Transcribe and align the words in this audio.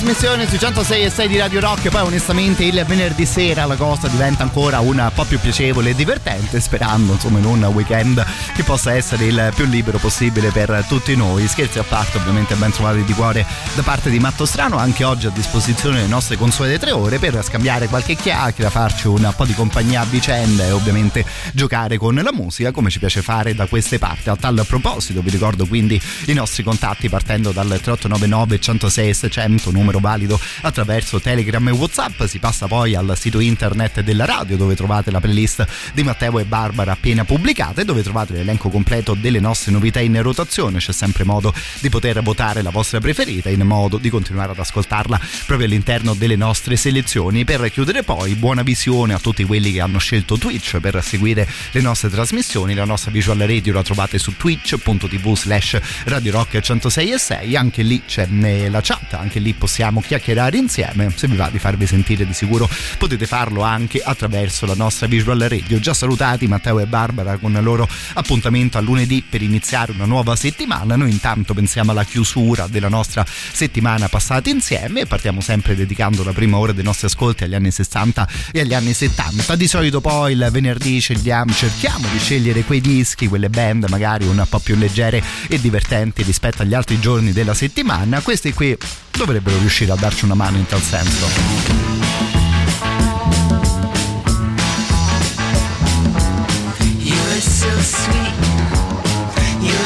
Trasmissione 0.00 0.48
sui 0.48 0.58
106 0.58 1.04
e 1.04 1.10
6 1.10 1.28
di 1.28 1.36
Radio 1.36 1.60
Rock. 1.60 1.90
Poi 1.90 2.00
onestamente 2.00 2.64
il 2.64 2.82
venerdì 2.86 3.26
sera 3.26 3.66
la 3.66 3.76
cosa 3.76 4.08
diventa 4.08 4.42
ancora 4.42 4.80
un 4.80 5.10
po' 5.14 5.24
più 5.24 5.38
piacevole 5.38 5.90
e 5.90 5.94
divertente 5.94 6.58
sperando 6.58 7.12
insomma 7.12 7.38
in 7.38 7.44
un 7.44 7.64
weekend 7.64 8.24
che 8.60 8.66
possa 8.66 8.92
essere 8.92 9.24
il 9.24 9.52
più 9.54 9.64
libero 9.64 9.96
possibile 9.96 10.50
per 10.50 10.84
tutti 10.86 11.16
noi 11.16 11.48
scherzi 11.48 11.78
a 11.78 11.82
parte 11.82 12.18
ovviamente 12.18 12.54
ben 12.56 12.70
trovati 12.70 13.02
di 13.04 13.12
cuore 13.14 13.46
da 13.74 13.82
parte 13.82 14.10
di 14.10 14.18
Matto 14.18 14.44
Strano 14.44 14.76
anche 14.76 15.02
oggi 15.02 15.26
a 15.26 15.30
disposizione 15.30 16.02
le 16.02 16.06
nostre 16.06 16.36
consuete 16.36 16.78
tre 16.78 16.90
ore 16.90 17.18
per 17.18 17.42
scambiare 17.42 17.88
qualche 17.88 18.16
chiacchiera 18.16 18.68
farci 18.68 19.06
un 19.06 19.32
po' 19.34 19.46
di 19.46 19.54
compagnia 19.54 20.02
a 20.02 20.04
vicenda 20.04 20.64
e 20.64 20.72
ovviamente 20.72 21.24
giocare 21.54 21.96
con 21.96 22.14
la 22.14 22.32
musica 22.32 22.70
come 22.70 22.90
ci 22.90 22.98
piace 22.98 23.22
fare 23.22 23.54
da 23.54 23.66
queste 23.66 23.98
parti 23.98 24.28
a 24.28 24.36
tal 24.36 24.62
proposito 24.66 25.22
vi 25.22 25.30
ricordo 25.30 25.64
quindi 25.66 25.98
i 26.26 26.34
nostri 26.34 26.62
contatti 26.62 27.08
partendo 27.08 27.52
dal 27.52 27.66
3899 27.66 28.60
106 28.60 29.14
600 29.14 29.70
numero 29.70 30.00
valido 30.00 30.38
attraverso 30.62 31.20
Telegram 31.20 31.66
e 31.68 31.70
Whatsapp. 31.70 32.24
Si 32.24 32.38
passa 32.38 32.66
poi 32.66 32.94
al 32.94 33.12
sito 33.16 33.40
internet 33.40 34.00
della 34.00 34.24
radio 34.24 34.56
dove 34.56 34.74
trovate 34.74 35.10
la 35.10 35.20
playlist 35.20 35.66
di 35.92 36.02
Matteo 36.02 36.38
e 36.38 36.44
Barbara 36.44 36.92
appena 36.92 37.24
pubblicata 37.24 37.80
e 37.80 37.84
dove 37.84 38.02
trovate 38.02 38.42
l'elenco 38.50 38.68
completo 38.68 39.14
delle 39.14 39.38
nostre 39.38 39.70
novità 39.70 40.00
in 40.00 40.20
rotazione. 40.22 40.78
C'è 40.78 40.92
sempre 40.92 41.24
modo 41.24 41.54
di 41.78 41.88
poter 41.88 42.20
votare 42.22 42.62
la 42.62 42.70
vostra 42.70 43.00
preferita 43.00 43.48
in 43.48 43.62
modo 43.62 43.96
di 43.96 44.10
continuare 44.10 44.52
ad 44.52 44.58
ascoltarla 44.58 45.20
proprio 45.46 45.66
all'interno 45.68 46.14
delle 46.14 46.36
nostre 46.36 46.76
selezioni. 46.76 47.44
Per 47.44 47.70
chiudere 47.70 48.02
poi 48.02 48.34
buona 48.34 48.62
visione 48.62 49.14
a 49.14 49.18
tutti 49.18 49.44
quelli 49.44 49.72
che 49.72 49.80
hanno 49.80 49.98
scelto 49.98 50.36
Twitch 50.36 50.78
per 50.80 51.02
seguire 51.02 51.48
le 51.70 51.80
nostre 51.80 52.10
trasmissioni. 52.10 52.74
La 52.74 52.84
nostra 52.84 53.10
visual 53.10 53.38
radio 53.38 53.72
la 53.72 53.82
trovate 53.82 54.18
su 54.18 54.36
twitch.tv 54.36 55.36
slash 55.36 55.80
Radio 56.04 56.32
Rock 56.32 56.60
106 56.60 57.12
e 57.12 57.18
6. 57.18 57.56
Anche 57.56 57.82
lì 57.82 58.02
c'è 58.04 58.26
la 58.68 58.80
chat, 58.82 59.14
anche 59.14 59.38
lì 59.38 59.52
possiamo 59.52 60.00
chiacchierare 60.00 60.56
insieme. 60.56 61.12
Se 61.14 61.28
vi 61.28 61.36
va 61.36 61.48
di 61.50 61.58
farvi 61.58 61.86
sentire 61.86 62.26
di 62.26 62.34
sicuro 62.34 62.68
potete 62.98 63.26
farlo 63.26 63.62
anche 63.62 64.00
attraverso 64.02 64.66
la 64.66 64.74
nostra 64.74 65.06
visual 65.06 65.38
radio. 65.38 65.78
Già 65.78 65.94
salutati 65.94 66.48
Matteo 66.48 66.80
e 66.80 66.86
Barbara 66.86 67.36
con 67.36 67.56
loro 67.60 67.88
appuntamento 68.14 68.39
a 68.48 68.80
lunedì 68.80 69.22
per 69.28 69.42
iniziare 69.42 69.92
una 69.92 70.04
nuova 70.04 70.36
settimana. 70.36 70.96
Noi 70.96 71.10
intanto 71.10 71.54
pensiamo 71.54 71.90
alla 71.90 72.04
chiusura 72.04 72.66
della 72.66 72.88
nostra 72.88 73.24
settimana 73.26 74.08
passata 74.08 74.50
insieme 74.50 75.00
e 75.00 75.06
partiamo 75.06 75.40
sempre 75.40 75.76
dedicando 75.76 76.24
la 76.24 76.32
prima 76.32 76.58
ora 76.58 76.72
dei 76.72 76.84
nostri 76.84 77.06
ascolti 77.06 77.44
agli 77.44 77.54
anni 77.54 77.70
60 77.70 78.28
e 78.52 78.60
agli 78.60 78.74
anni 78.74 78.92
70. 78.92 79.54
Di 79.56 79.66
solito 79.66 80.00
poi 80.00 80.32
il 80.32 80.48
venerdì 80.50 81.00
cerchiamo 81.00 82.06
di 82.10 82.18
scegliere 82.18 82.64
quei 82.64 82.80
dischi, 82.80 83.28
quelle 83.28 83.48
band 83.48 83.86
magari 83.88 84.26
un 84.26 84.44
po' 84.48 84.58
più 84.58 84.76
leggere 84.76 85.22
e 85.48 85.60
divertenti 85.60 86.22
rispetto 86.22 86.62
agli 86.62 86.74
altri 86.74 86.98
giorni 87.00 87.32
della 87.32 87.54
settimana. 87.54 88.20
Questi 88.20 88.52
qui 88.52 88.76
dovrebbero 89.10 89.58
riuscire 89.58 89.92
a 89.92 89.96
darci 89.96 90.24
una 90.24 90.34
mano 90.34 90.56
in 90.56 90.66
tal 90.66 90.80
senso. 90.80 91.99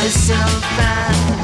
You're 0.04 0.10
so 0.10 1.43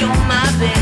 you're 0.00 0.08
my 0.08 0.56
baby 0.58 0.79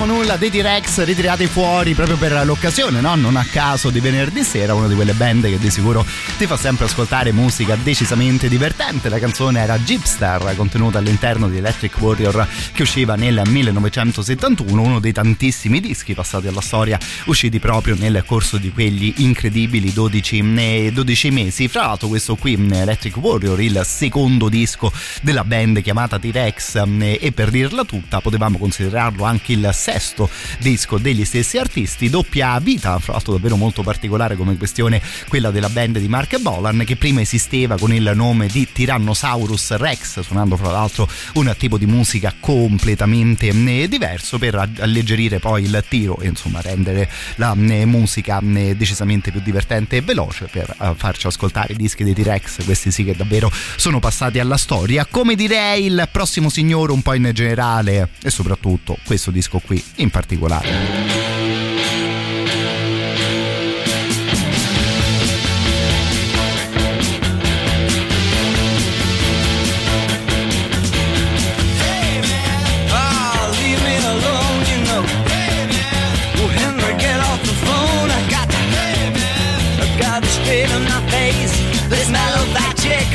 ascoltavamo 0.00 0.06
nulla 0.06 0.36
dei 0.36 0.50
T-Rex 0.50 1.04
ritirati 1.04 1.46
fuori 1.46 1.94
proprio 1.94 2.16
per 2.16 2.44
l'occasione, 2.44 3.00
no? 3.00 3.14
Non 3.16 3.36
a 3.36 3.44
caso 3.44 3.90
di 3.90 4.00
venerdì 4.00 4.42
sera, 4.42 4.72
una 4.72 4.86
di 4.86 4.94
quelle 4.94 5.12
band 5.12 5.44
che 5.44 5.58
di 5.58 5.70
sicuro 5.70 6.04
ti 6.38 6.46
fa 6.46 6.56
sempre 6.56 6.86
ascoltare 6.86 7.32
musica 7.32 7.76
decisamente 7.76 8.48
divertente. 8.48 9.08
La 9.08 9.18
canzone 9.18 9.60
era 9.60 9.78
Jeepstar, 9.78 10.54
contenuta 10.56 10.98
all'interno 10.98 11.48
di 11.48 11.58
Electric 11.58 12.00
Warrior 12.00 12.46
che 12.72 12.82
usciva 12.82 13.14
nel 13.14 13.42
1971, 13.46 14.80
uno 14.80 15.00
dei 15.00 15.12
tantissimi 15.12 15.80
dischi 15.80 16.14
passati 16.14 16.46
alla 16.46 16.62
storia 16.62 16.98
usciti 17.26 17.58
proprio 17.58 17.94
nel 17.98 18.22
corso 18.26 18.56
di 18.56 18.72
quegli 18.72 19.12
incredibili 19.18 19.92
12, 19.92 20.92
12 20.92 21.26
eh, 21.26 21.30
mesi. 21.30 21.68
Fra 21.68 21.86
l'altro 21.86 22.08
questo 22.08 22.36
qui, 22.36 22.54
Electric 22.54 23.16
Warrior, 23.16 23.60
il 23.60 23.82
secondo 23.84 24.48
disco 24.48 24.92
della 25.20 25.44
band 25.44 25.82
chiamata 25.82 26.18
T-Rex 26.18 26.76
eh, 26.76 27.18
e 27.20 27.32
per 27.32 27.50
dirla 27.50 27.84
tutta 27.84 28.20
potevamo 28.20 28.56
considerarlo 28.56 29.24
anche 29.24 29.52
il 29.52 29.70
sesto 29.92 30.30
disco 30.58 30.98
degli 30.98 31.24
stessi 31.24 31.58
artisti, 31.58 32.08
doppia 32.08 32.58
vita, 32.60 32.98
fra 33.00 33.14
l'altro 33.14 33.32
davvero 33.32 33.56
molto 33.56 33.82
particolare 33.82 34.36
come 34.36 34.56
questione 34.56 35.02
quella 35.28 35.50
della 35.50 35.68
band 35.68 35.98
di 35.98 36.06
Mark 36.06 36.38
Bolan 36.38 36.84
che 36.86 36.94
prima 36.94 37.20
esisteva 37.20 37.76
con 37.76 37.92
il 37.92 38.12
nome 38.14 38.46
di 38.46 38.68
Tyrannosaurus 38.70 39.76
Rex, 39.76 40.20
suonando 40.20 40.56
fra 40.56 40.70
l'altro 40.70 41.08
un 41.34 41.52
tipo 41.58 41.76
di 41.76 41.86
musica 41.86 42.32
completamente 42.38 43.48
eh, 43.48 43.88
diverso 43.88 44.38
per 44.38 44.54
alleggerire 44.78 45.40
poi 45.40 45.64
il 45.64 45.84
tiro 45.88 46.18
e 46.20 46.28
insomma 46.28 46.60
rendere 46.60 47.10
la 47.36 47.56
eh, 47.58 47.84
musica 47.84 48.40
eh, 48.40 48.76
decisamente 48.76 49.32
più 49.32 49.40
divertente 49.40 49.96
e 49.96 50.02
veloce 50.02 50.48
per 50.50 50.94
farci 50.96 51.26
ascoltare 51.26 51.72
i 51.72 51.76
dischi 51.76 52.04
dei 52.04 52.14
T-Rex, 52.14 52.64
questi 52.64 52.92
sì 52.92 53.02
che 53.04 53.16
davvero 53.16 53.50
sono 53.76 53.98
passati 53.98 54.38
alla 54.38 54.56
storia. 54.56 55.06
Come 55.06 55.34
direi 55.34 55.86
il 55.86 56.08
prossimo 56.12 56.48
signore 56.48 56.92
un 56.92 57.02
po' 57.02 57.14
in 57.14 57.30
generale 57.34 58.10
e 58.22 58.30
soprattutto 58.30 58.96
questo 59.04 59.30
disco 59.30 59.58
qui 59.58 59.79
in 59.96 60.10
particolare. 60.10 61.30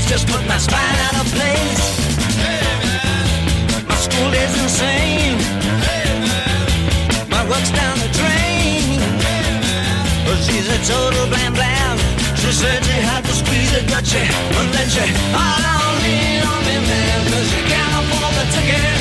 just 0.07 0.27
put 0.27 0.47
my 0.47 0.57
spine 0.57 0.95
out 1.07 1.25
of 1.25 1.33
place. 1.33 1.84
Total 10.85 11.25
blam 11.27 11.53
blam. 11.53 11.97
She 12.37 12.51
said 12.51 12.85
she 12.85 12.97
had 13.09 13.25
to 13.25 13.33
squeeze 13.33 13.73
it, 13.73 13.85
but 13.89 14.05
she 14.05 14.21
wouldn't 14.53 14.73
let 14.73 14.89
you 14.93 15.07
all 15.33 15.63
on 15.73 15.93
lean 16.03 16.45
on 16.45 16.61
me, 16.67 16.75
man. 16.87 17.19
Cause 17.31 17.49
you 17.53 17.63
can't 17.65 17.93
afford 18.05 18.33
the 18.37 18.45
ticket. 18.53 18.94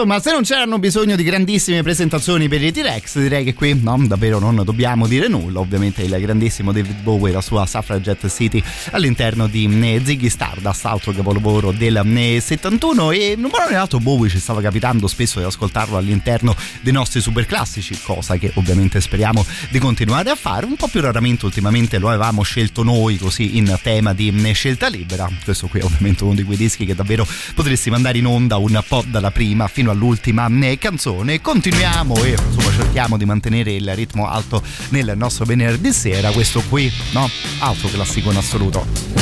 Insomma, 0.00 0.20
se 0.20 0.30
non 0.30 0.42
c'erano 0.44 0.78
bisogno 0.78 1.16
di 1.16 1.24
grandissime 1.24 1.82
presentazioni 1.82 2.46
per 2.46 2.62
i 2.62 2.70
T-Rex, 2.70 3.18
direi 3.18 3.42
che 3.42 3.52
qui 3.52 3.76
no, 3.82 4.00
davvero 4.06 4.38
non 4.38 4.62
dobbiamo 4.64 5.08
dire 5.08 5.26
nulla. 5.26 5.58
Ovviamente 5.58 6.02
il 6.02 6.16
grandissimo 6.20 6.70
David 6.70 7.02
Bowie, 7.02 7.32
la 7.32 7.40
sua 7.40 7.66
Suffragette 7.66 8.28
City 8.28 8.62
all'interno 8.92 9.48
di 9.48 9.64
eh, 9.64 10.00
Ziggy 10.04 10.28
Stardust, 10.28 10.84
altro 10.84 11.10
capolavoro 11.10 11.72
del 11.72 12.00
71 12.40 13.10
eh, 13.10 13.18
e 13.18 13.36
non 13.36 13.50
parlo 13.50 13.76
altro 13.76 13.98
Bowie 13.98 14.30
ci 14.30 14.38
stava 14.38 14.60
capitando 14.60 15.08
spesso 15.08 15.40
di 15.40 15.46
ascoltarlo 15.46 15.96
all'interno 15.96 16.54
dei 16.80 16.92
nostri 16.92 17.20
super 17.20 17.44
classici, 17.44 17.98
cosa 18.00 18.36
che 18.36 18.52
ovviamente 18.54 19.00
speriamo 19.00 19.44
di 19.68 19.80
continuare 19.80 20.30
a 20.30 20.36
fare. 20.36 20.64
Un 20.64 20.76
po' 20.76 20.86
più 20.86 21.00
raramente 21.00 21.44
ultimamente 21.44 21.98
lo 21.98 22.06
avevamo 22.06 22.42
scelto 22.42 22.84
noi 22.84 23.16
così 23.16 23.56
in 23.56 23.76
tema 23.82 24.14
di 24.14 24.32
eh, 24.32 24.52
scelta 24.52 24.86
libera. 24.86 25.28
Questo 25.42 25.66
qui 25.66 25.80
è 25.80 25.84
ovviamente 25.84 26.22
uno 26.22 26.34
di 26.34 26.44
quei 26.44 26.56
dischi 26.56 26.86
che 26.86 26.94
davvero 26.94 27.26
potresti 27.56 27.90
mandare 27.90 28.18
in 28.18 28.26
onda 28.26 28.58
un 28.58 28.80
po' 28.86 29.04
dalla 29.04 29.32
prima 29.32 29.66
fino 29.66 29.87
all'ultima 29.90 30.48
eh, 30.62 30.78
canzone. 30.78 31.40
Continuiamo 31.40 32.16
e 32.24 32.30
insomma 32.30 32.72
cerchiamo 32.74 33.16
di 33.16 33.24
mantenere 33.24 33.72
il 33.72 33.94
ritmo 33.94 34.28
alto 34.28 34.62
nel 34.90 35.12
nostro 35.16 35.44
venerdì 35.44 35.92
sera. 35.92 36.30
Questo 36.30 36.62
qui, 36.68 36.92
no? 37.12 37.28
Altro 37.60 37.88
classico 37.88 38.30
in 38.30 38.36
assoluto. 38.36 39.18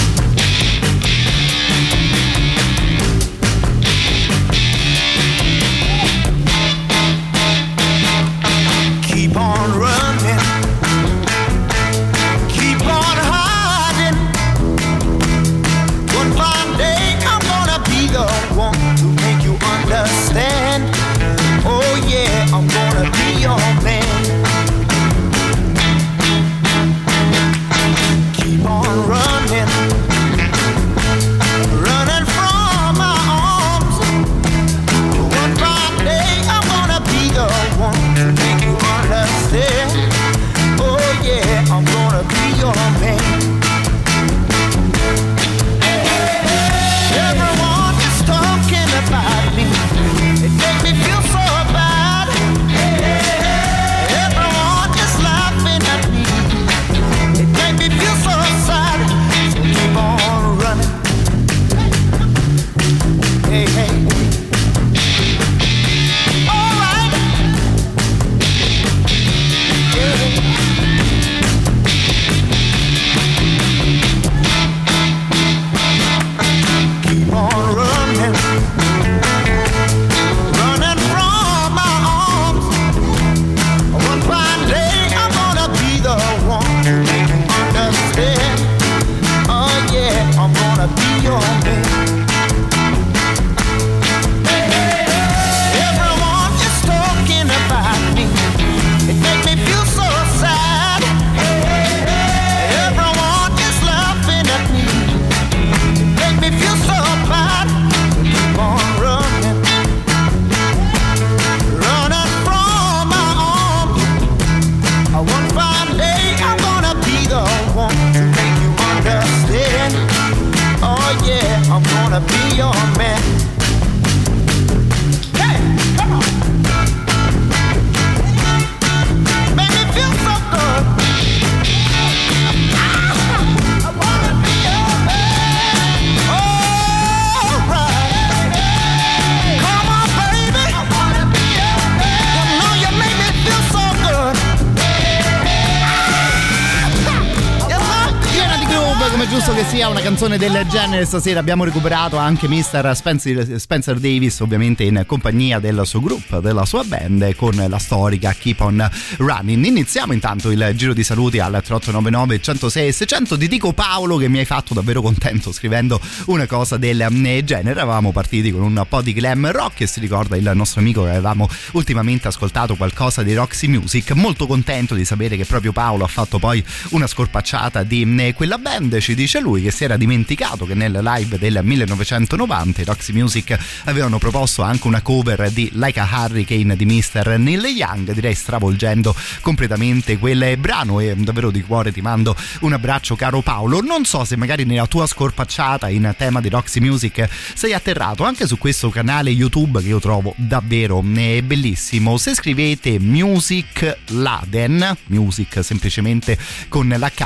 Canzone 150.19 150.39
del 150.39 150.67
genere 150.69 151.05
stasera. 151.05 151.41
Abbiamo 151.41 151.65
recuperato 151.65 152.17
anche 152.17 152.49
Mr. 152.49 152.93
Spencer, 152.95 153.61
Spencer, 153.61 153.99
Davis 153.99 154.41
ovviamente 154.41 154.83
in 154.83 155.05
compagnia 155.07 155.59
del 155.59 155.83
suo 155.85 156.01
gruppo, 156.01 156.41
della 156.41 156.65
sua 156.65 156.85
band 156.85 157.35
con 157.35 157.55
la 157.69 157.79
storica 157.79 158.33
Keep 158.33 158.61
On 158.61 158.91
Running. 159.19 159.67
Iniziamo 159.67 160.15
intanto 160.15 160.51
il 160.51 160.73
giro 160.75 160.95
di 160.95 161.05
saluti 161.05 161.39
al 161.39 161.51
3899 161.51 162.41
106 162.41 162.93
600 162.95 163.37
ti 163.37 163.47
dico 163.47 163.75
Paolo 163.75 164.17
che 164.17 164.29
mi 164.29 164.39
hai 164.39 164.47
fatto 164.47 164.73
davvero 164.73 165.03
contento 165.03 165.53
scrivendo 165.53 166.01
una 166.27 166.47
cosa 166.47 166.79
del 166.79 167.07
genere. 167.45 167.73
Eravamo 167.73 168.11
partiti 168.11 168.51
con 168.51 168.63
un 168.63 168.87
po' 168.89 169.03
di 169.03 169.13
glam 169.13 169.51
rock 169.51 169.83
e 169.83 169.87
si 169.87 170.01
ricorda 170.01 170.39
il 170.39 170.51
nostro 170.55 170.81
amico 170.81 171.03
che 171.03 171.11
avevamo 171.11 171.47
ultimamente 171.73 172.27
ascoltato 172.29 172.75
qualcosa 172.77 173.23
di 173.23 173.35
Roxy 173.35 173.67
Music. 173.67 174.13
Molto 174.13 174.47
contento 174.47 174.95
di 174.95 175.05
sapere 175.05 175.37
che 175.37 175.45
proprio 175.45 175.73
Paolo 175.73 176.05
ha 176.05 176.09
fatto 176.09 176.39
poi 176.39 176.65
una 176.93 177.07
scorpacciata 177.07 177.83
di 177.83 178.33
quella 178.35 178.57
band. 178.57 178.99
Ci 178.99 179.15
dice 179.15 179.41
lui 179.41 179.61
che 179.61 179.71
si 179.71 179.85
era 179.85 179.99
dimenticato 180.07 180.67
che 180.67 180.75
nel 180.75 181.01
live 181.03 181.37
del 181.37 181.59
1990 181.65 182.81
i 182.81 182.85
Roxy 182.85 183.13
Music 183.13 183.59
avevano 183.87 184.19
proposto 184.19 184.63
anche 184.63 184.87
una 184.87 185.03
cover 185.03 185.51
di 185.51 185.69
Like 185.73 185.99
a 185.99 186.09
Hurricane 186.09 186.77
di 186.77 186.87
Mr. 186.87 187.35
Neil 187.37 187.65
Young, 187.65 188.13
direi 188.13 188.35
stravolgendo 188.35 189.13
completamente 189.41 190.17
quel 190.19 190.57
brano 190.59 191.01
e 191.01 191.17
davvero 191.17 191.51
di 191.51 191.61
cuore 191.61 191.91
ti 191.91 192.01
mando 192.03 192.37
un 192.61 192.73
abbraccio 192.73 193.17
caro 193.17 193.41
Paolo. 193.41 193.81
Non 193.81 194.05
so 194.05 194.25
se 194.25 194.37
magari 194.37 194.65
nella 194.65 194.87
tua 194.87 195.09
scorpacciata 195.09 195.89
in 195.89 196.15
tema 196.17 196.41
di 196.41 196.51
Roxy 196.51 196.79
Music 196.79 197.29
sei 197.55 197.73
atterrato 197.73 198.23
anche 198.23 198.47
su 198.47 198.59
questo 198.59 198.91
canale 198.91 199.31
YouTube 199.31 199.81
che 199.81 199.89
io 199.89 199.99
trovo 199.99 200.35
davvero 200.37 201.03
eh, 201.17 201.43
bellissimo. 201.43 202.17
Se 202.17 202.33
scrivete 202.35 203.01
Music 203.01 203.99
Laden, 204.11 204.97
music 205.07 205.65
semplicemente 205.65 206.39
con 206.69 206.95
la 206.97 207.11
K, 207.11 207.25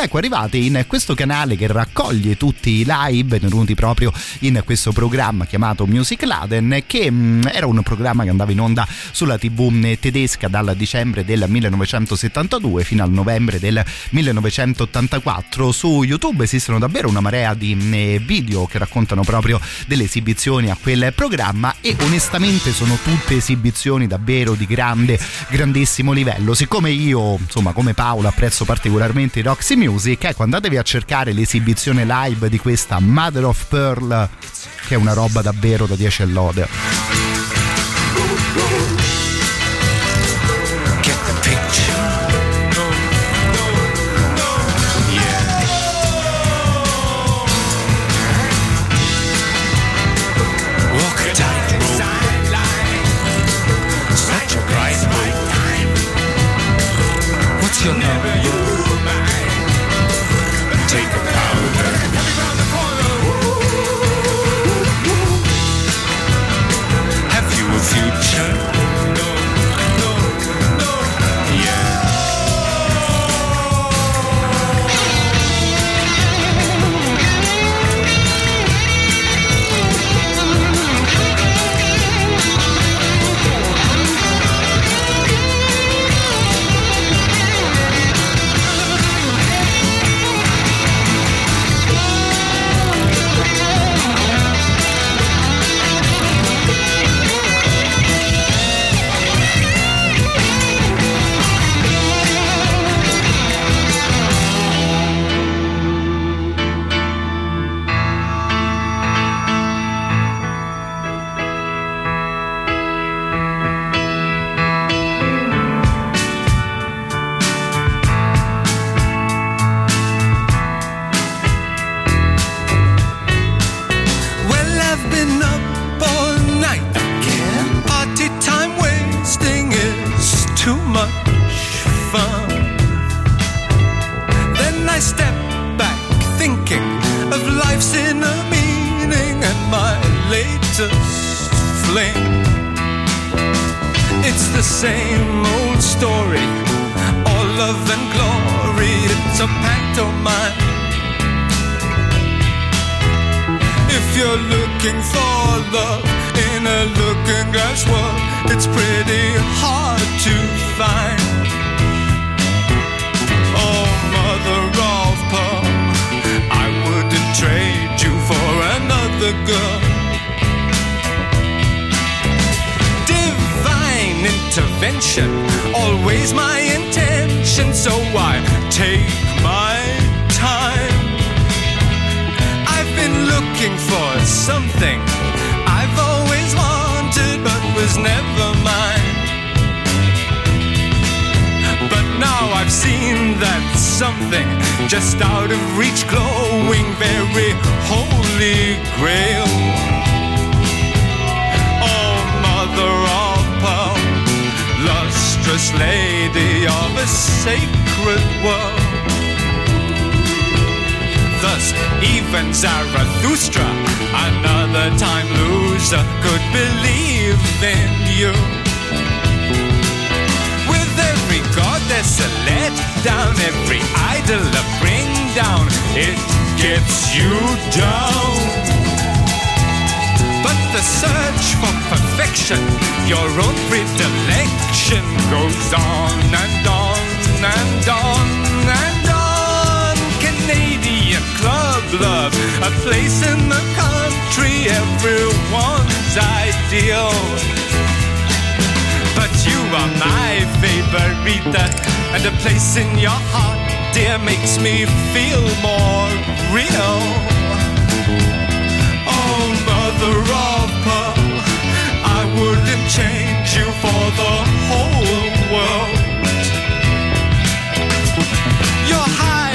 ecco 0.00 0.18
arrivate 0.18 0.58
in 0.58 0.84
questo 0.86 1.14
canale 1.14 1.56
che 1.56 1.66
raccoglie 1.66 2.19
raccoglie 2.20 2.36
tutti 2.36 2.70
i 2.80 2.84
live 2.86 3.38
venuti 3.38 3.74
proprio 3.74 4.12
in 4.40 4.60
questo 4.64 4.92
programma 4.92 5.46
chiamato 5.46 5.86
Music 5.86 6.22
Laden 6.22 6.82
che 6.86 7.10
mm, 7.10 7.42
era 7.50 7.66
un 7.66 7.82
programma 7.82 8.24
che 8.24 8.30
andava 8.30 8.52
in 8.52 8.60
onda 8.60 8.86
sulla 9.10 9.38
tv 9.38 9.70
mm, 9.70 9.92
tedesca 9.98 10.48
dal 10.48 10.74
dicembre 10.76 11.24
del 11.24 11.46
1972 11.48 12.84
fino 12.84 13.02
al 13.02 13.10
novembre 13.10 13.58
del 13.58 13.82
1984 14.10 15.72
su 15.72 16.02
YouTube 16.02 16.44
esistono 16.44 16.78
davvero 16.78 17.08
una 17.08 17.20
marea 17.20 17.54
di 17.54 17.74
mm, 17.74 18.16
video 18.26 18.66
che 18.66 18.78
raccontano 18.78 19.22
proprio 19.22 19.60
delle 19.86 20.04
esibizioni 20.04 20.70
a 20.70 20.76
quel 20.80 21.12
programma 21.14 21.76
e 21.80 21.96
onestamente 22.00 22.72
sono 22.72 22.98
tutte 23.02 23.36
esibizioni 23.36 24.06
davvero 24.06 24.54
di 24.54 24.66
grande 24.66 25.18
grandissimo 25.48 26.12
livello. 26.12 26.54
Siccome 26.54 26.90
io 26.90 27.36
insomma 27.36 27.72
come 27.72 27.94
Paolo 27.94 28.28
apprezzo 28.28 28.64
particolarmente 28.64 29.38
i 29.38 29.42
Roxy 29.42 29.76
Music 29.76 30.24
ecco 30.24 30.42
andatevi 30.42 30.76
a 30.76 30.82
cercare 30.82 31.32
l'esibizione 31.32 32.04
live 32.10 32.48
di 32.48 32.58
questa 32.58 32.98
Mother 32.98 33.44
of 33.44 33.66
Pearl 33.66 34.28
che 34.88 34.94
è 34.94 34.98
una 34.98 35.12
roba 35.12 35.42
davvero 35.42 35.86
da 35.86 35.94
10 35.94 36.32
lode. 36.32 37.29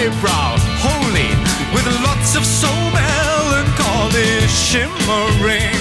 Highbrow, 0.05 0.57
holy, 0.85 1.33
with 1.73 1.87
lots 2.05 2.35
of 2.35 2.45
soul 2.45 2.91
melancholy 2.93 4.45
shimmering. 4.45 5.73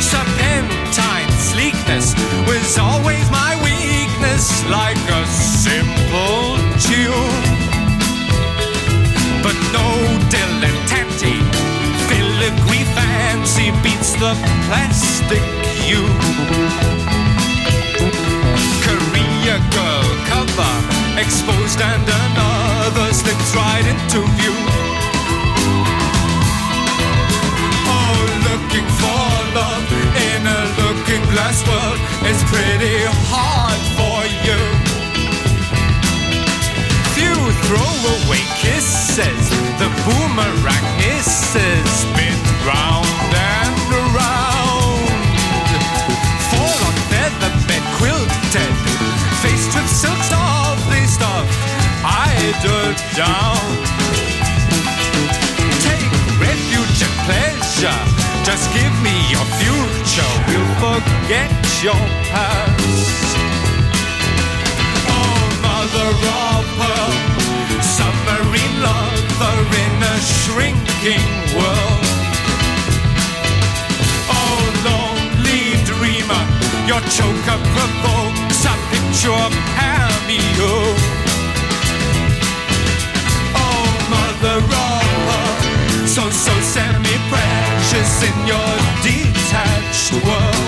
Serpentine 0.00 1.28
sleekness 1.36 2.14
was 2.48 2.78
always 2.78 3.30
my 3.30 3.52
weakness, 3.62 4.64
like 4.70 4.96
a 4.96 5.26
simple 5.26 6.56
tune. 6.80 7.44
But 9.44 9.56
no 9.76 9.92
dilettante, 10.32 11.36
filigree 12.08 12.86
fancy 12.96 13.72
beats 13.82 14.12
the 14.14 14.32
plastic 14.64 15.44
you. 15.84 16.95
Exposed 21.26 21.80
and 21.80 22.06
another 22.06 23.12
slips 23.12 23.50
right 23.56 23.86
into 23.92 24.20
view. 24.38 24.54
Oh, 27.90 28.18
looking 28.46 28.86
for 29.00 29.26
love 29.58 29.90
in 30.30 30.42
a 30.46 30.60
looking 30.82 31.24
glass 31.34 31.66
world 31.66 31.98
is 32.30 32.38
pretty 32.46 32.98
hard 33.34 33.80
for 33.98 34.18
you. 34.46 34.60
Few 37.18 37.38
throwaway 37.66 38.44
kisses, 38.62 39.44
the 39.82 39.90
boomerang 40.06 40.86
hisses, 41.02 41.90
spin 42.06 42.38
round 42.68 43.05
eider 52.06 52.94
down. 53.18 53.58
Take 55.82 56.06
refuge 56.38 57.02
and 57.02 57.16
pleasure, 57.26 58.00
just 58.46 58.70
give 58.72 58.94
me 59.02 59.14
your 59.34 59.46
future, 59.58 60.32
we'll 60.46 60.70
forget 60.78 61.50
your 61.82 62.02
past. 62.30 63.26
Oh, 65.10 65.42
mother 65.66 66.10
of 66.14 66.64
pearl, 66.78 67.12
submarine 67.82 68.76
lover 68.86 69.58
in 69.82 69.96
a 70.06 70.16
shrinking 70.22 71.26
world. 71.58 72.06
Oh, 74.30 74.62
lonely 74.86 75.74
dreamer, 75.90 76.44
your 76.86 77.02
choker 77.10 77.58
provokes 77.74 78.64
a 78.64 78.74
picture 78.94 79.34
of 79.34 79.52
cameo. 79.74 81.15
Of 84.56 86.08
so, 86.08 86.30
so 86.30 86.52
semi-precious 86.60 88.22
in 88.22 88.36
your 88.46 88.72
detached 89.02 90.12
world. 90.24 90.66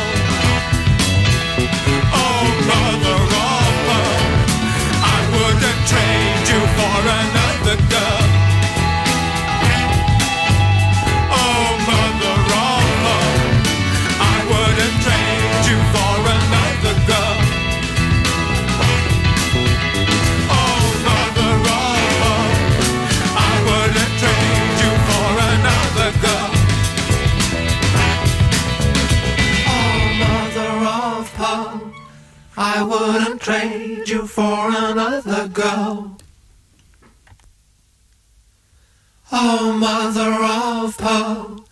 Oh, 2.12 2.44
mother 2.68 3.20
of 3.44 3.88
I 5.00 5.18
wouldn't 5.32 5.80
trade 5.88 6.46
you 6.52 6.60
for 6.76 6.98
another 7.22 7.76
girl. 7.88 8.17
Wouldn't 32.98 33.40
trade 33.40 34.08
you 34.08 34.26
for 34.26 34.70
another 34.70 35.48
girl. 35.48 36.16
Oh, 39.30 39.72
mother 39.72 40.32
of 40.42 40.96
pearl, 40.96 41.64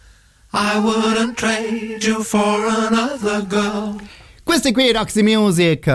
I 0.52 0.78
wouldn't 0.78 1.36
trade 1.38 2.04
you 2.04 2.22
for 2.22 2.66
another 2.66 3.42
girl. 3.42 4.00
Questi 4.44 4.72
qui 4.72 4.92
Roxy 4.92 5.22
Music. 5.22 5.88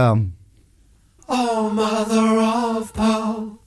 Oh, 1.29 1.69
mother 1.69 2.39
of 2.39 2.93
pearl, 2.93 3.59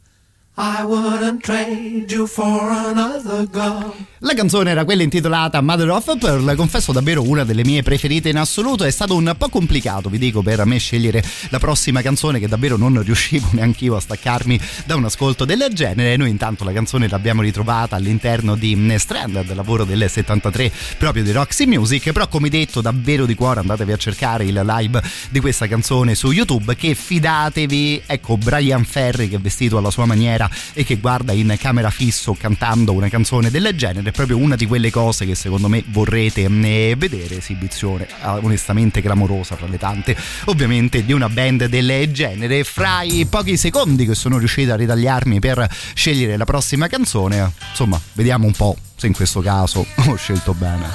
I 0.56 0.84
wouldn't 0.84 1.42
trade 1.42 2.10
you 2.12 2.26
for 2.26 2.70
another 2.70 3.46
girl. 3.46 3.94
La 4.24 4.32
canzone 4.32 4.70
era 4.70 4.86
quella 4.86 5.02
intitolata 5.02 5.60
Mother 5.60 5.90
of 5.90 6.16
Pearl, 6.16 6.54
confesso 6.56 6.92
davvero 6.92 7.28
una 7.28 7.44
delle 7.44 7.62
mie 7.62 7.82
preferite 7.82 8.30
in 8.30 8.38
assoluto, 8.38 8.82
è 8.84 8.90
stato 8.90 9.14
un 9.14 9.34
po' 9.36 9.50
complicato, 9.50 10.08
vi 10.08 10.16
dico, 10.16 10.40
per 10.40 10.64
me 10.64 10.78
scegliere 10.78 11.22
la 11.50 11.58
prossima 11.58 12.00
canzone 12.00 12.38
che 12.38 12.48
davvero 12.48 12.78
non 12.78 13.02
riuscivo 13.02 13.48
neanche 13.52 13.84
io 13.84 13.96
a 13.96 14.00
staccarmi 14.00 14.58
da 14.86 14.96
un 14.96 15.04
ascolto 15.04 15.44
del 15.44 15.66
genere. 15.74 16.16
Noi 16.16 16.30
intanto 16.30 16.64
la 16.64 16.72
canzone 16.72 17.06
l'abbiamo 17.06 17.42
ritrovata 17.42 17.96
all'interno 17.96 18.56
di 18.56 18.94
Stranded, 18.96 19.52
lavoro 19.52 19.84
del 19.84 20.08
73 20.08 20.72
proprio 20.96 21.22
di 21.22 21.30
Roxy 21.30 21.66
Music, 21.66 22.10
però 22.10 22.26
come 22.26 22.48
detto 22.48 22.80
davvero 22.80 23.26
di 23.26 23.34
cuore 23.34 23.60
andatevi 23.60 23.92
a 23.92 23.98
cercare 23.98 24.46
il 24.46 24.58
live 24.58 25.02
di 25.28 25.40
questa 25.40 25.68
canzone 25.68 26.14
su 26.14 26.30
YouTube 26.30 26.74
che 26.76 26.94
fidatevi, 26.94 28.04
ecco 28.06 28.38
Brian 28.38 28.86
Ferry 28.86 29.28
che 29.28 29.36
è 29.36 29.38
vestito 29.38 29.76
alla 29.76 29.90
sua 29.90 30.06
maniera 30.06 30.48
e 30.72 30.82
che 30.82 30.96
guarda 30.96 31.34
in 31.34 31.54
camera 31.58 31.90
fisso 31.90 32.32
cantando 32.32 32.94
una 32.94 33.10
canzone 33.10 33.50
del 33.50 33.70
genere 33.76 34.12
proprio 34.14 34.38
una 34.38 34.54
di 34.56 34.64
quelle 34.66 34.90
cose 34.90 35.26
che 35.26 35.34
secondo 35.34 35.68
me 35.68 35.82
vorrete 35.88 36.44
eh, 36.44 36.94
vedere, 36.96 37.38
esibizione 37.38 38.06
ah, 38.20 38.36
onestamente 38.36 39.02
clamorosa 39.02 39.56
fra 39.56 39.66
le 39.66 39.76
tante 39.76 40.16
ovviamente 40.44 41.04
di 41.04 41.12
una 41.12 41.28
band 41.28 41.66
del 41.66 42.10
genere. 42.12 42.64
Fra 42.64 43.02
i 43.02 43.26
pochi 43.26 43.56
secondi 43.56 44.06
che 44.06 44.14
sono 44.14 44.38
riuscito 44.38 44.72
a 44.72 44.76
ritagliarmi 44.76 45.40
per 45.40 45.68
scegliere 45.94 46.36
la 46.36 46.44
prossima 46.44 46.86
canzone, 46.86 47.52
insomma, 47.70 48.00
vediamo 48.12 48.46
un 48.46 48.52
po' 48.52 48.76
se 48.96 49.08
in 49.08 49.12
questo 49.12 49.40
caso 49.40 49.84
ho 50.06 50.14
scelto 50.14 50.54
bene. 50.54 50.92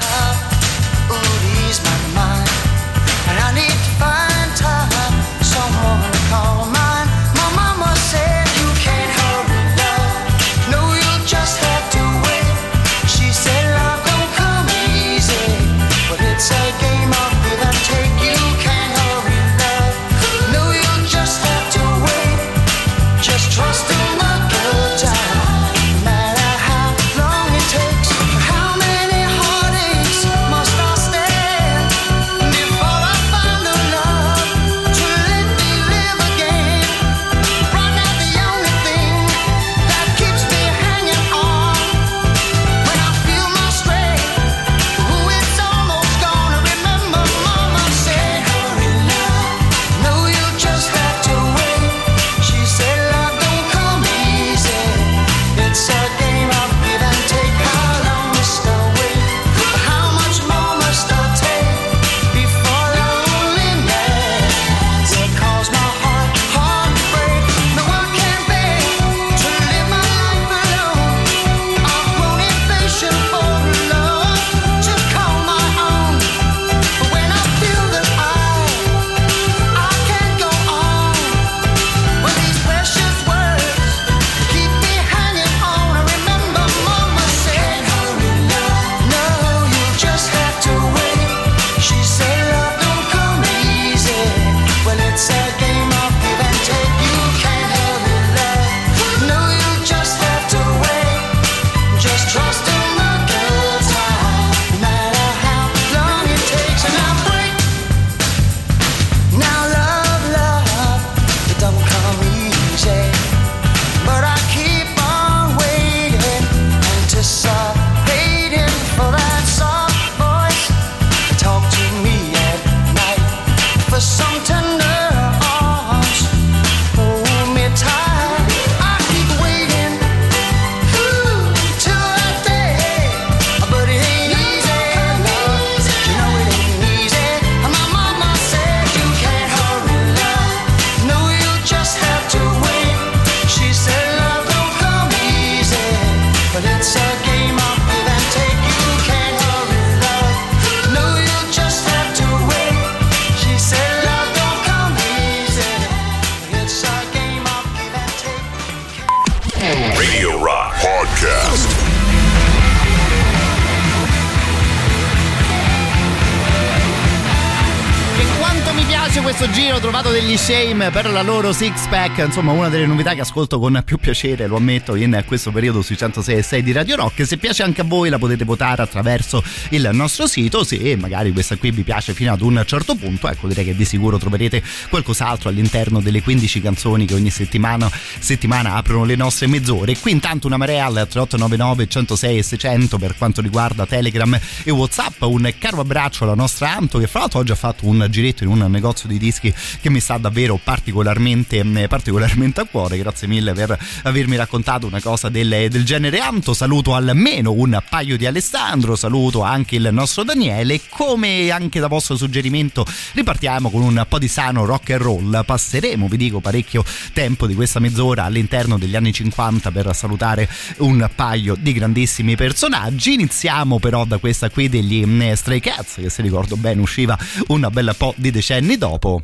Per 170.92 171.12
la 171.12 171.22
loro 171.22 171.54
six 171.54 171.88
pack, 171.88 172.18
insomma 172.26 172.52
una 172.52 172.68
delle 172.68 172.86
novità 172.86 173.14
che 173.14 173.22
ascolto 173.22 173.60
con 173.60 173.82
più 173.86 173.98
piacere, 173.98 174.48
lo 174.48 174.56
ammetto, 174.56 174.96
in 174.96 175.24
questo 175.26 175.52
periodo 175.52 175.82
sui 175.82 175.96
106 175.98 176.64
di 176.64 176.72
Radio 176.72 176.96
Rock. 176.96 177.26
Se 177.26 177.38
piace 177.38 177.64
anche 177.64 177.82
a 177.82 177.84
voi 177.84 178.10
la 178.10 178.18
potete 178.18 178.44
votare 178.44 178.82
attraverso 178.82 179.44
il 179.70 179.90
nostro 179.94 180.26
sito, 180.26 180.64
se 180.64 180.96
magari 180.98 181.32
questa 181.32 181.58
qui 181.58 181.72
vi 181.72 181.84
piace 181.84 182.14
fino 182.14 182.34
ad 182.34 182.42
un 182.42 182.64
certo 182.66 182.96
punto, 182.96 183.30
ecco 183.30 183.48
direi 183.48 183.66
che 183.66 183.76
di 183.76 183.86
sicuro 183.86 184.18
troverete 184.18 184.64
qualcos'altro 184.90 185.50
all'interno 185.50 186.02
delle 186.02 186.22
15 186.22 186.62
canzoni 186.62 187.06
che 187.06 187.14
ogni 187.14 187.30
settimana, 187.30 187.90
settimana 188.20 188.76
aprono 188.76 189.06
le 189.06 189.16
nostre 189.16 189.48
mezz'ore. 189.48 189.98
Qui 189.98 190.12
intanto 190.12 190.48
una 190.48 190.58
marea 190.58 190.86
al 190.86 191.08
3899 191.08 191.88
106 191.88 192.38
e 192.38 192.44
600 192.44 192.98
per 192.98 193.16
quanto 193.18 193.42
riguarda 193.42 193.86
Telegram 193.86 194.40
e 194.64 194.72
Whatsapp, 194.72 195.22
un 195.24 195.54
caro 195.58 195.82
abbraccio 195.82 196.24
alla 196.24 196.36
nostra 196.36 196.76
Anto 196.76 197.00
che 197.00 197.08
fra 197.08 197.20
l'altro 197.22 197.40
oggi 197.40 197.52
ha 197.52 197.56
fatto 197.56 197.86
un 197.86 198.08
giretto 198.10 198.44
in 198.44 198.50
un 198.50 198.72
negozio 198.72 199.08
di 199.08 199.18
dischi 199.18 199.54
che 199.82 199.90
mi 199.90 200.00
sta 200.00 200.18
davvero 200.18 200.38
davvero 200.40 200.60
particolarmente, 200.80 201.62
mm, 201.64 201.86
particolarmente 201.88 202.62
a 202.62 202.66
cuore. 202.66 202.98
Grazie 202.98 203.28
mille 203.28 203.52
per 203.54 203.78
avermi 204.04 204.38
raccontato 204.38 204.88
una 204.88 205.02
cosa 205.02 205.28
del, 205.28 205.68
del 205.70 205.84
genere 205.84 206.20
Anto. 206.20 206.54
Saluto 206.54 206.96
almeno 206.96 207.52
un 207.52 207.78
paio 207.90 208.18
di 208.18 208.26
Alessandro, 208.26 208.96
saluto 208.96 209.42
anche 209.42 209.76
il 209.76 209.90
nostro 209.92 210.24
Daniele. 210.24 210.80
Come 210.90 211.52
anche 211.52 211.82
da 211.82 211.88
vostro 211.88 212.16
suggerimento, 212.16 212.86
ripartiamo 213.14 213.70
con 213.70 213.82
un 213.82 214.06
po' 214.08 214.20
di 214.20 214.30
sano 214.30 214.64
rock 214.66 214.92
and 214.92 215.02
roll. 215.02 215.46
Passeremo, 215.46 216.08
vi 216.08 216.18
dico, 216.18 216.40
parecchio 216.40 216.84
tempo 217.12 217.46
di 217.46 217.56
questa 217.56 217.80
mezz'ora 217.80 218.24
all'interno 218.24 218.78
degli 218.78 218.96
anni 218.96 219.12
50 219.12 219.72
per 219.72 219.94
salutare 219.94 220.48
un 220.78 221.10
paio 221.14 221.56
di 221.60 221.74
grandissimi 221.74 222.36
personaggi. 222.38 223.14
Iniziamo 223.14 223.80
però 223.80 224.06
da 224.06 224.18
questa 224.18 224.50
qui 224.50 224.70
degli 224.70 225.06
mm, 225.06 225.34
Stray 225.34 225.60
Cats, 225.60 225.96
che 225.96 226.10
se 226.10 226.22
ricordo 226.22 226.56
bene 226.56 226.80
usciva 226.82 227.18
un 227.48 227.68
bel 227.70 227.94
po' 227.98 228.14
di 228.16 228.32
decenni 228.32 228.78
dopo. 228.78 229.24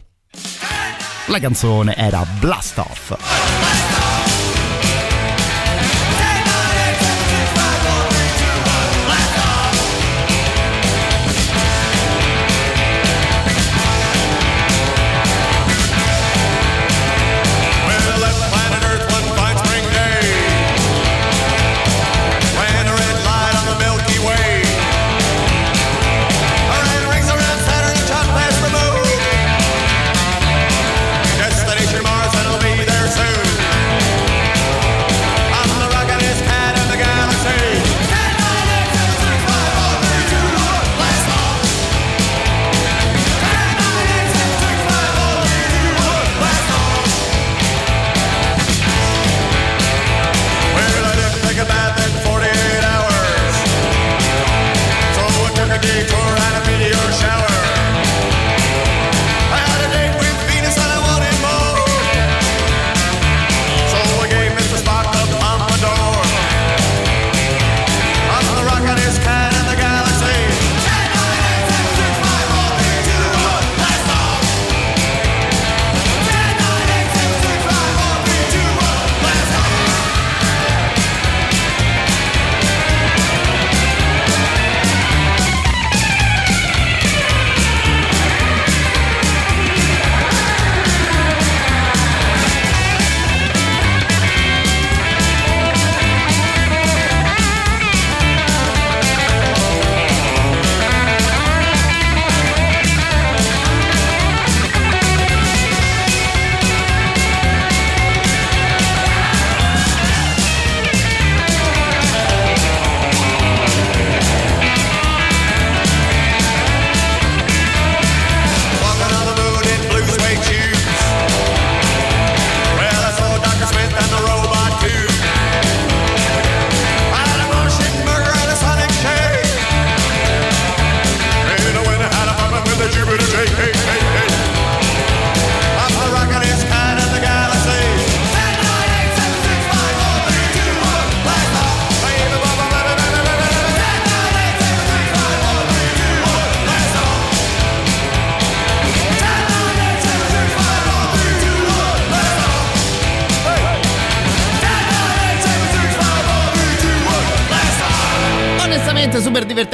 La 1.28 1.40
canzone 1.40 1.96
era 1.96 2.24
Blast 2.40 2.78
Off. 2.78 4.05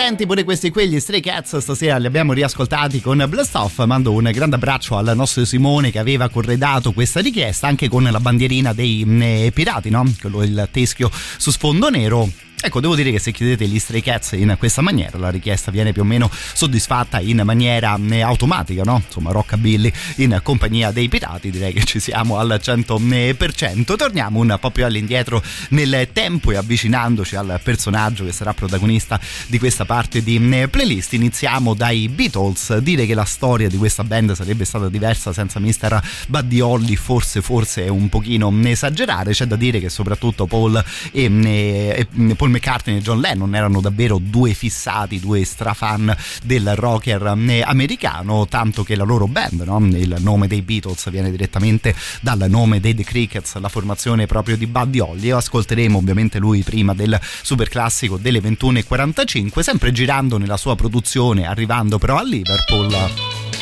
Divertenti 0.02 0.26
pure 0.26 0.44
questi 0.44 0.72
qui, 0.72 0.88
gli 0.90 1.00
Stray 1.00 1.20
Cats. 1.20 1.58
Stasera 1.58 1.98
li 1.98 2.08
abbiamo 2.08 2.34
riascoltati 2.34 3.02
con 3.02 3.24
Blast 3.30 3.54
Off. 3.56 3.84
Mando 3.86 4.12
un 4.12 4.28
grande 4.34 4.56
abbraccio 4.56 4.98
al 4.98 5.12
nostro 5.16 5.46
Simone 5.46 5.92
che 5.92 6.00
aveva 6.00 6.28
corredato 6.28 6.92
questa 6.92 7.20
richiesta 7.20 7.68
anche 7.68 7.88
con 7.88 8.02
la 8.04 8.20
bandierina 8.20 8.74
dei 8.74 9.06
eh, 9.06 9.52
pirati, 9.54 9.92
no? 9.92 10.04
Quello 10.20 10.42
il 10.42 10.68
teschio 10.72 11.12
su 11.12 11.52
sfondo 11.52 11.90
nero 11.90 12.28
Ecco, 12.63 12.80
devo 12.80 12.95
dire 12.95 13.12
che 13.12 13.17
se 13.17 13.32
chiedete 13.32 13.67
gli 13.67 13.80
Stray 13.80 14.02
Cats 14.02 14.34
in 14.34 14.56
questa 14.60 14.82
maniera, 14.82 15.17
la 15.17 15.32
richiesta 15.32 15.71
viene 15.71 15.93
più 15.93 16.04
o 16.04 16.06
meno 16.06 16.30
soddisfatta 16.32 17.19
in 17.19 17.41
maniera 17.43 17.97
eh, 18.10 18.21
automatica, 18.21 18.84
no? 18.84 19.02
Insomma, 19.04 19.32
Rockabilly 19.32 19.91
in 20.17 20.39
compagnia 20.43 20.91
dei 20.91 21.10
pirati, 21.10 21.50
direi 21.50 21.74
che 21.74 21.84
ci 21.86 22.00
siamo 22.00 22.38
al 22.38 22.60
100%. 22.62 23.95
Torniamo 23.95 24.39
un 24.39 24.58
po' 24.60 24.69
più 24.69 24.86
all'indietro 24.86 25.41
nel 25.69 26.10
tempo 26.13 26.52
e 26.52 26.58
avvicinandoci 26.58 27.36
al 27.36 27.60
personaggio 27.63 28.26
che 28.26 28.32
sarà 28.32 28.54
protagonista 28.54 29.19
di 29.47 29.58
questa 29.58 29.86
parte 29.86 30.21
di 30.21 30.36
eh, 30.52 30.67
playlist. 30.67 31.13
Iniziamo 31.13 31.74
dai 31.74 32.10
Beatles. 32.10 32.78
Dire 32.78 33.08
che 33.08 33.15
la 33.15 33.26
storia 33.26 33.69
di 33.69 33.78
questa 33.78 34.04
band 34.04 34.34
sarebbe 34.34 34.65
stata 34.65 34.88
diversa 34.88 35.34
senza 35.34 35.60
Mr. 35.60 36.00
Buddy 36.28 36.60
Holly, 36.60 36.95
forse, 36.95 37.41
forse 37.41 37.86
è 37.86 37.89
un 37.89 38.08
pochino 38.08 38.54
esagerare. 38.65 39.32
C'è 39.32 39.45
da 39.45 39.56
dire 39.56 39.80
che 39.80 39.89
soprattutto 39.89 40.45
Paul 40.45 40.84
e, 41.12 41.24
e, 41.24 42.08
e 42.30 42.36
Paul 42.36 42.50
McCartney 42.52 42.98
e 42.98 43.02
John 43.02 43.20
Lennon 43.20 43.56
erano 43.56 43.82
davvero 43.82 44.20
due 44.22 44.54
fissati, 44.54 45.20
due 45.20 45.44
strafan 45.44 46.16
del 46.44 46.76
rocker 46.76 47.34
eh, 47.48 47.62
americano, 47.62 48.48
tanto 48.48 48.84
che 48.84 48.96
la 48.96 49.04
loro 49.04 49.28
band, 49.28 49.62
no? 49.62 49.80
il 49.86 50.18
nome 50.20 50.48
dei 50.48 50.62
Beatles 50.62 51.10
viene 51.10 51.32
direttamente 51.32 51.96
dal 52.22 52.46
nome 52.48 52.80
dei 52.80 52.94
The 52.94 53.04
Crickets, 53.04 53.58
la 53.58 53.70
formazione 53.70 54.26
proprio 54.26 54.58
di 54.58 54.68
Buddy 54.68 55.00
Holly. 55.00 55.32
Ascolteremo 55.32 55.98
ovviamente 55.98 56.40
lui 56.40 56.62
prima 56.64 56.94
del 56.94 57.20
super 57.42 57.70
classico 57.70 58.18
delle 58.18 58.40
21.45, 58.40 59.60
sempre 59.62 59.92
girando 59.92 60.38
nella 60.38 60.58
sua 60.58 60.76
produzione, 60.76 61.48
arrivando 61.48 61.98
però 61.98 62.18
a 62.18 62.24
Liverpool. 62.24 62.96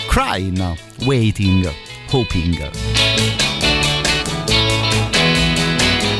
Crying, 0.07 0.75
Waiting, 1.03 1.71
Hoping. 2.11 2.71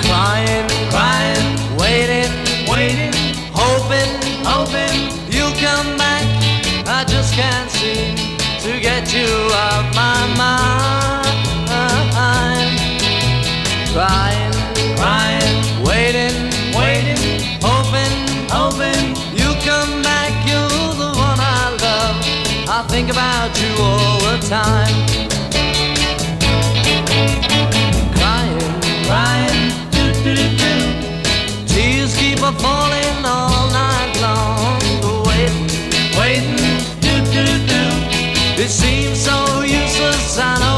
Crying, 0.02 0.70
crying, 0.90 1.49
hoping, 4.50 4.98
you'll 5.30 5.56
come 5.62 5.98
back. 5.98 6.26
I 6.88 7.06
just 7.06 7.34
can't 7.34 7.70
seem 7.70 8.16
to 8.66 8.80
get 8.80 9.14
you 9.14 9.30
off 9.54 9.86
my 9.94 10.20
mind. 10.42 11.28
Crying, 13.94 14.54
crying, 14.98 15.56
waiting, 15.90 16.38
waiting, 16.80 17.22
hoping, 17.62 18.16
hoping 18.58 19.04
you'll 19.38 19.62
come 19.70 20.02
back. 20.02 20.32
You're 20.50 20.94
the 21.04 21.12
one 21.28 21.40
I 21.40 21.62
love. 21.86 22.16
I 22.78 22.80
think 22.88 23.10
about 23.10 23.52
you 23.62 23.72
all 23.88 24.20
the 24.28 24.38
time. 24.58 24.96
Crying, 28.18 28.60
crying, 29.08 29.62
do 29.94 30.04
do 30.24 30.34
do 30.36 30.72
do 31.68 32.08
keep 32.20 32.40
a 32.40 32.52
falling 32.64 33.09
seems 38.70 39.20
so 39.20 39.62
useless. 39.64 40.38
I 40.38 40.69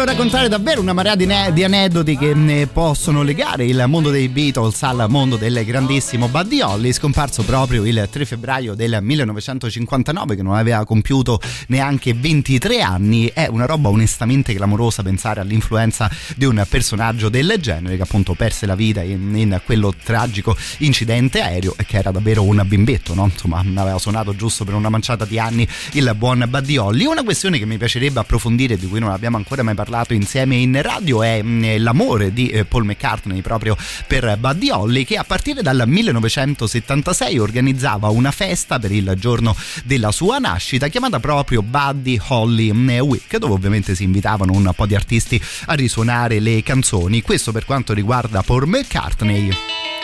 Potrebbero 0.00 0.24
raccontare 0.24 0.48
davvero 0.48 0.80
una 0.80 0.94
marea 0.94 1.14
di, 1.14 1.26
ne- 1.26 1.52
di 1.52 1.62
aneddoti 1.62 2.16
che 2.16 2.32
ne 2.32 2.66
possono 2.66 3.20
legare 3.20 3.66
il 3.66 3.84
mondo 3.86 4.08
dei 4.08 4.30
Beatles 4.30 4.82
al 4.82 5.04
mondo 5.10 5.36
del 5.36 5.62
grandissimo 5.62 6.28
Buddy 6.28 6.62
Holly, 6.62 6.90
scomparso 6.90 7.42
proprio 7.42 7.84
il 7.84 8.08
3 8.10 8.24
febbraio 8.24 8.74
del 8.74 8.98
1959, 9.02 10.36
che 10.36 10.42
non 10.42 10.54
aveva 10.54 10.86
compiuto 10.86 11.38
neanche 11.66 12.14
23 12.14 12.80
anni. 12.80 13.26
È 13.26 13.46
una 13.50 13.66
roba 13.66 13.90
onestamente 13.90 14.54
clamorosa 14.54 15.02
pensare 15.02 15.40
all'influenza 15.40 16.10
di 16.34 16.46
un 16.46 16.64
personaggio 16.66 17.28
del 17.28 17.56
genere 17.58 17.96
che 17.96 18.02
appunto 18.02 18.32
perse 18.32 18.64
la 18.64 18.74
vita 18.74 19.02
in, 19.02 19.36
in 19.36 19.60
quello 19.66 19.92
tragico 20.02 20.56
incidente 20.78 21.42
aereo 21.42 21.74
e 21.76 21.84
che 21.84 21.98
era 21.98 22.10
davvero 22.10 22.42
un 22.42 22.62
bimbetto, 22.64 23.12
no? 23.12 23.24
Insomma, 23.24 23.58
aveva 23.58 23.98
suonato 23.98 24.34
giusto 24.34 24.64
per 24.64 24.72
una 24.72 24.88
manciata 24.88 25.26
di 25.26 25.38
anni 25.38 25.68
il 25.92 26.10
buon 26.16 26.46
Buddy 26.48 26.78
Holly. 26.78 27.04
Una 27.04 27.22
questione 27.22 27.58
che 27.58 27.66
mi 27.66 27.76
piacerebbe 27.76 28.20
approfondire, 28.20 28.78
di 28.78 28.86
cui 28.88 28.98
non 28.98 29.10
abbiamo 29.10 29.36
ancora 29.36 29.62
mai 29.62 29.74
parlato 29.74 29.88
insieme 30.10 30.56
in 30.56 30.80
radio 30.80 31.22
è 31.22 31.42
mm, 31.42 31.76
l'amore 31.78 32.32
di 32.32 32.48
eh, 32.48 32.64
Paul 32.64 32.84
McCartney 32.84 33.40
proprio 33.40 33.76
per 34.06 34.36
Buddy 34.38 34.70
Holly 34.70 35.04
che 35.04 35.16
a 35.16 35.24
partire 35.24 35.62
dal 35.62 35.82
1976 35.86 37.38
organizzava 37.38 38.08
una 38.08 38.30
festa 38.30 38.78
per 38.78 38.92
il 38.92 39.14
giorno 39.16 39.56
della 39.84 40.12
sua 40.12 40.38
nascita 40.38 40.88
chiamata 40.88 41.20
proprio 41.20 41.62
Buddy 41.62 42.18
Holly 42.28 42.72
mm, 42.72 42.98
Week 43.00 43.36
dove 43.36 43.54
ovviamente 43.54 43.94
si 43.94 44.04
invitavano 44.04 44.52
un 44.52 44.70
po' 44.74 44.86
di 44.86 44.94
artisti 44.94 45.40
a 45.66 45.74
risuonare 45.74 46.40
le 46.40 46.62
canzoni 46.62 47.22
questo 47.22 47.52
per 47.52 47.64
quanto 47.64 47.92
riguarda 47.92 48.42
Paul 48.42 48.66
McCartney 48.66 49.50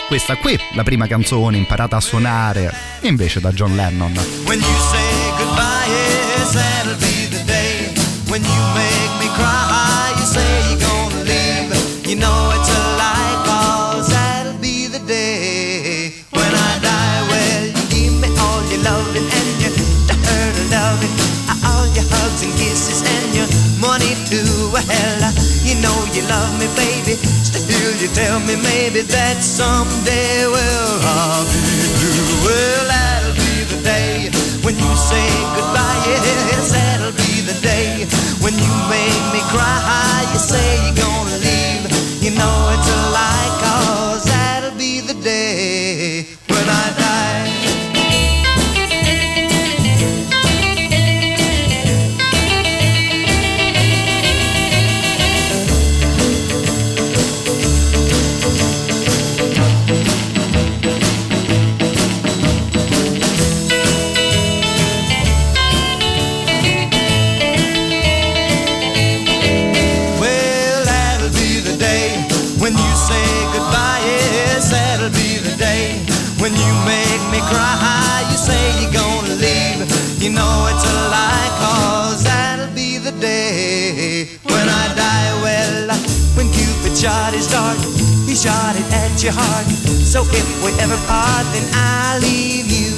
questa 0.07 0.37
qui, 0.37 0.57
la 0.75 0.85
prima 0.85 1.09
canzone 1.09 1.57
imparata 1.57 1.96
a 1.96 2.01
suonare 2.01 2.72
invece 3.03 3.40
da 3.40 3.51
John 3.51 3.75
Lennon. 3.75 4.12
When 4.44 4.61
you 4.61 4.77
say 4.92 5.31
goodbye, 5.37 5.87
yes, 5.88 6.53
that'll 6.53 6.96
be 6.99 7.27
the 7.29 7.42
day. 7.44 7.92
When 8.29 8.44
you 8.44 8.62
make 8.75 9.18
me 9.18 9.26
cry, 9.37 10.12
you 10.18 10.27
say 10.27 10.49
you're 10.68 10.81
gonna 10.81 11.22
leave. 11.29 11.68
You 12.09 12.16
know 12.16 12.38
it's 12.57 12.70
a 12.72 12.81
lie, 13.01 13.37
cause 13.44 14.09
that'll 14.09 14.59
be 14.61 14.88
the 14.88 15.01
day. 15.05 16.12
When 16.33 16.51
I 16.68 16.70
die, 16.81 17.20
well, 17.31 17.62
you 17.77 17.85
give 17.92 18.14
me 18.22 18.29
all 18.40 18.62
your 18.72 18.83
loving 18.83 19.29
and 19.29 19.51
your 19.62 19.75
loving. 20.72 21.14
All 21.66 21.87
your 21.96 22.07
hugs 22.09 22.42
and 22.46 22.55
kisses 22.57 23.03
and 23.05 23.29
your 23.35 23.49
money 23.81 24.14
too. 24.31 24.72
You 25.66 25.75
know 25.83 25.99
you 26.14 26.22
love 26.31 26.53
me, 26.62 26.68
baby. 26.79 27.18
Still, 27.18 27.92
you 27.99 28.09
tell 28.14 28.38
me 28.40 28.55
maybe 28.62 29.03
that 29.03 29.42
someday, 29.42 30.46
well, 30.46 30.92
I'll 31.03 31.44
be 31.51 31.90
blue. 31.99 32.46
Well, 32.46 32.83
that'll 32.87 33.35
be 33.35 33.66
the 33.66 33.79
day 33.83 34.31
when 34.62 34.79
you 34.79 34.90
say 34.94 35.27
goodbye. 35.59 35.99
Yes, 36.07 36.70
that'll 36.70 37.11
be 37.18 37.42
the 37.42 37.57
day 37.66 38.07
when 38.42 38.55
you 38.55 38.72
make 38.88 39.22
me 39.33 39.40
cry. 39.53 40.27
You 40.33 40.38
say 40.38 40.66
you're 40.85 40.94
gonna 40.94 41.38
leave. 41.38 41.85
You 42.22 42.31
know 42.38 42.57
it's 42.75 42.88
a 42.88 42.99
lie, 43.12 43.51
cause 43.61 44.06
shot 86.97 87.35
his 87.35 87.47
dart, 87.47 87.77
he 88.25 88.35
shot 88.35 88.73
it 88.73 88.89
at 88.89 89.23
your 89.23 89.33
heart. 89.37 89.69
So 90.01 90.25
if 90.33 90.47
we 90.65 90.73
ever 90.81 90.97
part, 91.05 91.45
then 91.53 91.69
I 91.77 92.17
leave 92.25 92.73
you. 92.73 92.97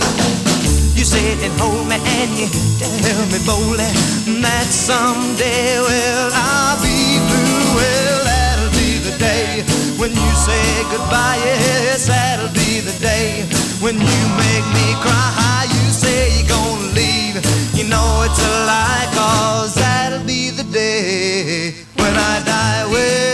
You 0.94 1.02
sit 1.02 1.42
and 1.42 1.50
hold 1.58 1.82
me 1.90 1.98
and 1.98 2.30
you 2.38 2.46
tell 2.78 3.26
me 3.34 3.42
boldly 3.42 3.90
that 4.38 4.70
someday, 4.70 5.82
well, 5.82 6.30
I'll 6.30 6.78
be 6.78 7.18
blue. 7.26 7.74
Well, 7.74 8.18
that'll 8.22 8.70
be 8.78 9.02
the 9.02 9.18
day 9.18 9.66
when 9.98 10.14
you 10.14 10.30
say 10.38 10.62
goodbye. 10.94 11.42
Yes, 11.42 12.06
that'll 12.06 12.54
be 12.54 12.78
the 12.78 12.94
day 13.02 13.50
when 13.82 13.98
you 13.98 14.20
make 14.38 14.66
me 14.78 14.94
cry. 15.02 15.66
You 15.66 15.90
say 15.90 16.38
you're 16.38 16.46
gonna 16.46 16.94
leave. 16.94 17.42
You 17.74 17.90
know 17.90 18.22
it's 18.22 18.38
a 18.38 18.54
lie, 18.62 19.10
cause 19.10 19.74
that'll 19.74 20.22
be 20.22 20.50
the 20.50 20.66
day 20.70 21.74
when 21.98 22.14
I 22.14 22.42
die. 22.46 22.86
Well, 22.86 23.27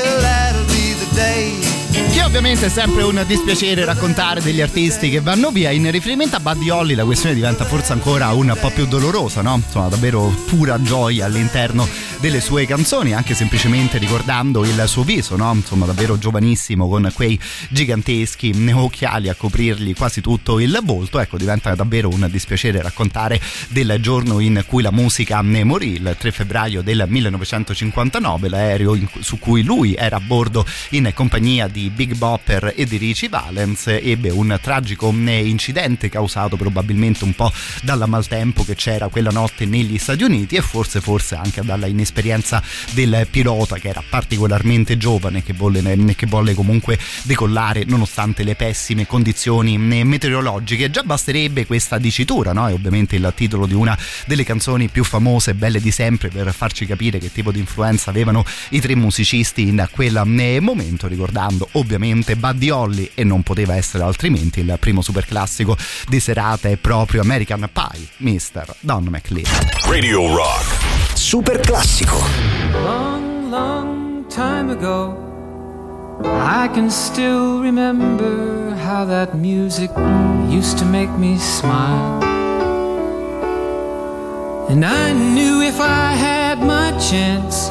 ovviamente 2.36 2.66
è 2.66 2.68
sempre 2.68 3.04
un 3.04 3.22
dispiacere 3.28 3.84
raccontare 3.84 4.42
degli 4.42 4.60
artisti 4.60 5.08
che 5.08 5.20
vanno 5.20 5.52
via. 5.52 5.70
In 5.70 5.88
riferimento 5.92 6.34
a 6.34 6.40
Buddy 6.40 6.68
Holly 6.68 6.94
la 6.96 7.04
questione 7.04 7.32
diventa 7.32 7.64
forse 7.64 7.92
ancora 7.92 8.32
un 8.32 8.56
po' 8.60 8.70
più 8.70 8.86
dolorosa, 8.86 9.40
no? 9.40 9.54
Insomma, 9.54 9.86
davvero 9.86 10.34
pura 10.48 10.82
gioia 10.82 11.26
all'interno 11.26 11.86
delle 12.18 12.40
sue 12.40 12.66
canzoni, 12.66 13.12
anche 13.12 13.34
semplicemente 13.34 13.98
ricordando 13.98 14.64
il 14.64 14.82
suo 14.86 15.04
viso, 15.04 15.36
no? 15.36 15.52
Insomma, 15.52 15.86
davvero 15.86 16.18
giovanissimo 16.18 16.88
con 16.88 17.08
quei 17.14 17.38
giganteschi 17.68 18.52
occhiali 18.74 19.28
a 19.28 19.36
coprirgli 19.36 19.94
quasi 19.94 20.20
tutto 20.20 20.58
il 20.58 20.80
volto. 20.82 21.20
Ecco, 21.20 21.36
diventa 21.36 21.72
davvero 21.76 22.08
un 22.08 22.26
dispiacere 22.28 22.82
raccontare 22.82 23.40
del 23.68 23.98
giorno 24.00 24.40
in 24.40 24.64
cui 24.66 24.82
la 24.82 24.90
musica 24.90 25.40
ne 25.40 25.62
morì, 25.62 25.92
il 25.92 26.16
3 26.18 26.32
febbraio 26.32 26.82
del 26.82 27.04
1959, 27.06 28.48
l'aereo 28.48 28.98
su 29.20 29.38
cui 29.38 29.62
lui 29.62 29.94
era 29.94 30.16
a 30.16 30.20
bordo 30.20 30.66
in 30.90 31.12
compagnia 31.14 31.68
di 31.68 31.90
Big 31.90 32.16
Bopper 32.24 32.72
e 32.74 32.86
di 32.86 32.96
Richie 32.96 33.28
Valens 33.28 33.86
ebbe 33.86 34.30
un 34.30 34.58
tragico 34.62 35.10
incidente 35.10 36.08
causato 36.08 36.56
probabilmente 36.56 37.22
un 37.22 37.34
po' 37.34 37.52
dal 37.82 38.02
maltempo 38.06 38.64
che 38.64 38.74
c'era 38.74 39.08
quella 39.08 39.28
notte 39.28 39.66
negli 39.66 39.98
Stati 39.98 40.22
Uniti 40.22 40.56
e 40.56 40.62
forse 40.62 41.02
forse 41.02 41.34
anche 41.34 41.60
dalla 41.60 41.84
inesperienza 41.84 42.62
del 42.92 43.26
pilota 43.30 43.76
che 43.76 43.88
era 43.88 44.02
particolarmente 44.08 44.96
giovane 44.96 45.42
che 45.42 45.52
volle, 45.52 45.82
che 46.16 46.26
volle 46.26 46.54
comunque 46.54 46.98
decollare 47.24 47.84
nonostante 47.84 48.42
le 48.42 48.54
pessime 48.54 49.06
condizioni 49.06 49.74
eh, 49.74 50.04
meteorologiche 50.04 50.90
già 50.90 51.02
basterebbe 51.02 51.66
questa 51.66 51.98
dicitura 51.98 52.54
no? 52.54 52.68
e 52.68 52.72
ovviamente 52.72 53.16
il 53.16 53.32
titolo 53.36 53.66
di 53.66 53.74
una 53.74 53.98
delle 54.24 54.44
canzoni 54.44 54.88
più 54.88 55.04
famose 55.04 55.50
e 55.50 55.54
belle 55.54 55.78
di 55.78 55.90
sempre 55.90 56.30
per 56.30 56.54
farci 56.54 56.86
capire 56.86 57.18
che 57.18 57.30
tipo 57.30 57.52
di 57.52 57.58
influenza 57.58 58.08
avevano 58.08 58.46
i 58.70 58.80
tre 58.80 58.94
musicisti 58.96 59.68
in 59.68 59.86
quel 59.90 60.16
eh, 60.38 60.60
momento 60.60 61.06
ricordando 61.06 61.68
ovviamente 61.72 62.12
Buddy 62.22 62.70
Holly 62.70 63.10
e 63.14 63.24
non 63.24 63.42
poteva 63.42 63.74
essere 63.74 64.04
altrimenti 64.04 64.60
il 64.60 64.76
primo 64.78 65.02
super 65.02 65.24
classico 65.26 65.76
di 66.08 66.20
serata 66.20 66.68
è 66.68 66.76
proprio 66.76 67.22
American 67.22 67.68
Pie 67.72 68.08
Mr. 68.18 68.76
Don 68.80 69.04
McLean 69.04 69.44
Radio 69.86 70.34
Rock. 70.34 71.14
Super 71.14 71.60
classico. 71.60 72.16
long, 72.82 73.50
long 73.50 74.26
time 74.28 74.70
ago. 74.70 75.32
I 76.24 76.68
can 76.72 76.90
still 76.90 77.60
remember 77.60 78.74
how 78.74 79.04
that 79.06 79.34
music 79.34 79.90
used 80.48 80.78
to 80.78 80.84
make 80.84 81.10
me 81.18 81.38
smile. 81.38 82.22
And 84.68 84.84
I 84.84 85.12
knew 85.12 85.60
if 85.62 85.80
I 85.80 86.12
had 86.12 86.60
my 86.60 86.92
chance 86.98 87.70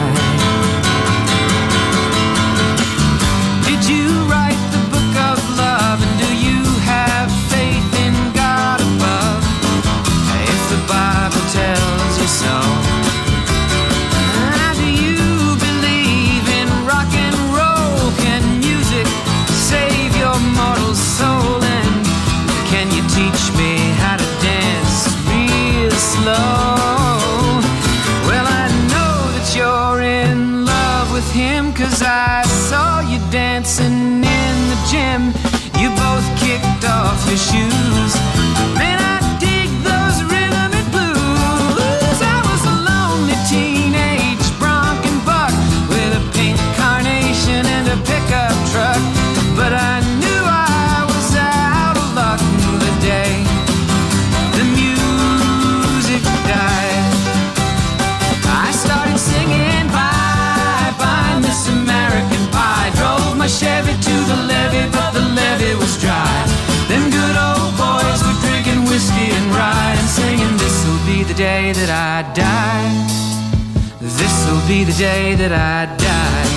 Be 74.71 74.85
the 74.85 74.93
day 74.93 75.35
that 75.35 75.51
I 75.51 75.83
die. 75.99 76.47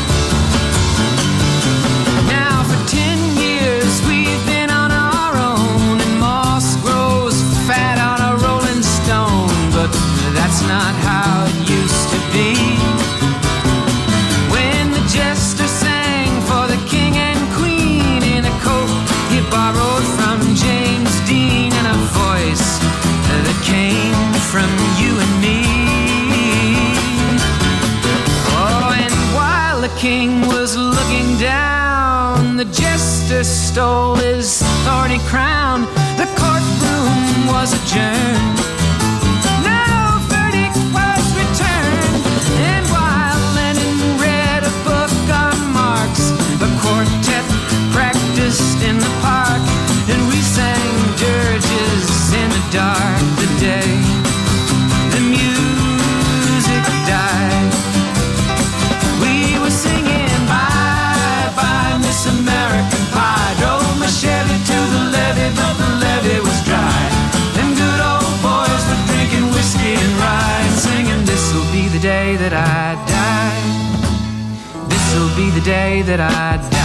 Now 2.31 2.63
for 2.63 2.79
ten 2.87 3.19
years 3.35 3.91
we've 4.07 4.45
been 4.47 4.71
on 4.71 4.95
our 4.95 5.35
own, 5.35 5.99
and 5.99 6.15
moss 6.23 6.79
grows 6.87 7.35
fat 7.67 7.99
on 7.99 8.19
a 8.31 8.33
rolling 8.39 8.87
stone. 8.99 9.51
But 9.75 9.91
that's 10.31 10.63
not 10.71 10.95
how 11.03 11.51
it 11.51 11.59
used 11.67 12.07
to 12.15 12.21
be. 12.31 12.55
When 14.55 14.95
the 14.95 15.03
jester 15.11 15.67
sang 15.67 16.31
for 16.47 16.71
the 16.71 16.79
king 16.87 17.19
and 17.19 17.41
queen 17.59 18.23
in 18.23 18.47
a 18.47 18.55
coat 18.63 18.95
he 19.35 19.43
borrowed 19.51 20.07
from 20.15 20.39
James 20.55 21.15
Dean 21.27 21.75
and 21.75 21.87
a 21.91 21.99
voice 22.15 22.79
that 23.27 23.59
came 23.67 24.23
from 24.55 24.71
king 30.05 30.43
was 30.43 30.77
looking 30.77 31.39
down. 31.39 32.59
The 32.59 32.67
jester 32.67 33.43
stole 33.43 34.17
his 34.17 34.63
thorny 34.85 35.19
crown. 35.31 35.81
The 36.21 36.29
courtroom 36.37 37.47
was 37.49 37.73
adjourned. 37.73 38.59
No 39.65 39.85
verdict 40.29 40.77
was 40.93 41.25
returned. 41.41 42.21
And 42.69 42.85
while 42.93 43.41
Lenin 43.57 44.21
read 44.21 44.63
a 44.73 44.75
book 44.85 45.17
on 45.45 45.57
Marx, 45.73 46.15
quartet 46.83 47.47
practiced 47.97 48.83
in 48.83 48.99
the 48.99 49.13
park, 49.25 49.65
and 50.13 50.21
we 50.29 50.39
sang 50.57 50.93
dirges 51.17 52.35
in 52.43 52.49
the 52.51 52.65
dark. 52.77 53.34
Day 75.65 76.03
that 76.03 76.21
I 76.21 76.59
die. 76.71 76.84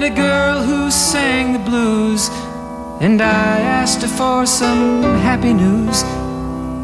Met 0.00 0.12
a 0.12 0.14
girl 0.14 0.62
who 0.62 0.90
sang 0.90 1.54
the 1.54 1.58
blues, 1.58 2.28
and 3.00 3.22
I 3.22 3.60
asked 3.80 4.02
her 4.02 4.08
for 4.08 4.44
some 4.44 5.02
happy 5.28 5.54
news. 5.54 6.02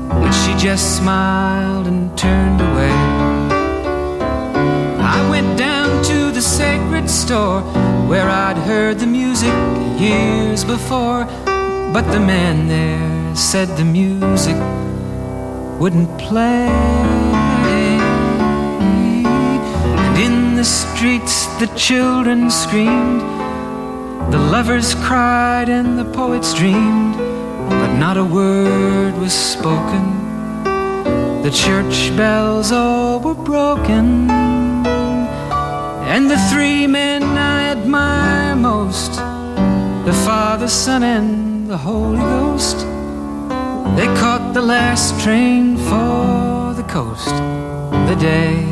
But 0.08 0.32
she 0.40 0.52
just 0.56 0.96
smiled 0.96 1.88
and 1.88 2.16
turned 2.16 2.60
away. 2.62 2.96
I 5.14 5.18
went 5.28 5.58
down 5.58 6.02
to 6.04 6.30
the 6.30 6.40
sacred 6.40 7.10
store 7.10 7.60
where 8.08 8.30
I'd 8.30 8.56
heard 8.56 8.98
the 8.98 9.06
music 9.06 9.52
years 10.00 10.64
before. 10.64 11.26
But 11.92 12.10
the 12.12 12.20
man 12.20 12.66
there 12.66 13.36
said 13.36 13.68
the 13.76 13.84
music 13.84 14.56
wouldn't 15.78 16.10
play. 16.18 17.11
The 20.62 20.68
streets 20.68 21.46
the 21.58 21.66
children 21.76 22.48
screamed, 22.48 23.20
the 24.32 24.38
lovers 24.38 24.94
cried, 24.94 25.68
and 25.68 25.98
the 25.98 26.04
poets 26.12 26.54
dreamed 26.54 27.16
but 27.68 27.92
not 27.96 28.16
a 28.16 28.24
word 28.24 29.12
was 29.18 29.32
spoken. 29.32 30.04
The 31.42 31.50
church 31.50 32.16
bells 32.16 32.70
all 32.70 33.18
were 33.18 33.34
broken, 33.34 34.30
and 36.14 36.30
the 36.30 36.38
three 36.52 36.86
men 36.86 37.24
I 37.24 37.70
admire 37.70 38.54
most 38.54 39.16
the 40.06 40.16
Father, 40.24 40.68
Son, 40.68 41.02
and 41.02 41.68
the 41.68 41.76
Holy 41.76 42.18
Ghost. 42.18 42.78
They 43.96 44.06
caught 44.22 44.52
the 44.54 44.62
last 44.62 45.20
train 45.24 45.76
for 45.76 46.72
the 46.80 46.86
coast 46.88 47.34
the 48.08 48.16
day 48.20 48.71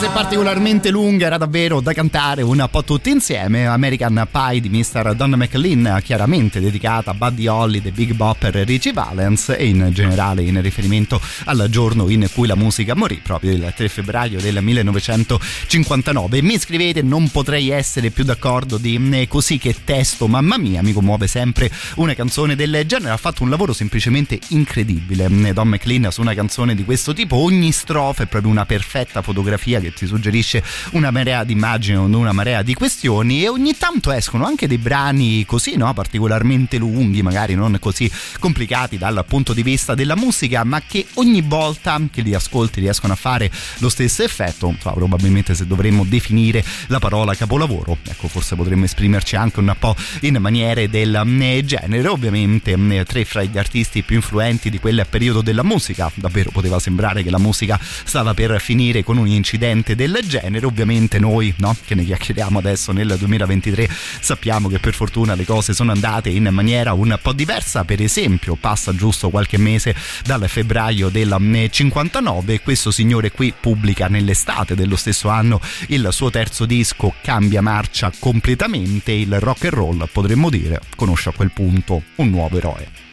Questa 0.00 0.08
qui, 0.08 0.08
pure 0.08 0.08
se 0.08 0.08
particolarmente 0.08 0.90
lunga, 0.90 1.26
era 1.26 1.36
davvero 1.36 1.80
da 1.80 1.92
cantare 1.92 2.42
un 2.42 2.66
po' 2.70 2.84
tutti 2.84 3.10
insieme. 3.10 3.66
American 3.66 4.26
Pie 4.30 4.60
di 4.60 4.68
Mr. 4.70 5.14
Don 5.14 5.30
McLean, 5.32 6.00
chiaramente 6.02 6.60
dedicata 6.60 7.10
a 7.10 7.14
Buddy 7.14 7.46
Holly, 7.46 7.82
The 7.82 7.90
Big 7.90 8.12
Bopper 8.12 8.56
e 8.56 8.64
Richie 8.64 8.92
Valens 8.92 9.50
e 9.50 9.66
in 9.66 9.90
generale 9.92 10.42
in 10.42 10.60
riferimento 10.62 11.20
al 11.44 11.66
giorno 11.68 12.08
in 12.08 12.26
cui 12.32 12.46
la 12.46 12.54
musica 12.54 12.94
morì, 12.94 13.20
proprio 13.22 13.52
il 13.52 13.72
3 13.74 13.88
febbraio 13.88 14.40
del 14.40 14.62
1959. 14.62 16.42
Mi 16.42 16.58
scrivete, 16.58 17.02
non 17.02 17.28
potrei 17.28 17.70
essere 17.70 18.10
più 18.10 18.24
d'accordo 18.24 18.78
di 18.78 18.98
eh, 19.12 19.28
così 19.28 19.58
che 19.58 19.74
testo, 19.84 20.26
mamma 20.26 20.56
mia, 20.56 20.82
mi 20.82 20.92
commuove 20.92 21.26
sempre 21.26 21.70
una 21.96 22.14
canzone 22.14 22.56
del 22.56 22.84
genere. 22.86 23.12
Ha 23.12 23.18
fatto 23.18 23.42
un 23.42 23.50
lavoro 23.50 23.72
semplicemente 23.72 24.38
incredibile. 24.48 25.28
Don 25.52 25.68
McLean 25.68 26.08
su 26.10 26.20
una 26.20 26.34
canzone 26.34 26.74
di 26.74 26.84
questo 26.84 27.12
tipo, 27.12 27.36
ogni 27.36 27.72
strofa 27.72 28.22
è 28.22 28.26
proprio 28.26 28.50
una 28.50 28.64
perfetta 28.64 29.20
fotografia 29.20 29.80
che 29.80 29.89
ti 29.92 30.06
suggerisce 30.06 30.62
una 30.92 31.10
marea 31.10 31.44
di 31.44 31.52
immagini, 31.52 31.96
una 31.96 32.32
marea 32.32 32.62
di 32.62 32.74
questioni 32.74 33.42
e 33.42 33.48
ogni 33.48 33.76
tanto 33.76 34.12
escono 34.12 34.46
anche 34.46 34.66
dei 34.66 34.78
brani 34.78 35.44
così, 35.44 35.76
no? 35.76 35.92
particolarmente 35.94 36.78
lunghi, 36.78 37.22
magari 37.22 37.54
non 37.54 37.76
così 37.80 38.10
complicati 38.38 38.98
dal 38.98 39.24
punto 39.26 39.52
di 39.52 39.62
vista 39.62 39.94
della 39.94 40.16
musica, 40.16 40.64
ma 40.64 40.80
che 40.80 41.06
ogni 41.14 41.42
volta 41.42 42.00
che 42.10 42.22
li 42.22 42.34
ascolti 42.34 42.80
riescono 42.80 43.12
a 43.12 43.16
fare 43.16 43.50
lo 43.78 43.88
stesso 43.88 44.22
effetto. 44.22 44.74
So, 44.80 44.92
probabilmente 44.92 45.54
se 45.54 45.66
dovremmo 45.66 46.04
definire 46.04 46.64
la 46.86 46.98
parola 46.98 47.34
capolavoro, 47.34 47.98
ecco, 48.06 48.28
forse 48.28 48.56
potremmo 48.56 48.84
esprimerci 48.84 49.36
anche 49.36 49.60
un 49.60 49.74
po' 49.78 49.94
in 50.20 50.36
maniere 50.36 50.88
del 50.88 51.14
eh, 51.40 51.64
genere. 51.64 52.06
Ovviamente 52.08 52.72
eh, 52.72 53.04
tre 53.04 53.24
fra 53.24 53.42
gli 53.42 53.58
artisti 53.58 54.02
più 54.02 54.16
influenti 54.16 54.70
di 54.70 54.78
quel 54.78 55.06
periodo 55.08 55.40
della 55.40 55.62
musica, 55.62 56.10
davvero 56.14 56.50
poteva 56.50 56.78
sembrare 56.78 57.22
che 57.22 57.30
la 57.30 57.38
musica 57.38 57.78
stava 57.80 58.34
per 58.34 58.60
finire 58.60 59.02
con 59.02 59.16
un 59.16 59.26
incidente 59.26 59.79
del 59.82 60.18
genere. 60.26 60.66
Ovviamente 60.66 61.18
noi, 61.18 61.52
no, 61.58 61.76
che 61.84 61.94
ne 61.94 62.04
chiacchieriamo 62.04 62.58
adesso 62.58 62.92
nel 62.92 63.16
2023, 63.18 63.88
sappiamo 64.20 64.68
che 64.68 64.78
per 64.78 64.94
fortuna 64.94 65.34
le 65.34 65.44
cose 65.44 65.74
sono 65.74 65.92
andate 65.92 66.28
in 66.28 66.48
maniera 66.50 66.92
un 66.92 67.18
po' 67.20 67.32
diversa. 67.32 67.84
Per 67.84 68.00
esempio, 68.00 68.56
passa 68.56 68.94
giusto 68.94 69.30
qualche 69.30 69.58
mese 69.58 69.94
dal 70.24 70.48
febbraio 70.48 71.08
del 71.08 71.68
59 71.70 72.54
e 72.54 72.60
questo 72.60 72.90
signore 72.90 73.30
qui 73.30 73.52
pubblica 73.58 74.08
nell'estate 74.08 74.74
dello 74.74 74.96
stesso 74.96 75.28
anno 75.28 75.60
il 75.88 76.08
suo 76.12 76.30
terzo 76.30 76.66
disco, 76.66 77.14
cambia 77.22 77.62
marcia 77.62 78.12
completamente, 78.18 79.12
il 79.12 79.38
rock 79.40 79.64
and 79.64 79.74
roll 79.74 80.08
potremmo 80.12 80.50
dire 80.50 80.80
conosce 80.96 81.30
a 81.30 81.32
quel 81.32 81.50
punto 81.52 82.02
un 82.16 82.30
nuovo 82.30 82.56
eroe. 82.56 83.09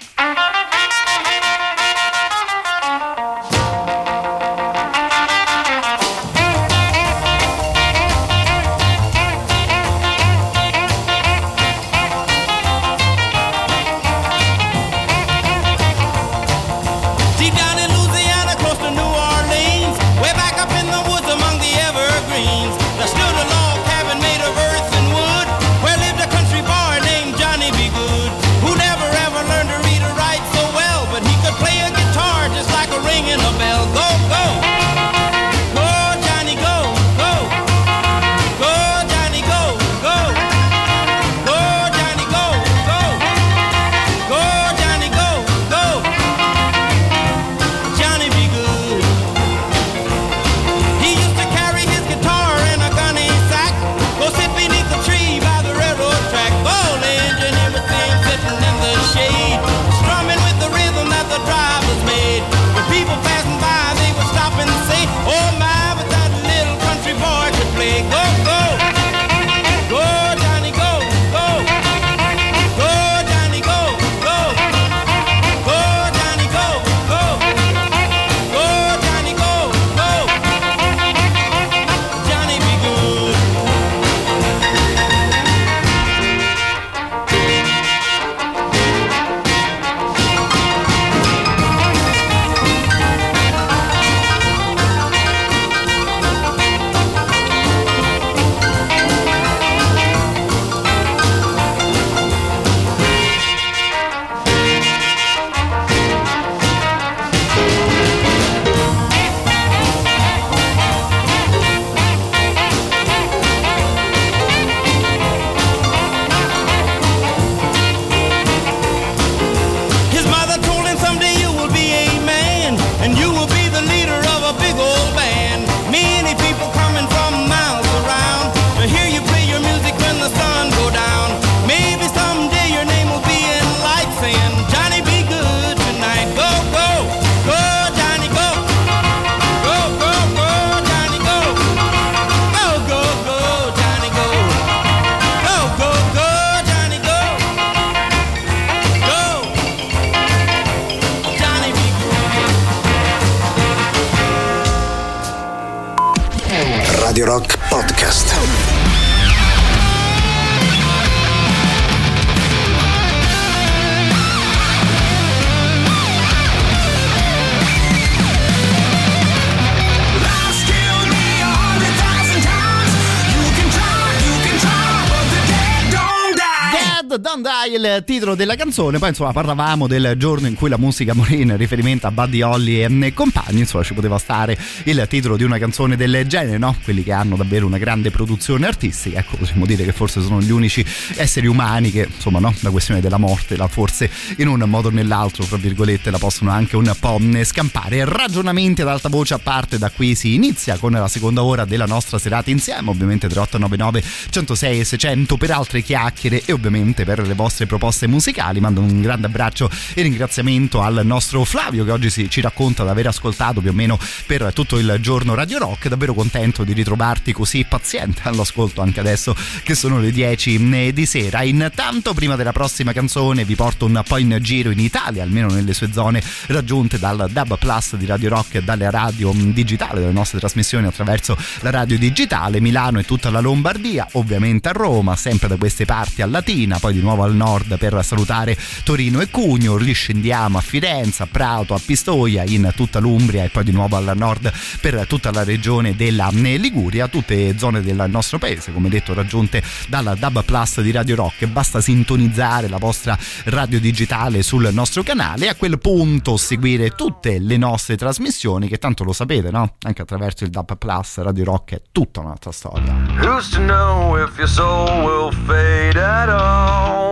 Titolo 178.06 178.36
della 178.36 178.56
canzone, 178.56 179.00
poi 179.00 179.10
insomma 179.10 179.32
parlavamo 179.32 179.88
del 179.88 180.16
giorno 180.18 180.48
in 180.48 180.56
cui 180.56 180.70
la 180.70 180.78
musica 180.78 181.14
morì 181.14 181.42
in 181.42 181.56
riferimento 181.58 182.08
a 182.08 182.12
Buddy 182.12 182.42
Holly 182.42 182.84
e 182.84 183.14
compagni, 183.14 183.60
insomma 183.60 183.84
ci 183.84 183.94
poteva 183.94 184.18
stare 184.18 184.58
il 184.84 185.06
titolo 185.10 185.38
di 185.38 185.44
una 185.44 185.58
canzone 185.58 185.96
del 185.96 186.26
genere, 186.28 186.58
no? 186.58 186.76
Quelli 186.84 187.04
che 187.04 187.12
hanno 187.14 187.36
davvero 187.36 187.66
una 187.66 187.78
grande 187.78 188.12
produzione 188.12 188.68
artistica, 188.68 189.20
ecco 189.20 189.38
possiamo 189.38 189.66
dire 189.66 189.84
che 189.84 189.94
forse 189.94 190.22
sono 190.22 190.42
gli 190.42 190.52
unici 190.52 190.86
esseri 191.16 191.48
umani 191.48 191.92
che 191.92 192.08
insomma 192.14 192.40
no? 192.40 192.54
La 192.62 192.70
questione 192.70 193.00
della 193.00 193.18
morte 193.18 193.56
la 193.56 193.68
forse 193.68 194.10
in 194.38 194.48
un 194.48 194.60
modo 194.68 194.90
o 194.90 194.92
nell'altro, 194.92 195.46
tra 195.46 195.58
virgolette, 195.58 196.12
la 196.12 196.18
possono 196.18 196.52
anche 196.52 196.76
un 196.76 196.94
po' 197.00 197.20
scampare. 197.44 198.06
Ragionamenti 198.06 198.82
ad 198.82 198.88
alta 198.88 199.10
voce 199.10 199.34
a 199.34 199.40
parte, 199.40 199.78
da 199.78 199.90
qui 199.90 200.16
si 200.16 200.34
inizia 200.34 200.78
con 200.78 200.92
la 200.92 201.08
seconda 201.08 201.44
ora 201.44 201.66
della 201.66 201.86
nostra 201.86 202.20
serata 202.20 202.50
insieme, 202.50 202.90
ovviamente 202.90 203.28
3899 203.28 204.04
106 204.30 204.80
e 204.80 204.84
600 204.84 205.38
per 205.38 205.52
altre 205.52 205.82
chiacchiere 205.82 206.42
e 206.46 206.52
ovviamente 206.52 207.06
per 207.06 207.26
le 207.26 207.34
vostre 207.34 207.66
proposte 207.66 207.77
musicali. 208.08 208.60
Mando 208.60 208.82
un 208.82 209.02
grande 209.02 209.28
abbraccio 209.28 209.70
e 209.94 210.02
ringraziamento 210.02 210.82
al 210.82 211.02
nostro 211.04 211.44
Flavio 211.44 211.84
che 211.84 211.92
oggi 211.92 212.10
si, 212.10 212.30
ci 212.30 212.42
racconta 212.42 212.84
di 212.84 212.90
aver 212.90 213.08
ascoltato 213.08 213.62
più 213.62 213.70
o 213.70 213.74
meno 213.74 214.00
per 214.26 214.52
tutto 214.54 214.78
il 214.78 214.98
giorno 215.00 215.34
Radio 215.34 215.60
Rock. 215.60 215.88
Davvero 215.88 216.14
contento 216.14 216.64
di 216.64 216.74
ritrovarti 216.74 217.34
così 217.34 217.66
paziente 217.68 218.22
all'ascolto 218.24 218.82
anche 218.82 219.00
adesso 219.00 219.36
che 219.64 219.76
sono 219.76 220.00
le 220.00 220.12
10 220.12 220.94
di 220.94 221.06
sera. 221.06 221.44
Intanto, 221.44 222.14
prima 222.14 222.36
della 222.36 222.52
prossima 222.52 222.94
canzone, 222.94 223.46
vi 223.46 223.56
porto 223.56 223.86
un 223.86 224.02
po' 224.06 224.18
in 224.18 224.38
giro 224.42 224.70
in 224.72 224.80
Italia, 224.80 225.24
almeno 225.24 225.48
nelle 225.48 225.74
sue 225.74 225.92
zone 225.92 226.22
raggiunte 226.48 227.00
dal 227.00 227.30
Dub 227.32 227.58
Plus 227.58 227.96
di 227.96 228.06
Radio 228.06 228.30
Rock 228.30 228.56
e 228.56 228.64
dalle 228.64 228.90
radio 228.90 229.32
digitali, 229.34 230.02
dalle 230.02 230.12
nostre 230.12 230.40
trasmissioni 230.40 230.88
attraverso 230.88 231.38
la 231.62 231.70
radio 231.70 231.98
digitale, 231.98 232.60
Milano 232.60 233.00
e 233.00 233.04
tutta 233.04 233.30
la 233.30 233.40
Lombardia, 233.40 234.08
ovviamente 234.14 234.70
a 234.70 234.72
Roma, 234.72 235.16
sempre 235.16 235.48
da 235.48 235.56
queste 235.56 235.86
parti 235.86 236.22
a 236.22 236.26
Latina, 236.26 236.80
poi 236.80 236.94
di 236.94 237.02
nuovo 237.02 237.24
al 237.24 237.36
nord 237.36 237.67
per 237.76 238.00
salutare 238.04 238.58
Torino 238.84 239.20
e 239.20 239.30
Cugno, 239.30 239.76
riscendiamo 239.76 240.58
a 240.58 240.62
Firenze, 240.62 241.24
a 241.24 241.28
Prato, 241.30 241.74
a 241.74 241.82
Pistoia, 241.84 242.44
in 242.46 242.72
tutta 242.76 243.00
l'Umbria 243.00 243.44
e 243.44 243.50
poi 243.50 243.64
di 243.64 243.72
nuovo 243.72 243.98
al 243.98 244.14
nord 244.16 244.52
per 244.80 245.06
tutta 245.08 245.32
la 245.32 245.44
regione 245.44 245.96
della 245.96 246.30
Liguria, 246.32 247.08
tutte 247.08 247.58
zone 247.58 247.82
del 247.82 248.06
nostro 248.08 248.38
paese, 248.38 248.72
come 248.72 248.90
detto, 248.90 249.14
raggiunte 249.14 249.62
dalla 249.88 250.16
Dub 250.16 250.44
Plus 250.44 250.82
di 250.82 250.92
Radio 250.92 251.16
Rock. 251.16 251.46
Basta 251.48 251.82
sintonizzare 251.82 252.68
la 252.70 252.78
vostra 252.78 253.18
radio 253.46 253.80
digitale 253.80 254.44
sul 254.44 254.70
nostro 254.72 255.04
canale 255.04 255.46
e 255.46 255.50
a 255.50 255.56
quel 255.56 255.80
punto 255.80 256.38
seguire 256.38 256.92
tutte 256.92 257.40
le 257.40 257.58
nostre 257.58 257.98
trasmissioni, 257.98 258.68
che 258.68 258.78
tanto 258.78 259.04
lo 259.04 259.14
sapete, 259.14 259.52
no? 259.52 259.76
Anche 259.82 260.02
attraverso 260.04 260.44
il 260.44 260.50
Dub 260.50 260.78
Plus 260.78 261.18
Radio 261.18 261.44
Rock 261.44 261.74
è 261.74 261.82
tutta 261.92 262.20
un'altra 262.20 262.52
storia. 262.52 262.94
Who's 263.20 263.50
to 263.50 263.60
know 263.60 264.16
if 264.18 264.38
your 264.38 264.50
soul 264.50 265.04
will 265.04 265.32
fade 265.46 266.00
at 266.00 266.30
all? 266.30 267.07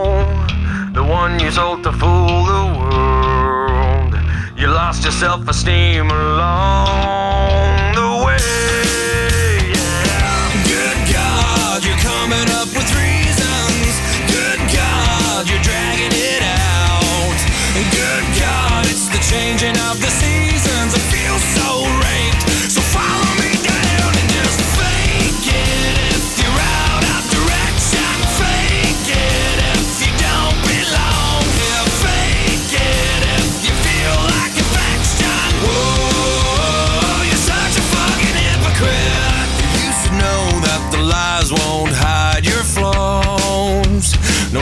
The 0.96 1.04
one 1.04 1.38
you 1.38 1.50
sold 1.50 1.82
to 1.82 1.92
fool 1.92 2.46
the 2.46 2.64
world. 2.80 4.14
You 4.56 4.68
lost 4.68 5.02
your 5.02 5.12
self 5.12 5.46
esteem 5.46 6.10
along 6.10 7.94
the 7.94 8.24
way. 8.24 8.85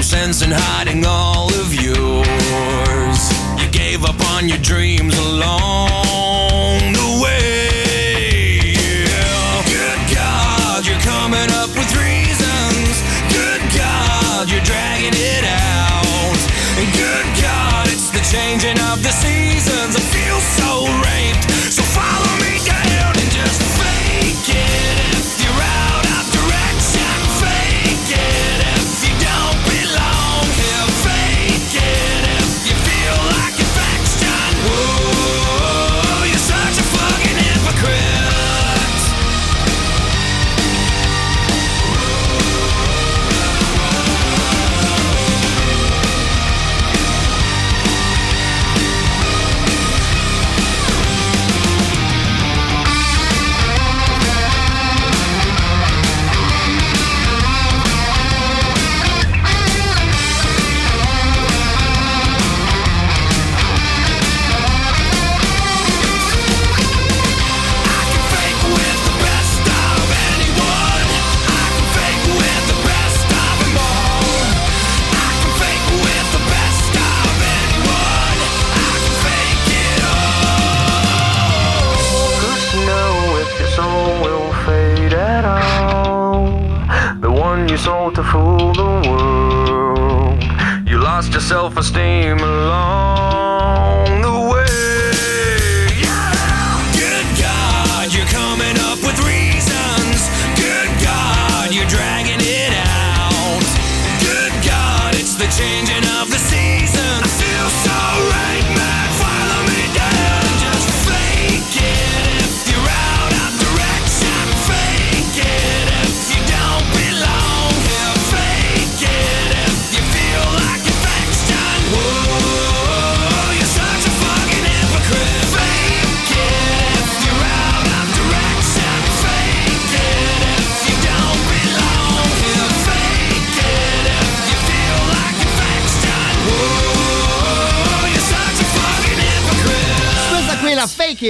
Sense 0.04 0.42
in 0.42 0.50
hiding 0.52 1.02
all 1.06 1.48
of 1.48 1.72
yours. 1.72 3.20
You 3.58 3.70
gave 3.70 4.04
up 4.04 4.20
on 4.32 4.50
your 4.50 4.58
dreams 4.58 5.16
along 5.16 6.03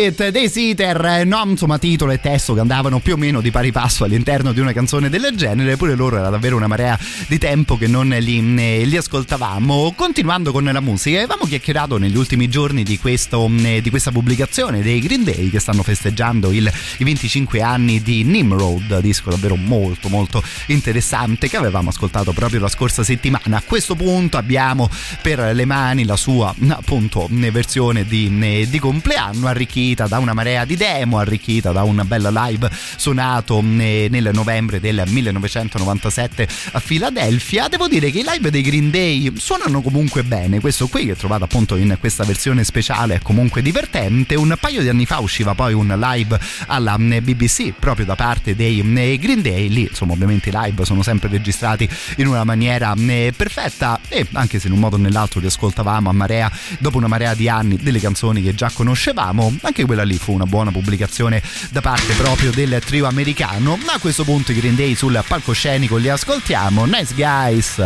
It 0.05 0.29
dei 0.29 0.51
Seater, 0.51 1.25
no, 1.25 1.43
insomma 1.47 1.79
titolo 1.79 2.13
e 2.13 2.21
testo 2.21 2.53
che 2.53 2.61
andavano 2.61 2.99
più 2.99 3.15
o 3.15 3.17
meno 3.17 3.41
di 3.41 3.51
pari 3.51 3.73
passo 3.73 4.05
all'interno 4.05 4.53
di 4.53 4.61
una 4.61 4.75
canzone 4.75 5.09
del 5.09 5.33
genere, 5.35 5.79
pure 5.79 5.95
loro 5.95 6.19
era 6.19 6.29
davvero 6.29 6.57
una 6.57 6.67
marea 6.67 6.99
di 7.27 7.39
tempo 7.39 7.79
che 7.79 7.87
non 7.87 8.09
li, 8.09 8.87
li 8.87 8.97
ascoltavamo. 8.97 9.95
Continuando 9.97 10.53
con 10.53 10.65
la 10.65 10.81
musica, 10.81 11.17
avevamo 11.19 11.47
chiacchierato 11.47 11.97
negli 11.97 12.17
ultimi 12.17 12.49
giorni 12.49 12.83
di, 12.83 12.99
questo, 12.99 13.49
di 13.49 13.89
questa 13.89 14.11
pubblicazione 14.11 14.83
dei 14.83 15.01
Green 15.01 15.25
Day 15.25 15.49
che 15.49 15.59
stanno 15.59 15.83
festeggiando 15.83 16.53
il, 16.53 16.71
i 16.99 17.05
25 17.05 17.63
anni 17.63 18.03
di 18.03 18.25
Nimrod, 18.25 19.01
disco 19.01 19.31
davvero 19.31 19.57
molto 19.57 20.11
molto 20.11 20.43
interessante 20.67 21.49
che 21.49 21.57
avevamo 21.57 21.89
ascoltato 21.89 22.33
proprio 22.33 22.61
la 22.61 22.69
scorsa 22.69 23.03
settimana. 23.03 23.57
A 23.57 23.63
questo 23.65 23.95
punto 23.95 24.37
abbiamo 24.37 24.91
per 25.23 25.39
le 25.55 25.65
mani 25.65 26.05
la 26.05 26.17
sua 26.17 26.55
appunto 26.69 27.27
versione 27.31 28.05
di, 28.05 28.69
di 28.69 28.79
compleanno 28.79 29.47
arricchita 29.47 29.93
da 29.95 30.19
una 30.19 30.33
marea 30.33 30.65
di 30.65 30.77
demo, 30.77 31.19
arricchita 31.19 31.71
da 31.71 31.85
un 31.85 32.03
bel 32.05 32.29
live 32.33 32.69
suonato 32.97 33.61
nel 33.63 34.31
novembre 34.33 34.81
del 34.81 35.05
1997 35.07 36.49
a 36.73 36.81
Filadelfia. 36.81 37.69
Devo 37.69 37.87
dire 37.87 38.11
che 38.11 38.19
i 38.19 38.25
live 38.27 38.51
dei 38.51 38.63
Green 38.63 38.91
Day 38.91 39.33
suonano 39.37 39.81
comunque 39.81 40.25
bene. 40.25 40.59
Questo 40.59 40.89
qui 40.89 41.07
che 41.07 41.15
trovate 41.17 41.45
appunto 41.45 41.77
in 41.77 41.97
questa 42.01 42.25
versione 42.25 42.65
speciale 42.65 43.15
è 43.15 43.21
comunque 43.21 43.63
divertente. 43.63 44.35
Un 44.35 44.57
paio 44.61 44.83
di 44.83 44.89
anni 44.89 45.07
fa 45.07 45.21
usciva 45.21 45.55
poi 45.55 45.73
un 45.73 45.87
live 45.97 46.39
alla 46.67 46.99
BBC 46.99 47.73
proprio 47.79 48.05
da 48.05 48.17
parte 48.17 48.57
dei 48.57 48.83
Green 49.19 49.43
Day. 49.43 49.69
Lì 49.69 49.83
insomma 49.83 50.13
ovviamente 50.15 50.49
i 50.49 50.53
live 50.53 50.85
sono 50.85 51.03
sempre 51.03 51.29
registrati 51.29 51.89
in 52.17 52.27
una 52.27 52.43
maniera 52.43 52.93
perfetta 53.37 54.01
e 54.09 54.27
anche 54.33 54.59
se 54.59 54.67
in 54.67 54.73
un 54.73 54.81
modo 54.81 54.97
o 54.97 54.99
nell'altro 54.99 55.39
li 55.41 55.47
ascoltavamo 55.47 56.09
a 56.09 56.13
marea 56.13 56.51
dopo 56.79 56.97
una 56.97 57.07
marea 57.07 57.35
di 57.35 57.49
anni 57.49 57.77
delle 57.77 58.01
canzoni 58.01 58.43
che 58.43 58.55
già 58.55 58.71
conoscevamo, 58.73 59.57
anche 59.63 59.84
quella 59.87 60.05
lì 60.05 60.19
fu 60.19 60.33
una 60.33 60.47
buona 60.47 60.71
pubblicazione 60.71 61.43
da 61.71 61.81
parte 61.81 62.13
proprio 62.15 62.51
del 62.51 62.83
trio 62.85 63.07
americano. 63.07 63.79
A 63.87 63.99
questo 63.99 64.25
punto 64.25 64.53
i 64.53 64.55
Green 64.55 64.75
Day 64.75 64.95
sul 64.95 65.23
palcoscenico 65.27 65.97
li 65.97 66.09
ascoltiamo. 66.09 66.85
Nice 66.85 67.15
guys, 67.15 67.81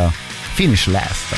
finish 0.55 0.87
last. 0.87 1.37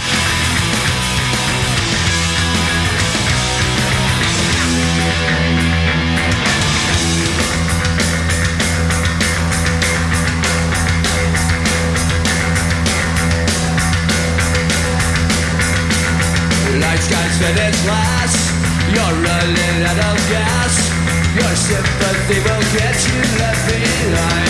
Lights, 16.78 17.08
guys, 17.08 17.38
finish 17.38 17.84
last. 17.86 18.50
You're 18.94 19.14
running 19.22 19.84
out 19.86 20.04
of. 20.04 20.09
Your 21.40 21.56
sympathy 21.56 22.38
will 22.40 22.64
get 22.76 22.96
you 23.08 23.20
left 23.38 23.66
behind. 23.66 24.49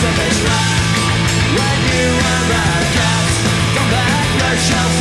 from 0.00 0.16
this 0.16 0.44
life. 0.44 0.80
When 1.56 1.78
you 1.92 2.08
are 2.32 3.19
yourself 4.60 4.99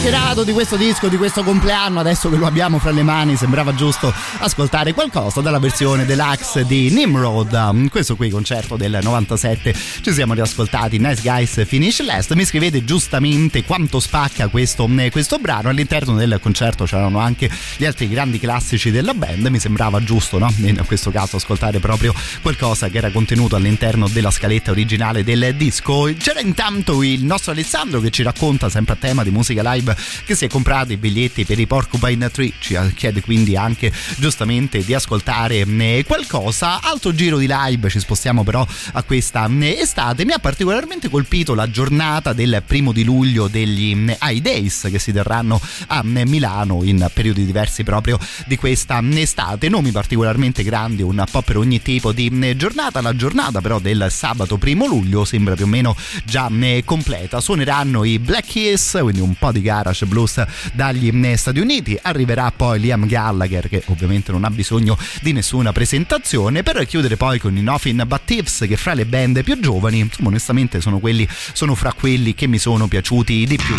chiacchierato 0.00 0.44
di 0.44 0.52
questo 0.52 0.76
disco, 0.76 1.08
di 1.08 1.18
questo 1.18 1.42
compleanno, 1.42 2.00
adesso 2.00 2.30
che 2.30 2.36
lo 2.36 2.46
abbiamo 2.46 2.78
fra 2.78 2.90
le 2.90 3.02
mani 3.02 3.36
sembrava 3.36 3.74
giusto 3.74 4.10
ascoltare 4.38 4.94
qualcosa 4.94 5.42
dalla 5.42 5.58
versione 5.58 6.06
deluxe 6.06 6.64
di 6.64 6.88
Nimrod. 6.88 7.52
Um, 7.52 7.88
Questo 7.88 8.16
qui, 8.16 8.30
concerto 8.30 8.76
del 8.76 8.98
97, 9.02 9.74
ci 10.00 10.12
siamo 10.12 10.32
riascoltati 10.32 10.96
Nice 10.98 11.20
Guys 11.20 11.66
Finish 11.66 12.02
Last. 12.02 12.32
Mi 12.32 12.46
scrivete 12.46 12.82
giustamente 12.82 13.62
quanto 13.62 14.00
spacca 14.00 14.48
questo, 14.48 14.88
eh, 14.96 15.10
questo 15.10 15.36
brano. 15.36 15.68
All'interno 15.68 16.14
del 16.14 16.38
concerto 16.40 16.84
c'erano 16.84 17.18
anche 17.18 17.50
gli 17.76 17.84
altri 17.84 18.08
grandi 18.08 18.38
classici 18.38 18.90
della 18.90 19.12
band, 19.12 19.48
mi 19.48 19.58
sembrava 19.58 20.02
giusto, 20.02 20.38
no? 20.38 20.50
In 20.60 20.82
questo 20.86 21.10
caso 21.10 21.36
ascoltare 21.36 21.78
proprio 21.78 22.14
qualcosa 22.40 22.88
che 22.88 22.96
era 22.96 23.10
contenuto 23.10 23.54
all'interno 23.54 24.08
della 24.08 24.30
scaletta 24.30 24.70
originale 24.70 25.24
del 25.24 25.54
disco. 25.56 26.10
C'era 26.16 26.40
intanto 26.40 27.02
il 27.02 27.22
nostro 27.22 27.52
Alessandro 27.52 28.00
che 28.00 28.08
ci 28.08 28.22
racconta 28.22 28.70
sempre 28.70 28.94
a 28.94 28.96
tema 28.98 29.22
di 29.22 29.30
musica 29.30 29.74
live 29.74 29.88
che 30.24 30.34
si 30.34 30.44
è 30.44 30.48
comprato 30.48 30.92
i 30.92 30.96
biglietti 30.96 31.44
per 31.44 31.58
i 31.58 31.66
Porcupine 31.66 32.30
Tree. 32.30 32.52
Ci 32.58 32.76
chiede 32.94 33.20
quindi 33.20 33.56
anche 33.56 33.92
giustamente 34.16 34.84
di 34.84 34.94
ascoltare 34.94 35.64
mm, 35.66 36.00
qualcosa. 36.06 36.80
Altro 36.82 37.14
giro 37.14 37.38
di 37.38 37.48
live 37.48 37.88
ci 37.88 37.98
spostiamo 37.98 38.44
però 38.44 38.66
a 38.92 39.02
questa 39.02 39.48
mm, 39.48 39.62
estate. 39.62 40.24
Mi 40.24 40.32
ha 40.32 40.38
particolarmente 40.38 41.08
colpito 41.08 41.54
la 41.54 41.70
giornata 41.70 42.32
del 42.32 42.62
primo 42.66 42.92
di 42.92 43.04
luglio 43.04 43.48
degli 43.48 43.94
mm, 43.94 44.10
High 44.20 44.42
Days 44.42 44.88
che 44.90 44.98
si 44.98 45.12
terranno 45.12 45.60
a 45.88 46.02
Milano 46.02 46.82
in 46.84 47.08
periodi 47.12 47.44
diversi 47.44 47.84
proprio 47.84 48.18
di 48.46 48.56
questa 48.56 49.00
estate. 49.02 49.68
Nomi 49.68 49.90
particolarmente 49.90 50.62
grandi 50.62 51.02
un 51.02 51.24
po' 51.30 51.42
per 51.42 51.56
ogni 51.56 51.80
tipo 51.82 52.12
di 52.12 52.28
giornata. 52.56 53.00
La 53.00 53.14
giornata 53.16 53.60
però 53.60 53.78
del 53.78 54.06
sabato 54.10 54.56
primo 54.56 54.86
luglio 54.86 55.24
sembra 55.24 55.54
più 55.54 55.64
o 55.64 55.68
meno 55.68 55.96
già 56.24 56.48
completa. 56.84 57.40
Suoneranno 57.40 58.04
i 58.04 58.18
Black 58.18 58.46
Kiss 58.46 58.98
quindi 59.00 59.20
un 59.20 59.34
po' 59.34 59.52
di 59.52 59.62
gara 59.62 59.79
Garage 59.80 60.06
Blues 60.06 60.44
dagli 60.72 61.10
mm, 61.10 61.32
Stati 61.34 61.58
Uniti. 61.58 61.98
Arriverà 62.00 62.52
poi 62.54 62.80
Liam 62.80 63.06
Gallagher 63.06 63.68
che 63.68 63.82
ovviamente 63.86 64.30
non 64.32 64.44
ha 64.44 64.50
bisogno 64.50 64.96
di 65.22 65.32
nessuna 65.32 65.72
presentazione 65.72 66.62
per 66.62 66.84
chiudere 66.86 67.16
poi 67.16 67.38
con 67.38 67.56
i 67.56 67.62
Nothing 67.62 68.04
But 68.04 68.22
Tips 68.24 68.64
che 68.68 68.76
fra 68.76 68.94
le 68.94 69.06
band 69.06 69.42
più 69.42 69.58
giovani 69.58 70.00
insomma 70.00 70.28
onestamente 70.28 70.80
sono, 70.80 70.98
quelli, 70.98 71.26
sono 71.52 71.74
fra 71.74 71.92
quelli 71.92 72.34
che 72.34 72.46
mi 72.46 72.58
sono 72.58 72.86
piaciuti 72.86 73.46
di 73.46 73.56
più 73.56 73.74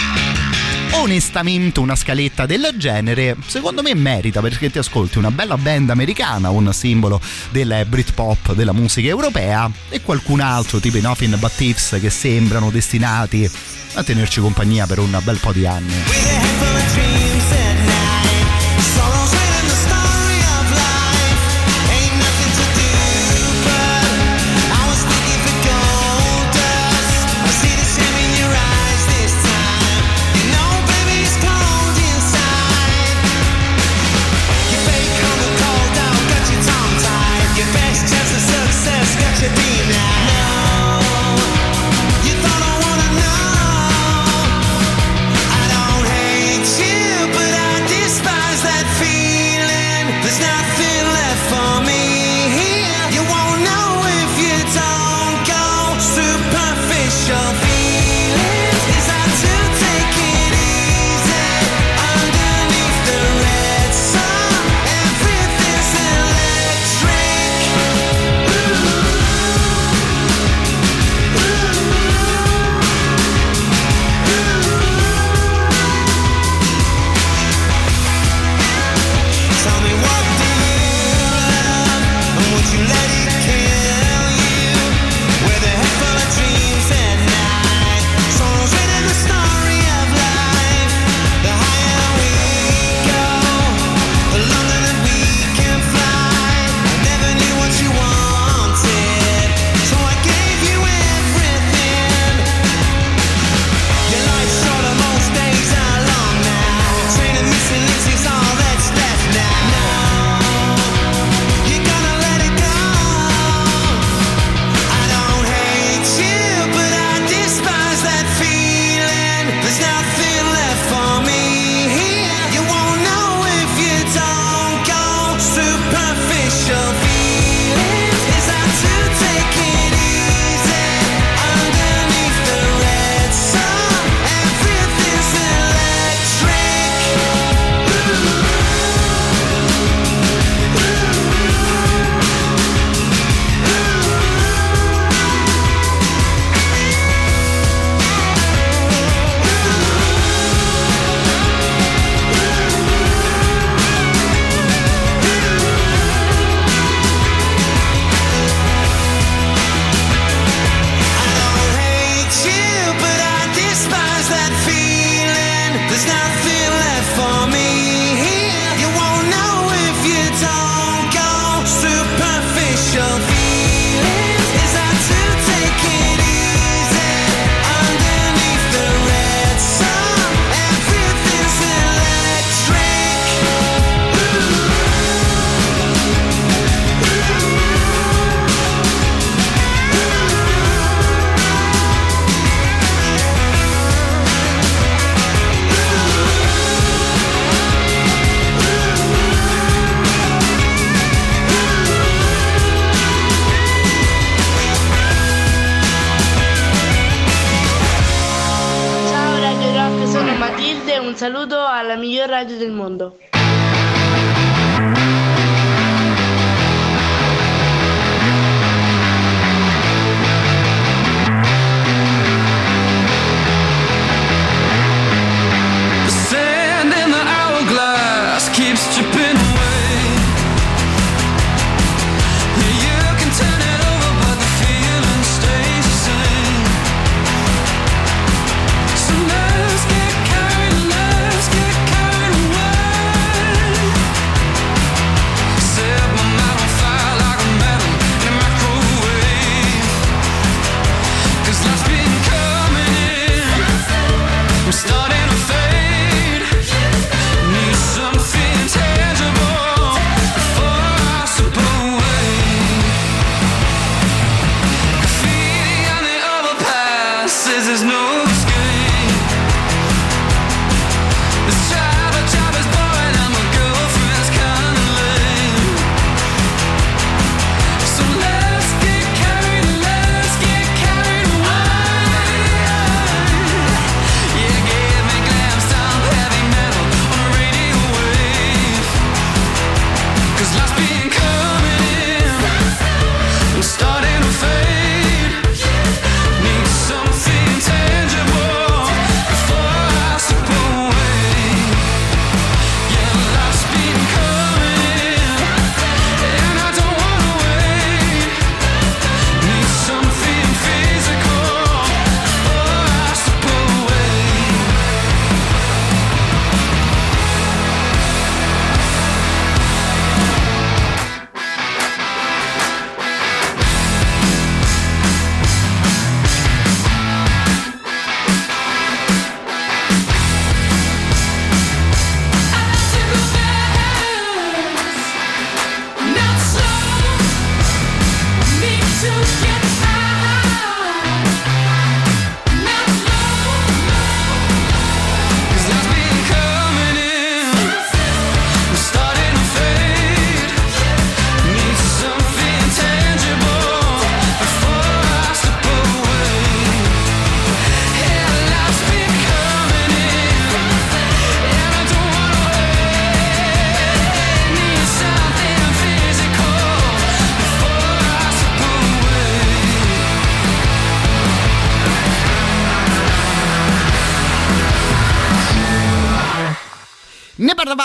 onestamente 0.94 1.80
una 1.80 1.96
scaletta 1.96 2.46
del 2.46 2.74
genere 2.76 3.36
secondo 3.46 3.82
me 3.82 3.96
merita 3.96 4.42
perché 4.42 4.70
ti 4.70 4.78
ascolti 4.78 5.18
una 5.18 5.32
bella 5.32 5.58
band 5.58 5.90
americana 5.90 6.50
un 6.50 6.72
simbolo 6.74 7.20
del 7.50 7.86
Britpop 7.88 8.54
della 8.54 8.74
musica 8.74 9.08
europea 9.08 9.70
e 9.90 10.02
qualcun 10.02 10.42
altro 10.42 10.80
tipo 10.80 10.98
i 10.98 11.02
Nothing 11.02 11.38
But 11.38 11.56
Tips 11.56 11.98
che 12.00 12.10
sembrano 12.10 12.70
destinati 12.70 13.50
a 13.94 14.04
tenerci 14.04 14.40
compagnia 14.40 14.86
per 14.86 15.00
un 15.00 15.20
bel 15.24 15.40
po' 15.40 15.52
di 15.52 15.66
anni. 15.66 17.31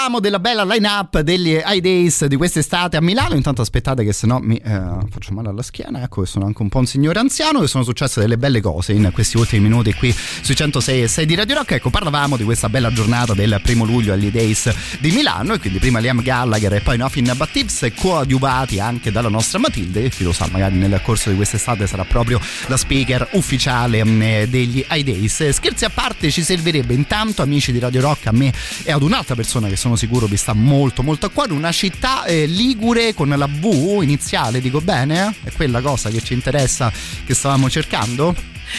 Parlavamo 0.07 0.21
della 0.21 0.39
bella 0.39 0.65
line-up 0.65 1.21
degli 1.21 1.61
High 1.65 1.81
Days 1.81 2.27
di 2.27 2.37
quest'estate 2.37 2.97
a 2.97 3.01
Milano. 3.01 3.35
Intanto 3.35 3.63
aspettate 3.63 4.05
che 4.05 4.13
sennò 4.13 4.39
mi 4.39 4.57
eh, 4.57 4.81
faccio 5.11 5.33
male 5.33 5.49
alla 5.49 5.63
schiena. 5.63 6.01
Ecco 6.03 6.21
che 6.21 6.29
sono 6.29 6.47
anche 6.47 6.63
un 6.63 6.69
po' 6.69 6.79
un 6.79 6.87
signore 6.87 7.19
anziano 7.19 7.61
e 7.63 7.67
sono 7.67 7.83
successe 7.83 8.21
delle 8.21 8.39
belle 8.39 8.61
cose 8.61 8.93
in 8.93 9.11
questi 9.13 9.37
ultimi 9.37 9.63
minuti 9.63 9.93
qui 9.95 10.15
sui 10.43 10.55
106 10.55 11.03
e 11.03 11.09
6 11.09 11.27
di 11.27 11.35
Radio 11.35 11.57
Rock. 11.57 11.73
Ecco, 11.73 11.91
parlavamo 11.91 12.37
di 12.37 12.45
questa 12.45 12.69
bella 12.69 12.93
giornata 12.93 13.35
del 13.35 13.59
primo 13.63 13.85
luglio 13.85 14.13
agli 14.13 14.31
Days 14.31 14.73
di 15.01 15.11
Milano 15.11 15.55
e 15.55 15.59
quindi 15.59 15.81
prima 15.81 15.99
Liam 15.99 16.23
Gallagher 16.23 16.75
e 16.75 16.81
poi 16.81 16.97
Nothing 16.99 17.35
But 17.35 17.95
coadiuvati 17.95 18.79
anche 18.79 19.11
dalla 19.11 19.29
nostra 19.29 19.59
Matilde 19.59 20.05
e 20.05 20.11
chi 20.11 20.23
lo 20.23 20.33
sa 20.33 20.47
magari 20.53 20.77
nel 20.77 21.01
corso 21.03 21.31
di 21.31 21.37
quest'estate 21.37 21.85
sarà 21.89 22.05
proprio 22.05 22.41
la 22.67 22.77
speaker 22.77 23.31
ufficiale 23.33 24.05
mh, 24.05 24.45
degli 24.45 24.85
High 24.89 25.05
Days. 25.05 25.49
Scherzi 25.49 25.85
a 25.85 25.91
parte 25.91 26.31
ci 26.31 26.45
servirebbe 26.45 26.95
intanto 26.95 27.43
amici 27.43 27.73
di 27.73 27.81
Radio 27.81 28.03
Rock 28.03 28.27
a 28.29 28.33
me 28.33 28.53
e 28.85 28.93
ad 28.93 29.03
un'altra 29.03 29.35
persona 29.35 29.67
che 29.69 29.75
sono 29.75 29.95
sicuro 29.97 30.27
vi 30.27 30.37
sta 30.37 30.53
molto 30.53 31.03
molto 31.03 31.27
a 31.27 31.31
cuore, 31.31 31.53
una 31.53 31.73
città 31.73 32.25
eh, 32.25 32.47
ligure 32.47 33.15
con 33.15 33.29
la 33.29 33.47
V 33.47 34.01
iniziale, 34.03 34.61
dico 34.61 34.81
bene? 34.81 35.35
È 35.43 35.51
quella 35.53 35.81
cosa 35.81 36.11
che 36.11 36.23
ci 36.23 36.33
interessa 36.35 36.93
che 37.25 37.35
stavamo 37.35 37.69
cercando? 37.71 38.35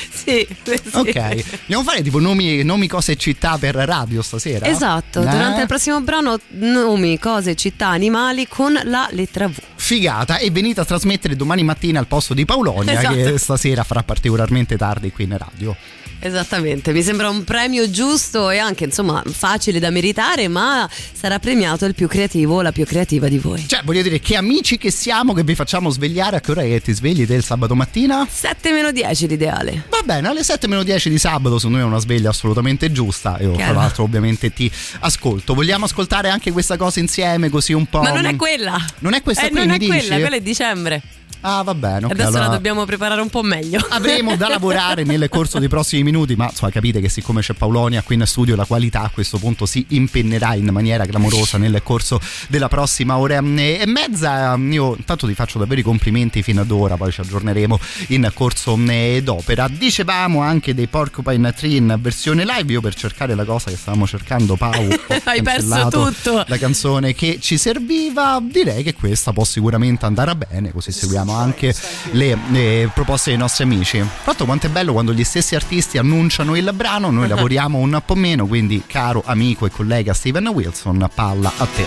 Sì, 0.10 0.46
sì. 0.64 0.80
Ok, 0.92 1.16
andiamo 1.16 1.80
a 1.80 1.84
fare 1.84 2.02
tipo 2.02 2.20
nomi, 2.20 2.62
nomi, 2.64 2.88
cose 2.88 3.14
e 3.14 3.16
città 3.16 3.58
per 3.58 3.74
radio 3.74 4.22
stasera? 4.22 4.66
Esatto, 4.66 5.22
Eh? 5.22 5.26
durante 5.26 5.62
il 5.62 5.68
prossimo 5.68 6.02
brano 6.02 6.38
nomi, 6.50 7.18
cose, 7.18 7.56
città, 7.56 7.88
animali 7.88 8.48
con 8.50 8.78
la 8.84 9.08
lettera 9.12 9.48
V. 9.48 9.56
Figata 9.76 10.40
e 10.40 10.52
venite 10.52 10.82
a 10.82 10.86
trasmettere 10.86 11.38
domani 11.38 11.64
mattina 11.64 12.00
al 12.00 12.08
posto 12.08 12.34
di 12.34 12.44
Paolonia 12.44 13.00
Esatto. 13.00 13.16
che 13.16 13.38
stasera 13.38 13.86
farà 13.86 14.04
particolarmente 14.04 14.76
tardi 14.76 15.10
qui 15.12 15.24
in 15.24 15.38
radio. 15.38 15.76
Esattamente, 16.20 16.92
mi 16.94 17.04
sembra 17.04 17.30
un 17.30 17.44
premio 17.44 17.90
giusto 17.90 18.50
e 18.50 18.58
anche 18.58 18.86
insomma 18.86 19.22
facile 19.26 19.80
da 19.80 19.90
meritare, 19.92 20.48
ma 20.48 20.90
sarà 21.14 21.38
premiato 21.40 21.86
il 21.86 21.94
più 21.94 22.08
creativo 22.08 22.56
o 22.56 22.62
la 22.62 22.72
più 22.72 22.86
creativa 22.86 23.28
di 23.28 23.38
voi. 23.38 23.68
Cioè, 23.68 23.82
voglio 23.84 24.02
dire, 24.02 24.20
che 24.20 24.36
amici 24.36 24.78
che 24.78 24.92
siamo 24.92 25.34
che 25.34 25.44
vi 25.44 25.54
facciamo 25.56 25.90
svegliare 25.90 26.38
a 26.38 26.40
che 26.42 26.52
ora 26.52 26.64
è 26.64 26.68
che 26.68 26.82
ti 26.82 26.94
svegli 26.94 27.26
del 27.26 27.44
sabato 27.44 27.76
mattina? 27.76 28.28
7 28.30 28.72
meno 28.72 28.92
10 28.92 29.28
l'ideale. 29.28 29.86
Va 29.90 30.02
bene, 30.04 30.28
alle 30.28 30.44
7 30.44 30.68
meno 30.68 30.84
10 30.84 31.10
di 31.10 31.18
sabato 31.20 31.58
secondo 31.58 31.78
me 31.78 31.84
è 31.84 31.88
una 31.88 32.00
sveglia 32.00 32.30
assolutamente 32.30 32.92
giusta. 32.92 33.38
Io 33.40 33.52
tra 33.52 33.58
Chiaro. 33.58 33.74
l'altro 33.74 34.04
ovviamente 34.04 34.52
ti 34.52 34.72
ascolto. 35.00 35.54
Vogliamo 35.54 35.86
ascoltare 35.86 36.30
anche 36.30 36.52
questa 36.52 36.78
cosa 36.78 37.00
insieme 37.00 37.50
così 37.50 37.74
un 37.74 37.86
po'? 37.86 38.02
Ma 38.02 38.12
non 38.12 38.26
è 38.26 38.36
quella. 38.36 38.84
Non 39.00 39.14
è 39.14 39.22
questa 39.22 39.46
eh, 39.46 39.50
qui, 39.50 39.60
non 39.60 39.68
mi 39.68 39.76
è 39.76 39.78
dici? 39.78 39.92
quella, 39.92 40.16
quella 40.20 40.36
è 40.36 40.42
dicembre. 40.42 41.02
Ah, 41.42 41.62
va 41.64 41.74
bene. 41.74 42.06
ok, 42.06 42.12
Adesso 42.12 42.28
allora 42.30 42.48
la 42.48 42.54
dobbiamo 42.54 42.86
preparare 42.86 43.22
un 43.22 43.30
po' 43.30 43.42
meglio. 43.44 43.80
Avremo 43.90 44.36
da 44.36 44.48
lavorare 44.48 45.04
nel 45.04 45.28
corso 45.30 45.60
dei 45.60 45.68
prossimi 45.68 46.04
minuti, 46.04 46.36
ma 46.36 46.46
insomma 46.50 46.72
capite 46.72 47.00
che 47.00 47.10
siccome 47.10 47.42
c'è 47.42 47.54
Paolonia 47.54 48.02
qui 48.02 48.16
in 48.16 48.26
studio 48.26 48.56
la 48.56 48.66
qualità 48.66 49.02
a 49.04 49.10
questo 49.10 49.38
punto 49.38 49.66
si 49.66 49.86
impennerà 49.90 50.54
in 50.56 50.68
maniera 50.72 51.06
clamorosa 51.06 51.58
nel 51.58 51.82
corso 51.84 52.20
della 52.48 52.68
prossima 52.68 53.18
ora 53.18 53.38
e 53.38 53.42
mezza. 53.86 54.56
Io 54.56 54.96
intanto 54.96 55.28
ti 55.28 55.34
faccio 55.34 55.60
davvero 55.60 55.80
i 55.80 55.84
complimenti 55.84 56.42
fino 56.44 56.62
ad 56.62 56.72
ora, 56.72 56.96
poi 56.98 57.12
ci 57.12 57.22
aggiorneremo 57.22 57.80
in 58.08 58.30
corso 58.34 58.78
eh, 58.88 59.22
d'opera. 59.24 59.68
Dicevamo 59.68 60.42
anche 60.42 60.74
dei 60.74 60.88
Porcupine 60.88 61.54
Tree 61.54 61.76
in 61.78 61.98
versione 62.00 62.46
live, 62.46 62.72
io 62.72 62.82
per 62.82 62.96
cercare 62.96 63.36
la 63.36 63.46
cosa 63.46 63.70
che 63.70 63.78
stavamo 63.78 64.06
cercando 64.08 64.56
Pau 64.56 64.72
ho 64.90 65.22
Hai 65.24 65.42
perso 65.42 65.88
tutto. 65.90 66.44
la 66.48 66.58
canzone 66.58 67.14
che 67.14 67.38
ci 67.40 67.58
serviva, 67.58 68.42
direi 68.42 68.84
che 68.84 68.94
questa 68.94 69.32
può 69.34 69.44
sicuramente 69.44 70.06
andare 70.06 70.36
bene, 70.36 70.72
così 70.72 70.92
seguiamo 70.92 71.27
anche 71.34 71.74
le, 72.12 72.38
le 72.50 72.90
proposte 72.94 73.30
dei 73.30 73.40
nostri 73.40 73.64
amici. 73.64 74.04
L'altro 74.24 74.46
quanto 74.46 74.68
è 74.68 74.70
bello 74.70 74.94
quando 74.94 75.14
gli 75.14 75.24
stessi 75.24 75.56
artisti 75.56 75.98
annunciano 75.98 76.56
il 76.56 76.72
brano, 76.74 77.10
noi 77.10 77.28
lavoriamo 77.30 77.78
un 77.78 78.02
po' 78.06 78.16
meno, 78.16 78.46
quindi 78.46 78.84
caro 78.86 79.24
amico 79.26 79.66
e 79.66 79.70
collega 79.70 80.14
Steven 80.14 80.48
Wilson, 80.48 81.10
palla 81.14 81.52
a 81.58 81.66
te. 81.66 81.86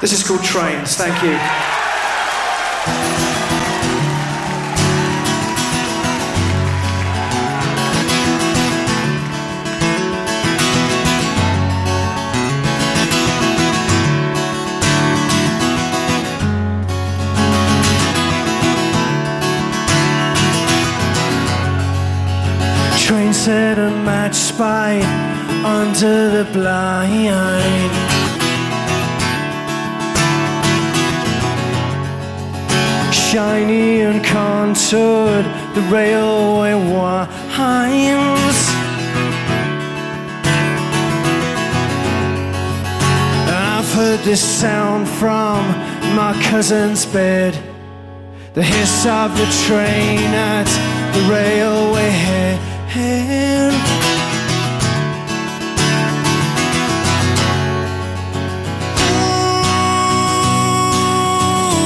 This 0.00 0.12
is 0.12 0.22
called 0.24 0.42
Trains. 0.42 0.96
Thank 0.96 1.22
you. 1.22 1.36
Set 23.44 23.78
a 23.78 23.90
match 24.04 24.34
spy 24.34 25.00
under 25.64 26.28
the 26.28 26.44
blind. 26.52 27.90
Shiny 33.14 34.02
and 34.02 34.22
contoured, 34.22 35.46
the 35.74 35.80
railway 35.90 36.74
winds. 36.74 38.58
I've 43.48 43.90
heard 43.94 44.20
this 44.20 44.42
sound 44.42 45.08
from 45.08 45.64
my 46.14 46.38
cousin's 46.50 47.06
bed. 47.06 47.54
The 48.52 48.62
hiss 48.62 49.06
of 49.06 49.30
the 49.38 49.48
train 49.66 50.20
at 50.34 50.68
the 51.14 51.22
railway 51.32 52.10
head. 52.10 52.69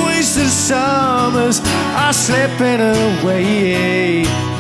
Wasted 0.06 0.48
summers 0.48 1.60
are 1.94 2.12
slipping 2.14 2.80
away. 2.80 4.53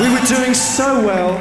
We 0.00 0.08
were 0.08 0.26
doing 0.26 0.54
so 0.54 1.06
well. 1.06 1.34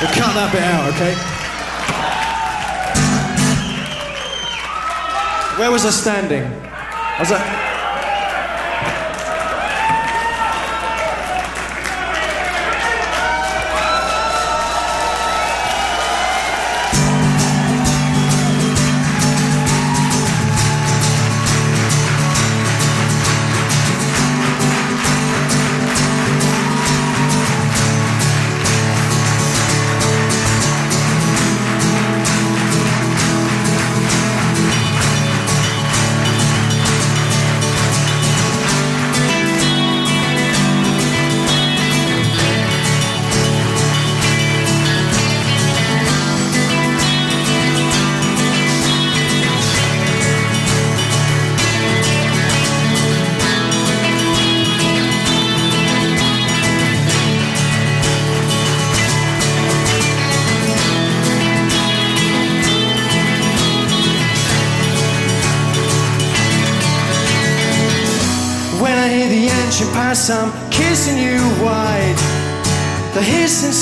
We'll 0.00 0.12
cut 0.12 0.32
that 0.32 0.48
bit 0.50 0.62
out, 0.62 0.94
okay? 0.94 1.14
Where 5.58 5.70
was 5.70 5.84
I 5.84 5.90
standing? 5.90 6.44
I 6.44 7.16
was 7.20 7.30
like. 7.30 7.63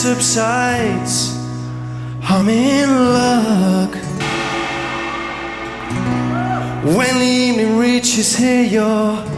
Subsides. 0.03 1.39
I'm 2.23 2.49
in 2.49 2.89
luck. 2.91 3.95
When 6.97 7.19
the 7.21 7.33
evening 7.47 7.79
reaches 7.79 8.35
here, 8.35 8.65
you're 8.65 9.32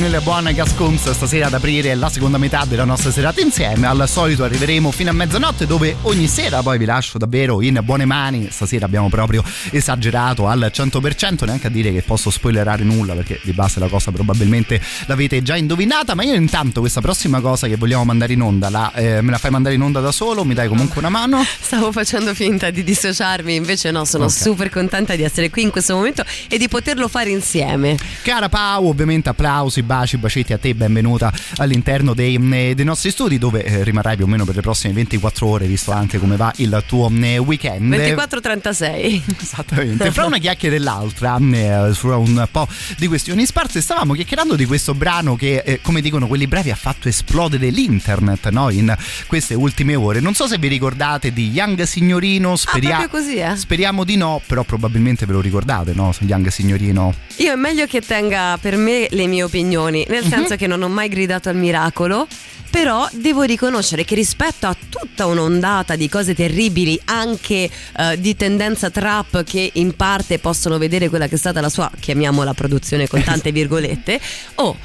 nelle 0.00 0.20
buone 0.20 0.54
Gascons 0.54 1.10
stasera 1.10 1.48
ad 1.48 1.52
aprire 1.52 1.94
la 1.94 2.08
seconda 2.08 2.38
metà 2.38 2.64
della 2.66 2.84
nostra 2.84 3.10
serata 3.10 3.42
insieme. 3.42 3.86
Al 3.86 4.08
solito 4.08 4.44
arriveremo 4.44 4.90
fino 4.90 5.10
a 5.10 5.12
mezzanotte 5.12 5.66
dove 5.66 5.94
ogni 6.02 6.26
sera 6.26 6.62
poi 6.62 6.78
vi 6.78 6.86
lascio 6.86 7.18
davvero 7.18 7.60
in 7.60 7.78
buone 7.84 8.06
mani. 8.06 8.48
Stasera 8.50 8.86
abbiamo 8.86 9.10
proprio 9.10 9.44
esagerato 9.70 10.46
al 10.48 10.70
100%, 10.74 11.44
neanche 11.44 11.66
a 11.66 11.70
dire 11.70 11.92
che 11.92 12.00
posso 12.00 12.30
spoilerare 12.30 12.82
nulla 12.82 13.12
perché 13.14 13.40
di 13.42 13.52
base 13.52 13.78
la 13.78 13.88
cosa 13.88 14.10
probabilmente 14.10 14.80
l'avete 15.06 15.42
già 15.42 15.56
indovinata, 15.56 16.14
ma 16.14 16.22
io 16.22 16.34
intanto 16.34 16.80
questa 16.80 17.00
prossima 17.02 17.40
cosa 17.40 17.66
che 17.66 17.76
vogliamo 17.76 18.04
mandare 18.04 18.32
in 18.32 18.40
onda, 18.40 18.70
la, 18.70 18.92
eh, 18.94 19.20
me 19.20 19.30
la 19.30 19.38
fai 19.38 19.50
mandare 19.50 19.74
in 19.74 19.82
onda 19.82 20.00
da 20.00 20.12
solo? 20.12 20.44
Mi 20.44 20.54
dai 20.54 20.68
comunque 20.68 20.98
una 21.00 21.10
mano? 21.10 21.44
Stavo 21.60 21.92
facendo 21.92 22.32
finta 22.34 22.70
di 22.70 22.82
dissociarmi, 22.82 23.54
invece 23.54 23.90
no, 23.90 24.04
sono 24.06 24.24
Ok. 24.24 24.30
super 24.30 24.70
contenta 24.70 25.14
di 25.14 25.22
essere 25.24 25.50
qui 25.50 25.62
in 25.62 25.70
questo 25.70 25.94
momento 25.94 26.24
e 26.48 26.56
di 26.56 26.68
poterlo 26.68 27.06
fare 27.08 27.28
insieme. 27.30 27.98
Cara 28.22 28.48
Pau, 28.48 28.86
ovviamente 28.86 29.28
applausi, 29.28 29.82
baci, 29.90 30.18
bacetti 30.18 30.52
a 30.52 30.58
te, 30.58 30.72
benvenuta 30.72 31.32
all'interno 31.56 32.14
dei, 32.14 32.36
eh, 32.36 32.76
dei 32.76 32.84
nostri 32.84 33.10
studi 33.10 33.38
dove 33.38 33.64
eh, 33.64 33.82
rimarrai 33.82 34.14
più 34.14 34.24
o 34.24 34.28
meno 34.28 34.44
per 34.44 34.54
le 34.54 34.60
prossime 34.60 34.92
24 34.92 35.48
ore, 35.48 35.66
visto 35.66 35.90
anche 35.90 36.20
come 36.20 36.36
va 36.36 36.52
il 36.58 36.84
tuo 36.86 37.10
eh, 37.20 37.38
weekend. 37.38 37.92
24-36. 37.92 39.20
Esattamente. 39.42 40.12
Fra 40.12 40.26
una 40.26 40.38
chiacchiera 40.38 40.76
e 40.76 40.78
l'altra, 40.78 41.38
eh, 41.38 41.90
su 41.92 42.06
un 42.06 42.46
po' 42.52 42.68
di 42.98 43.08
questioni 43.08 43.44
sparse, 43.44 43.80
stavamo 43.80 44.14
chiacchierando 44.14 44.54
di 44.54 44.64
questo 44.64 44.94
brano 44.94 45.34
che, 45.34 45.80
come 45.82 46.00
dicono 46.00 46.28
quelli 46.28 46.46
bravi, 46.46 46.70
ha 46.70 46.76
fatto 46.76 47.08
esplodere 47.08 47.68
l'internet 47.70 48.48
no? 48.50 48.70
in 48.70 48.96
queste 49.26 49.54
ultime 49.54 49.96
ore. 49.96 50.20
Non 50.20 50.34
so 50.34 50.46
se 50.46 50.56
vi 50.58 50.68
ricordate 50.68 51.32
di 51.32 51.50
Young 51.50 51.82
Signorino, 51.82 52.54
speria- 52.54 52.98
Ah, 53.00 53.08
così, 53.08 53.38
eh? 53.38 53.56
speriamo 53.56 54.04
di 54.04 54.16
no, 54.16 54.40
però 54.46 54.62
probabilmente 54.62 55.26
ve 55.26 55.32
lo 55.32 55.40
ricordate, 55.40 55.94
no? 55.94 56.14
Young 56.20 56.46
Signorino. 56.46 57.12
Io 57.38 57.52
è 57.52 57.56
meglio 57.56 57.86
che 57.86 58.00
tenga 58.00 58.58
per 58.60 58.76
me 58.76 59.08
le 59.10 59.26
mie 59.26 59.42
opinioni, 59.42 59.78
nel 59.88 60.24
Mhm. 60.24 60.28
senso 60.30 60.56
che 60.56 60.66
non 60.66 60.82
ho 60.82 60.88
mai 60.88 61.08
gridato 61.08 61.48
al 61.48 61.56
miracolo. 61.56 62.26
Però 62.70 63.08
devo 63.10 63.42
riconoscere 63.42 64.04
che 64.04 64.14
rispetto 64.14 64.68
a 64.68 64.76
tutta 64.88 65.26
un'ondata 65.26 65.96
di 65.96 66.08
cose 66.08 66.36
terribili, 66.36 67.00
anche 67.06 67.68
eh, 67.98 68.20
di 68.20 68.36
tendenza 68.36 68.90
trap 68.90 69.42
che 69.42 69.70
in 69.74 69.96
parte 69.96 70.38
possono 70.38 70.78
vedere 70.78 71.08
quella 71.08 71.26
che 71.26 71.34
è 71.34 71.38
stata 71.38 71.60
la 71.60 71.68
sua, 71.68 71.90
chiamiamola 71.98 72.54
produzione 72.54 73.08
con 73.08 73.24
tante 73.24 73.50
virgolette, 73.52 74.20
oh, 74.56 74.76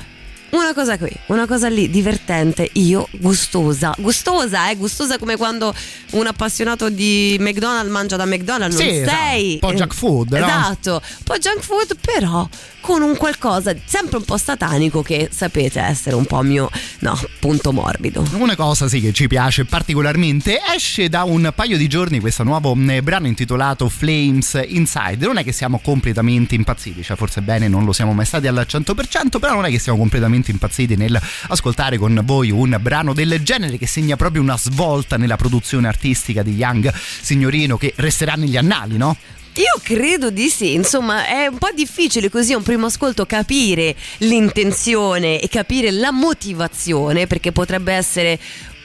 una 0.59 0.73
cosa 0.73 0.97
qui, 0.97 1.11
una 1.27 1.47
cosa 1.47 1.67
lì 1.69 1.89
divertente, 1.89 2.69
io 2.73 3.07
gustosa, 3.11 3.93
gustosa, 3.97 4.69
eh, 4.69 4.75
gustosa 4.75 5.17
come 5.17 5.37
quando 5.37 5.73
un 6.11 6.27
appassionato 6.27 6.89
di 6.89 7.37
McDonald's 7.39 7.91
mangia 7.91 8.15
da 8.15 8.25
McDonald's, 8.25 8.75
non 8.75 8.87
Sì, 8.87 8.95
esatto, 8.97 9.15
sei 9.15 9.51
un 9.53 9.59
po' 9.59 9.73
junk 9.73 9.93
food, 9.93 10.31
no? 10.31 10.37
Esatto, 10.37 10.91
un 11.03 11.23
po' 11.23 11.37
junk 11.37 11.61
food, 11.61 11.97
però 11.99 12.47
con 12.85 13.01
un 13.01 13.17
qualcosa 13.17 13.75
sempre 13.83 14.17
un 14.17 14.25
po' 14.25 14.37
satanico 14.37 15.01
che 15.01 15.29
sapete 15.31 15.81
essere 15.81 16.15
un 16.15 16.25
po' 16.25 16.43
mio, 16.43 16.69
no, 16.99 17.19
punto 17.39 17.71
morbido. 17.71 18.23
Una 18.33 18.55
cosa 18.55 18.87
sì 18.87 19.01
che 19.01 19.11
ci 19.11 19.27
piace 19.27 19.65
particolarmente, 19.65 20.59
esce 20.75 21.09
da 21.09 21.23
un 21.23 21.51
paio 21.55 21.77
di 21.77 21.87
giorni 21.87 22.19
questo 22.19 22.43
nuovo 22.43 22.77
eh, 22.87 23.01
brano 23.01 23.25
intitolato 23.25 23.89
Flames 23.89 24.61
Inside. 24.67 25.25
Non 25.25 25.37
è 25.37 25.43
che 25.43 25.51
siamo 25.51 25.79
completamente 25.79 26.53
impazziti, 26.53 27.01
cioè 27.01 27.17
forse 27.17 27.41
bene 27.41 27.67
non 27.67 27.85
lo 27.85 27.91
siamo 27.91 28.13
mai 28.13 28.25
stati 28.25 28.45
al 28.45 28.65
100%, 28.69 29.39
però 29.39 29.55
non 29.55 29.65
è 29.65 29.71
che 29.71 29.79
siamo 29.79 29.97
completamente 29.97 30.44
veramente 30.45 30.51
impazziti 30.51 30.95
nel 30.95 31.19
ascoltare 31.47 31.97
con 31.97 32.21
voi 32.23 32.51
un 32.51 32.77
brano 32.79 33.13
del 33.13 33.41
genere 33.41 33.77
che 33.77 33.87
segna 33.87 34.15
proprio 34.15 34.41
una 34.41 34.57
svolta 34.57 35.17
nella 35.17 35.35
produzione 35.35 35.87
artistica 35.87 36.43
di 36.43 36.51
Young 36.51 36.93
Signorino 36.93 37.77
che 37.77 37.93
resterà 37.97 38.35
negli 38.35 38.57
annali, 38.57 38.97
no? 38.97 39.17
Io 39.55 39.79
credo 39.81 40.31
di 40.31 40.49
sì, 40.49 40.73
insomma 40.73 41.25
è 41.27 41.47
un 41.47 41.57
po' 41.57 41.69
difficile 41.73 42.29
così 42.29 42.51
a 42.51 42.57
un 42.57 42.63
primo 42.63 42.87
ascolto 42.87 43.25
capire 43.25 43.95
l'intenzione 44.17 45.39
e 45.39 45.47
capire 45.47 45.91
la 45.91 46.11
motivazione 46.11 47.25
perché 47.25 47.53
potrebbe 47.53 47.93
essere 47.93 48.37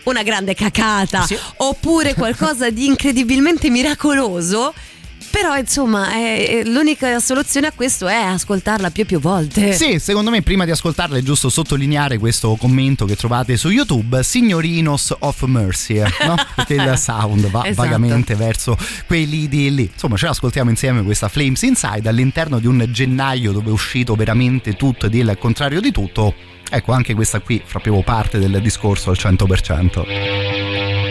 una 0.04 0.22
grande 0.22 0.54
cacata 0.54 1.26
oppure 1.56 2.14
qualcosa 2.14 2.70
di 2.70 2.86
incredibilmente 2.86 3.68
miracoloso. 3.68 4.72
Però 5.30 5.56
insomma 5.56 6.10
è- 6.12 6.48
è- 6.60 6.64
l'unica 6.64 7.18
soluzione 7.20 7.68
a 7.68 7.72
questo 7.72 8.08
è 8.08 8.14
ascoltarla 8.16 8.90
più 8.90 9.04
e 9.04 9.06
più 9.06 9.20
volte. 9.20 9.72
Sì, 9.72 9.98
secondo 9.98 10.30
me 10.30 10.42
prima 10.42 10.64
di 10.64 10.70
ascoltarla 10.72 11.16
è 11.16 11.22
giusto 11.22 11.48
sottolineare 11.48 12.18
questo 12.18 12.56
commento 12.56 13.04
che 13.04 13.14
trovate 13.16 13.56
su 13.56 13.70
YouTube, 13.70 14.22
Signorinos 14.22 15.14
of 15.20 15.42
Mercy, 15.44 15.98
eh, 16.00 16.04
no? 16.26 16.34
Perché 16.56 16.74
il 16.74 16.94
sound 16.98 17.48
va 17.48 17.64
Esatto. 17.64 17.74
vagamente 17.88 18.34
verso 18.34 18.76
quei 19.06 19.28
lidi 19.28 19.72
lì. 19.74 19.88
Insomma, 19.92 20.16
ce 20.16 20.26
l'ascoltiamo 20.26 20.68
insieme 20.70 21.02
questa 21.02 21.28
Flames 21.28 21.62
Inside 21.62 22.08
all'interno 22.08 22.58
di 22.58 22.66
un 22.66 22.84
gennaio 22.90 23.52
dove 23.52 23.68
è 23.68 23.72
uscito 23.72 24.14
veramente 24.16 24.74
tutto 24.74 25.06
ed 25.06 25.14
il 25.14 25.36
contrario 25.38 25.80
di 25.80 25.92
tutto. 25.92 26.34
Ecco, 26.72 26.92
anche 26.92 27.14
questa 27.14 27.40
qui 27.40 27.58
fa 27.64 27.78
proprio 27.80 28.02
parte 28.02 28.38
del 28.38 28.60
discorso 28.60 29.10
al 29.10 29.16
100%. 29.18 31.09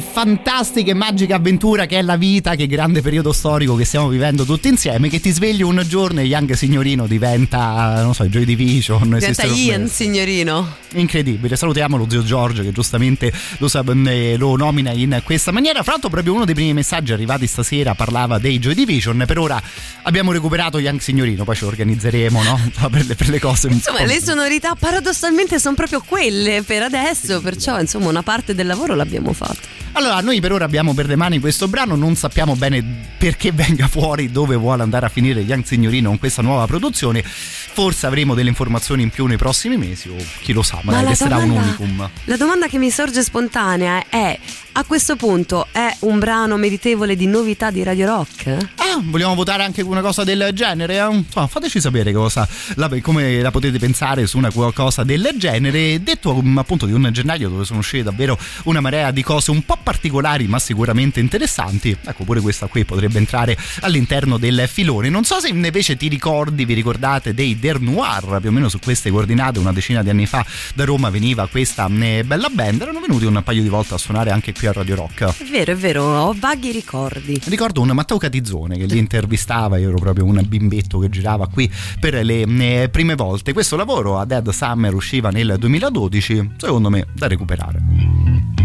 Che 0.00 0.06
fantastica 0.10 0.90
e 0.90 0.94
magica 0.94 1.36
avventura 1.36 1.86
che 1.86 1.98
è 1.98 2.02
la 2.02 2.16
vita, 2.16 2.54
che 2.54 2.66
grande 2.66 3.02
periodo 3.02 3.32
storico 3.32 3.76
che 3.76 3.84
stiamo 3.84 4.08
vivendo 4.08 4.44
tutti 4.44 4.68
insieme, 4.68 5.08
che 5.08 5.20
ti 5.20 5.30
svegli 5.30 5.62
un 5.62 5.82
giorno 5.86 6.20
e 6.20 6.24
Young 6.24 6.52
Signorino 6.52 7.06
diventa, 7.06 8.02
non 8.02 8.14
so, 8.14 8.24
Joy 8.24 8.44
Division. 8.44 9.16
Diventa 9.18 9.44
Ian, 9.44 9.88
signorino. 9.88 10.76
Incredibile, 10.94 11.54
salutiamo 11.56 11.96
lo 11.96 12.06
zio 12.08 12.24
Giorgio 12.24 12.62
che 12.62 12.72
giustamente 12.72 13.32
lo, 13.58 13.68
sa- 13.68 13.84
eh, 14.06 14.36
lo 14.36 14.56
nomina 14.56 14.90
in 14.90 15.20
questa 15.22 15.52
maniera. 15.52 15.82
Fra 15.82 15.92
l'altro, 15.92 16.08
proprio 16.08 16.32
uno 16.32 16.44
dei 16.44 16.54
primi 16.54 16.72
messaggi 16.72 17.12
arrivati 17.12 17.46
stasera 17.46 17.94
parlava 17.94 18.38
dei 18.38 18.58
Joy 18.58 18.74
Division. 18.74 19.22
Per 19.26 19.38
ora 19.38 19.60
abbiamo 20.02 20.32
recuperato 20.32 20.78
Young 20.78 21.00
Signorino, 21.00 21.44
poi 21.44 21.56
ci 21.56 21.64
organizzeremo 21.64 22.42
no? 22.42 22.70
per, 22.90 23.06
le, 23.06 23.14
per 23.14 23.28
le 23.28 23.38
cose. 23.38 23.68
Insomma, 23.68 24.04
le 24.04 24.20
sonorità 24.20 24.74
paradossalmente 24.74 25.58
sono 25.58 25.74
proprio 25.74 26.02
quelle 26.04 26.62
per 26.62 26.82
adesso, 26.82 27.40
perciò 27.40 27.78
insomma 27.78 28.08
una 28.08 28.22
parte 28.22 28.54
del 28.54 28.66
lavoro 28.66 28.94
l'abbiamo 28.94 29.32
fatto. 29.32 29.80
Allora, 29.92 30.20
noi 30.20 30.40
per 30.40 30.52
ora 30.52 30.64
abbiamo 30.64 30.94
per 30.94 31.06
le 31.06 31.16
mani 31.16 31.40
questo 31.40 31.68
brano, 31.68 31.96
non 31.96 32.14
sappiamo 32.14 32.54
bene 32.54 33.08
perché 33.18 33.52
venga 33.52 33.88
fuori, 33.88 34.30
dove 34.30 34.56
vuole 34.56 34.82
andare 34.82 35.06
a 35.06 35.08
finire 35.08 35.40
Young 35.40 35.64
Signorino 35.64 36.08
con 36.08 36.18
questa 36.18 36.42
nuova 36.42 36.66
produzione. 36.66 37.22
Forse 37.24 38.06
avremo 38.06 38.34
delle 38.34 38.48
informazioni 38.48 39.02
in 39.02 39.10
più 39.10 39.26
nei 39.26 39.36
prossimi 39.36 39.76
mesi, 39.76 40.08
o 40.08 40.16
chi 40.42 40.52
lo 40.52 40.62
sa, 40.62 40.80
magari 40.82 41.04
la 41.04 41.10
resterà 41.10 41.36
un 41.36 41.48
domanda- 41.48 41.76
unicum. 41.78 42.10
La 42.24 42.36
domanda 42.36 42.66
che 42.66 42.78
mi 42.78 42.90
sorge 42.90 43.22
spontanea 43.22 44.04
è: 44.08 44.38
a 44.72 44.84
questo 44.84 45.16
punto 45.16 45.66
è 45.72 45.94
un 46.00 46.18
brano 46.18 46.56
meritevole 46.56 47.16
di 47.16 47.26
novità 47.26 47.70
di 47.70 47.82
Radio 47.82 48.06
Rock? 48.06 48.68
vogliamo 49.04 49.34
votare 49.34 49.62
anche 49.62 49.82
una 49.82 50.00
cosa 50.00 50.24
del 50.24 50.50
genere? 50.52 50.96
Insomma, 51.10 51.46
fateci 51.46 51.80
sapere 51.80 52.12
cosa, 52.12 52.46
la, 52.74 52.90
come 53.00 53.40
la 53.40 53.50
potete 53.50 53.78
pensare 53.78 54.26
su 54.26 54.36
una 54.36 54.50
cosa 54.50 55.04
del 55.04 55.30
genere. 55.36 56.02
Detto 56.02 56.34
um, 56.34 56.58
appunto 56.58 56.86
di 56.86 56.92
un 56.92 57.08
gennaio 57.12 57.48
dove 57.48 57.64
sono 57.64 57.78
uscite 57.80 58.02
davvero 58.02 58.38
una 58.64 58.80
marea 58.80 59.10
di 59.10 59.22
cose 59.22 59.50
un 59.50 59.64
po' 59.64 59.78
particolari 59.82 60.46
ma 60.46 60.58
sicuramente 60.58 61.20
interessanti, 61.20 61.96
ecco 62.04 62.24
pure 62.24 62.40
questa 62.40 62.66
qui 62.66 62.84
potrebbe 62.84 63.18
entrare 63.18 63.56
all'interno 63.80 64.38
del 64.38 64.64
filone. 64.68 65.08
Non 65.08 65.24
so 65.24 65.40
se 65.40 65.48
invece 65.48 65.96
ti 65.96 66.08
ricordi, 66.08 66.64
vi 66.64 66.74
ricordate 66.74 67.34
dei 67.34 67.58
Der 67.58 67.80
Noir, 67.80 68.38
più 68.40 68.50
o 68.50 68.52
meno 68.52 68.68
su 68.68 68.78
queste 68.78 69.10
coordinate 69.10 69.58
una 69.58 69.72
decina 69.72 70.02
di 70.02 70.10
anni 70.10 70.26
fa 70.26 70.44
da 70.74 70.84
Roma 70.84 71.10
veniva 71.10 71.46
questa 71.48 71.88
eh, 71.88 72.24
bella 72.24 72.48
band, 72.48 72.82
erano 72.82 73.00
venuti 73.00 73.24
un 73.24 73.40
paio 73.44 73.62
di 73.62 73.68
volte 73.68 73.94
a 73.94 73.98
suonare 73.98 74.30
anche 74.30 74.52
qui 74.52 74.66
a 74.66 74.72
Radio 74.72 74.96
Rock. 74.96 75.38
È 75.38 75.44
vero, 75.44 75.72
è 75.72 75.76
vero, 75.76 76.04
ho 76.04 76.34
vaghi 76.38 76.70
ricordi. 76.72 77.40
Ricordo 77.44 77.80
un 77.80 77.88
Matteo 77.88 78.18
Catizzone 78.18 78.76
che 78.76 78.86
li 78.86 78.98
intervistava, 78.98 79.78
io 79.78 79.88
ero 79.88 79.98
proprio 79.98 80.24
un 80.24 80.42
bimbetto 80.46 80.98
che 80.98 81.08
girava 81.08 81.48
qui 81.48 81.70
per 81.98 82.14
le 82.24 82.42
eh, 82.42 82.88
prime 82.88 83.14
volte. 83.14 83.52
Questo 83.52 83.76
lavoro 83.76 84.18
a 84.18 84.24
Dead 84.24 84.48
Summer 84.50 84.94
usciva 84.94 85.30
nel 85.30 85.56
2012, 85.58 86.52
secondo 86.56 86.90
me 86.90 87.06
da 87.12 87.26
recuperare. 87.26 88.59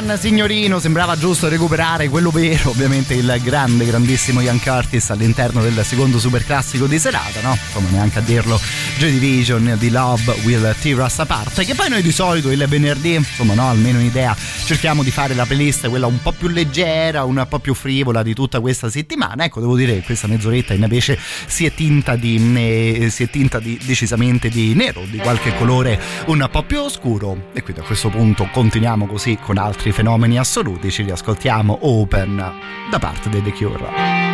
Di 0.00 0.06
Ian 0.06 0.18
Signorino 0.18 0.80
sembrava 0.80 1.16
giusto 1.16 1.48
recuperare 1.48 2.08
quello 2.08 2.30
vero, 2.30 2.70
ovviamente 2.70 3.14
il 3.14 3.38
grande, 3.42 3.86
grandissimo 3.86 4.40
Ian 4.40 4.58
Curtis 4.60 5.10
all'interno 5.10 5.62
del 5.62 5.84
secondo 5.84 6.18
super 6.18 6.44
classico 6.44 6.86
di 6.86 6.98
serata, 6.98 7.40
no? 7.42 7.56
Insomma, 7.66 7.90
neanche 7.90 8.18
a 8.18 8.22
dirlo, 8.22 8.60
Joy 8.98 9.12
Division 9.12 9.76
di 9.78 9.90
Love 9.90 10.40
Will 10.42 10.74
Tear 10.80 10.98
Us 10.98 11.20
Apart, 11.20 11.64
che 11.64 11.74
poi 11.76 11.88
noi 11.90 12.02
di 12.02 12.10
solito 12.10 12.50
il 12.50 12.64
venerdì, 12.66 13.14
insomma, 13.14 13.54
no, 13.54 13.68
almeno 13.68 13.98
un'idea, 13.98 14.36
cerchiamo 14.64 15.02
di 15.02 15.10
fare 15.10 15.34
la 15.34 15.44
playlist 15.44 15.88
quella 15.88 16.06
un 16.06 16.20
po' 16.22 16.32
più 16.32 16.48
leggera, 16.48 17.24
un 17.24 17.44
po' 17.48 17.58
più 17.58 17.74
frivola 17.74 18.22
di 18.22 18.32
tutta 18.32 18.60
questa 18.60 18.88
settimana. 18.88 19.44
Ecco, 19.44 19.60
devo 19.60 19.76
dire 19.76 19.94
che 19.94 20.02
questa 20.02 20.26
mezz'oretta 20.26 20.72
invece 20.72 21.18
si 21.46 21.66
è 21.66 21.74
tinta 21.74 22.16
di, 22.16 22.36
eh, 22.56 23.10
si 23.10 23.24
è 23.24 23.30
tinta 23.30 23.58
di 23.58 23.78
decisamente 23.84 24.48
di 24.48 24.74
nero, 24.74 25.02
di 25.08 25.18
qualche 25.18 25.54
colore 25.56 26.00
un 26.26 26.48
po' 26.50 26.62
più 26.62 26.80
oscuro. 26.80 27.50
E 27.52 27.62
quindi 27.62 27.82
a 27.82 27.84
questo 27.84 28.08
punto 28.08 28.48
continuiamo 28.50 29.06
così 29.06 29.36
con 29.40 29.58
altri 29.58 29.92
fenomeni 29.92 30.38
assoluti. 30.38 30.90
Ci 30.90 31.02
riascoltiamo 31.02 31.80
Open 31.82 32.52
da 32.90 32.98
parte 32.98 33.28
dei 33.28 33.42
The 33.42 33.52
Cure. 33.52 34.33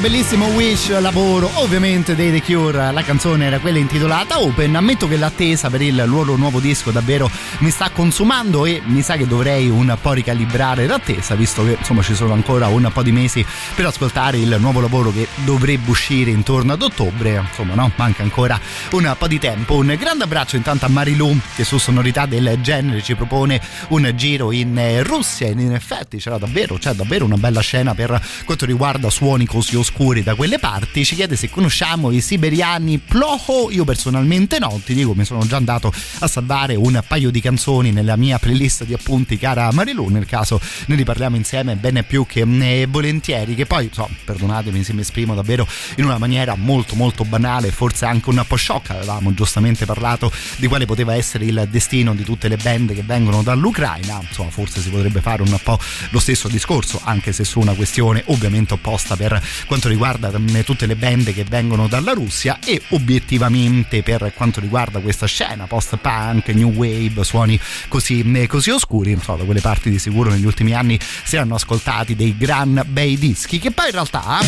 Bellissimo 0.00 0.46
Wish 0.46 0.98
lavoro 0.98 1.50
ovviamente 1.56 2.14
dei 2.14 2.30
The 2.30 2.42
Cure, 2.42 2.90
la 2.90 3.02
canzone 3.02 3.44
era 3.44 3.58
quella 3.58 3.76
intitolata 3.76 4.40
Open, 4.40 4.74
ammetto 4.74 5.06
che 5.06 5.18
l'attesa 5.18 5.68
per 5.68 5.82
il 5.82 6.02
loro 6.06 6.36
nuovo 6.36 6.58
disco 6.58 6.90
davvero 6.90 7.30
mi 7.58 7.70
sta 7.70 7.90
consumando 7.90 8.64
e 8.64 8.80
mi 8.82 9.02
sa 9.02 9.16
che 9.16 9.26
dovrei 9.26 9.68
un 9.68 9.94
po' 10.00 10.12
ricalibrare 10.12 10.86
l'attesa 10.86 11.34
visto 11.34 11.62
che 11.64 11.76
insomma 11.78 12.00
ci 12.00 12.14
sono 12.14 12.32
ancora 12.32 12.68
un 12.68 12.88
po' 12.90 13.02
di 13.02 13.12
mesi 13.12 13.44
per 13.74 13.86
ascoltare 13.86 14.38
il 14.38 14.56
nuovo 14.58 14.80
lavoro 14.80 15.12
che 15.12 15.28
dovrebbe 15.44 15.90
uscire 15.90 16.30
intorno 16.30 16.72
ad 16.72 16.80
ottobre, 16.80 17.42
insomma 17.46 17.74
no, 17.74 17.92
manca 17.96 18.22
ancora 18.22 18.58
un 18.92 19.14
po' 19.18 19.28
di 19.28 19.38
tempo. 19.38 19.74
Un 19.74 19.94
grande 19.98 20.24
abbraccio 20.24 20.56
intanto 20.56 20.86
a 20.86 20.88
Marilu 20.88 21.38
che 21.54 21.64
su 21.64 21.76
sonorità 21.76 22.24
del 22.24 22.58
genere 22.62 23.02
ci 23.02 23.14
propone 23.16 23.60
un 23.88 24.10
giro 24.14 24.50
in 24.50 24.78
eh, 24.78 25.02
Russia. 25.02 25.48
In 25.48 25.74
effetti 25.74 26.16
c'era 26.16 26.38
davvero, 26.38 26.78
c'è 26.78 26.92
davvero 26.92 27.26
una 27.26 27.36
bella 27.36 27.60
scena 27.60 27.94
per 27.94 28.18
quanto 28.46 28.64
riguarda 28.64 29.10
suoni 29.10 29.44
così 29.44 29.76
oscuri 29.76 29.88
da 30.22 30.34
quelle 30.34 30.58
parti. 30.58 31.04
Ci 31.04 31.14
chiede 31.14 31.36
se 31.36 31.50
conosciamo 31.50 32.10
i 32.10 32.20
siberiani 32.20 32.98
Ploho, 32.98 33.70
io 33.70 33.84
personalmente 33.84 34.58
no, 34.58 34.80
ti 34.84 34.94
dico 34.94 35.14
mi 35.14 35.24
sono 35.24 35.46
già 35.46 35.56
andato 35.56 35.92
a 36.20 36.26
salvare 36.26 36.74
un 36.74 37.02
paio 37.06 37.30
di 37.30 37.40
canzoni 37.40 37.92
nella 37.92 38.16
mia 38.16 38.38
playlist 38.38 38.84
di 38.84 38.94
appunti 38.94 39.36
cara 39.36 39.70
Marilu, 39.72 40.08
nel 40.08 40.26
caso 40.26 40.60
ne 40.86 40.94
riparliamo 40.94 41.36
insieme 41.36 41.76
bene 41.76 42.02
più 42.02 42.24
che 42.26 42.40
eh, 42.40 42.86
volentieri, 42.88 43.54
che 43.54 43.66
poi 43.66 43.90
so, 43.92 44.08
perdonatemi 44.24 44.82
se 44.82 44.92
mi 44.92 45.00
esprimo 45.00 45.34
davvero 45.34 45.66
in 45.96 46.04
una 46.04 46.18
maniera 46.18 46.54
molto 46.56 46.94
molto 46.94 47.24
banale, 47.24 47.70
forse 47.70 48.06
anche 48.06 48.30
un 48.30 48.42
po' 48.46 48.56
sciocca, 48.56 48.94
avevamo 48.94 49.34
giustamente 49.34 49.84
parlato 49.84 50.32
di 50.56 50.66
quale 50.66 50.86
poteva 50.86 51.14
essere 51.14 51.44
il 51.44 51.68
destino 51.70 52.14
di 52.14 52.24
tutte 52.24 52.48
le 52.48 52.56
band 52.56 52.94
che 52.94 53.02
vengono 53.02 53.42
dall'Ucraina, 53.42 54.20
insomma 54.26 54.50
forse 54.50 54.80
si 54.80 54.88
potrebbe 54.88 55.20
fare 55.20 55.42
un 55.42 55.58
po' 55.62 55.78
lo 56.10 56.18
stesso 56.18 56.48
discorso, 56.48 57.00
anche 57.04 57.32
se 57.32 57.44
su 57.44 57.60
una 57.60 57.74
questione 57.74 58.22
ovviamente 58.26 58.74
opposta 58.74 59.16
per 59.16 59.40
quanto 59.66 59.79
riguarda 59.88 60.30
mm, 60.36 60.60
tutte 60.64 60.86
le 60.86 60.96
band 60.96 61.32
che 61.32 61.44
vengono 61.44 61.88
dalla 61.88 62.12
Russia 62.12 62.58
e 62.64 62.80
obiettivamente 62.90 64.02
per 64.02 64.32
quanto 64.34 64.60
riguarda 64.60 65.00
questa 65.00 65.26
scena 65.26 65.66
post-punk, 65.66 66.48
new 66.48 66.70
wave, 66.70 67.24
suoni 67.24 67.58
così, 67.88 68.22
mm, 68.24 68.44
così 68.44 68.70
oscuri, 68.70 69.12
insomma 69.12 69.38
da 69.38 69.44
quelle 69.44 69.60
parti 69.60 69.90
di 69.90 69.98
sicuro 69.98 70.30
negli 70.30 70.46
ultimi 70.46 70.74
anni 70.74 70.98
si 71.00 71.36
erano 71.36 71.54
ascoltati 71.54 72.14
dei 72.14 72.36
gran 72.36 72.82
bei 72.86 73.18
dischi 73.18 73.58
che 73.58 73.70
poi 73.70 73.86
in 73.86 73.92
realtà 73.92 74.38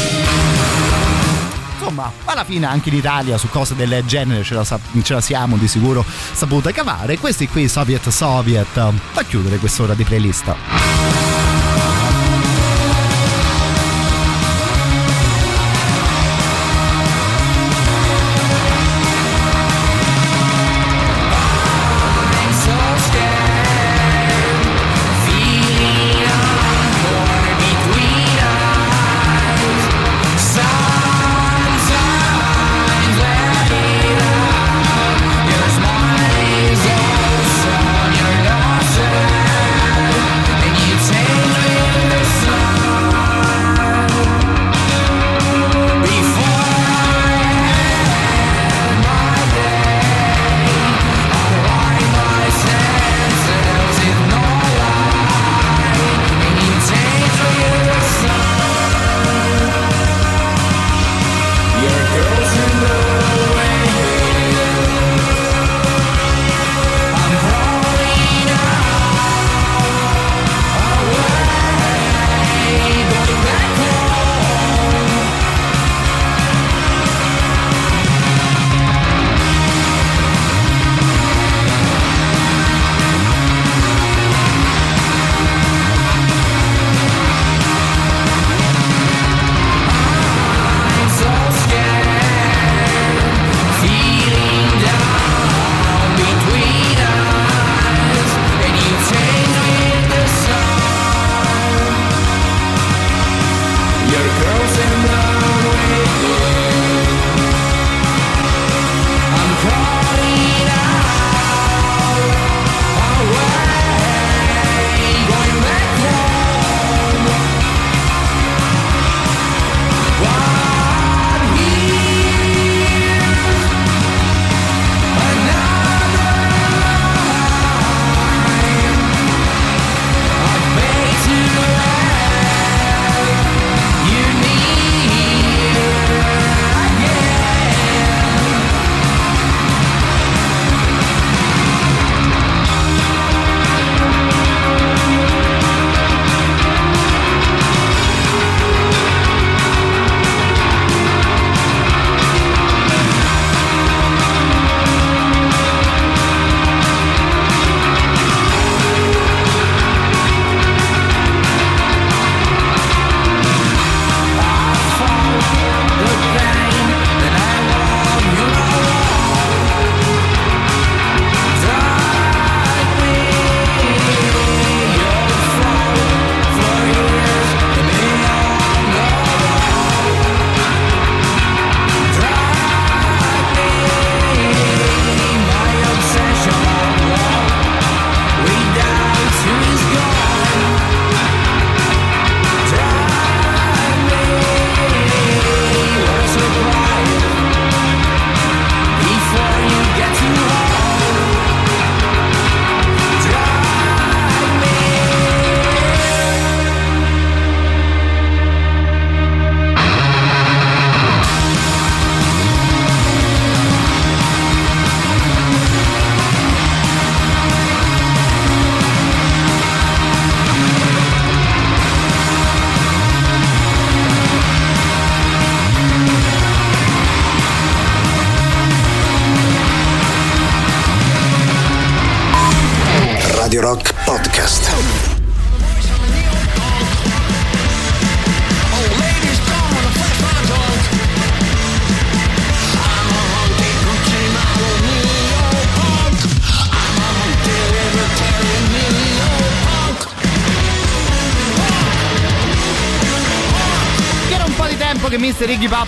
insomma, 1.83 2.13
alla 2.25 2.45
fine 2.45 2.67
anche 2.67 2.91
in 2.91 2.95
Italia 2.95 3.37
su 3.37 3.49
cose 3.49 3.75
del 3.75 4.05
genere 4.07 4.45
ce 4.45 4.55
la, 4.55 4.65
ce 4.65 5.15
la 5.15 5.21
siamo 5.21 5.57
di 5.57 5.67
sicuro 5.67 6.05
sapute 6.33 6.73
cavare. 6.73 7.19
Questi 7.19 7.49
qui 7.49 7.69
Soviet 7.69 8.09
Soviet 8.09 8.75
da 8.75 9.23
chiudere 9.27 9.59
quest'ora 9.59 9.95
di 9.95 10.05
playlist. 10.05 11.32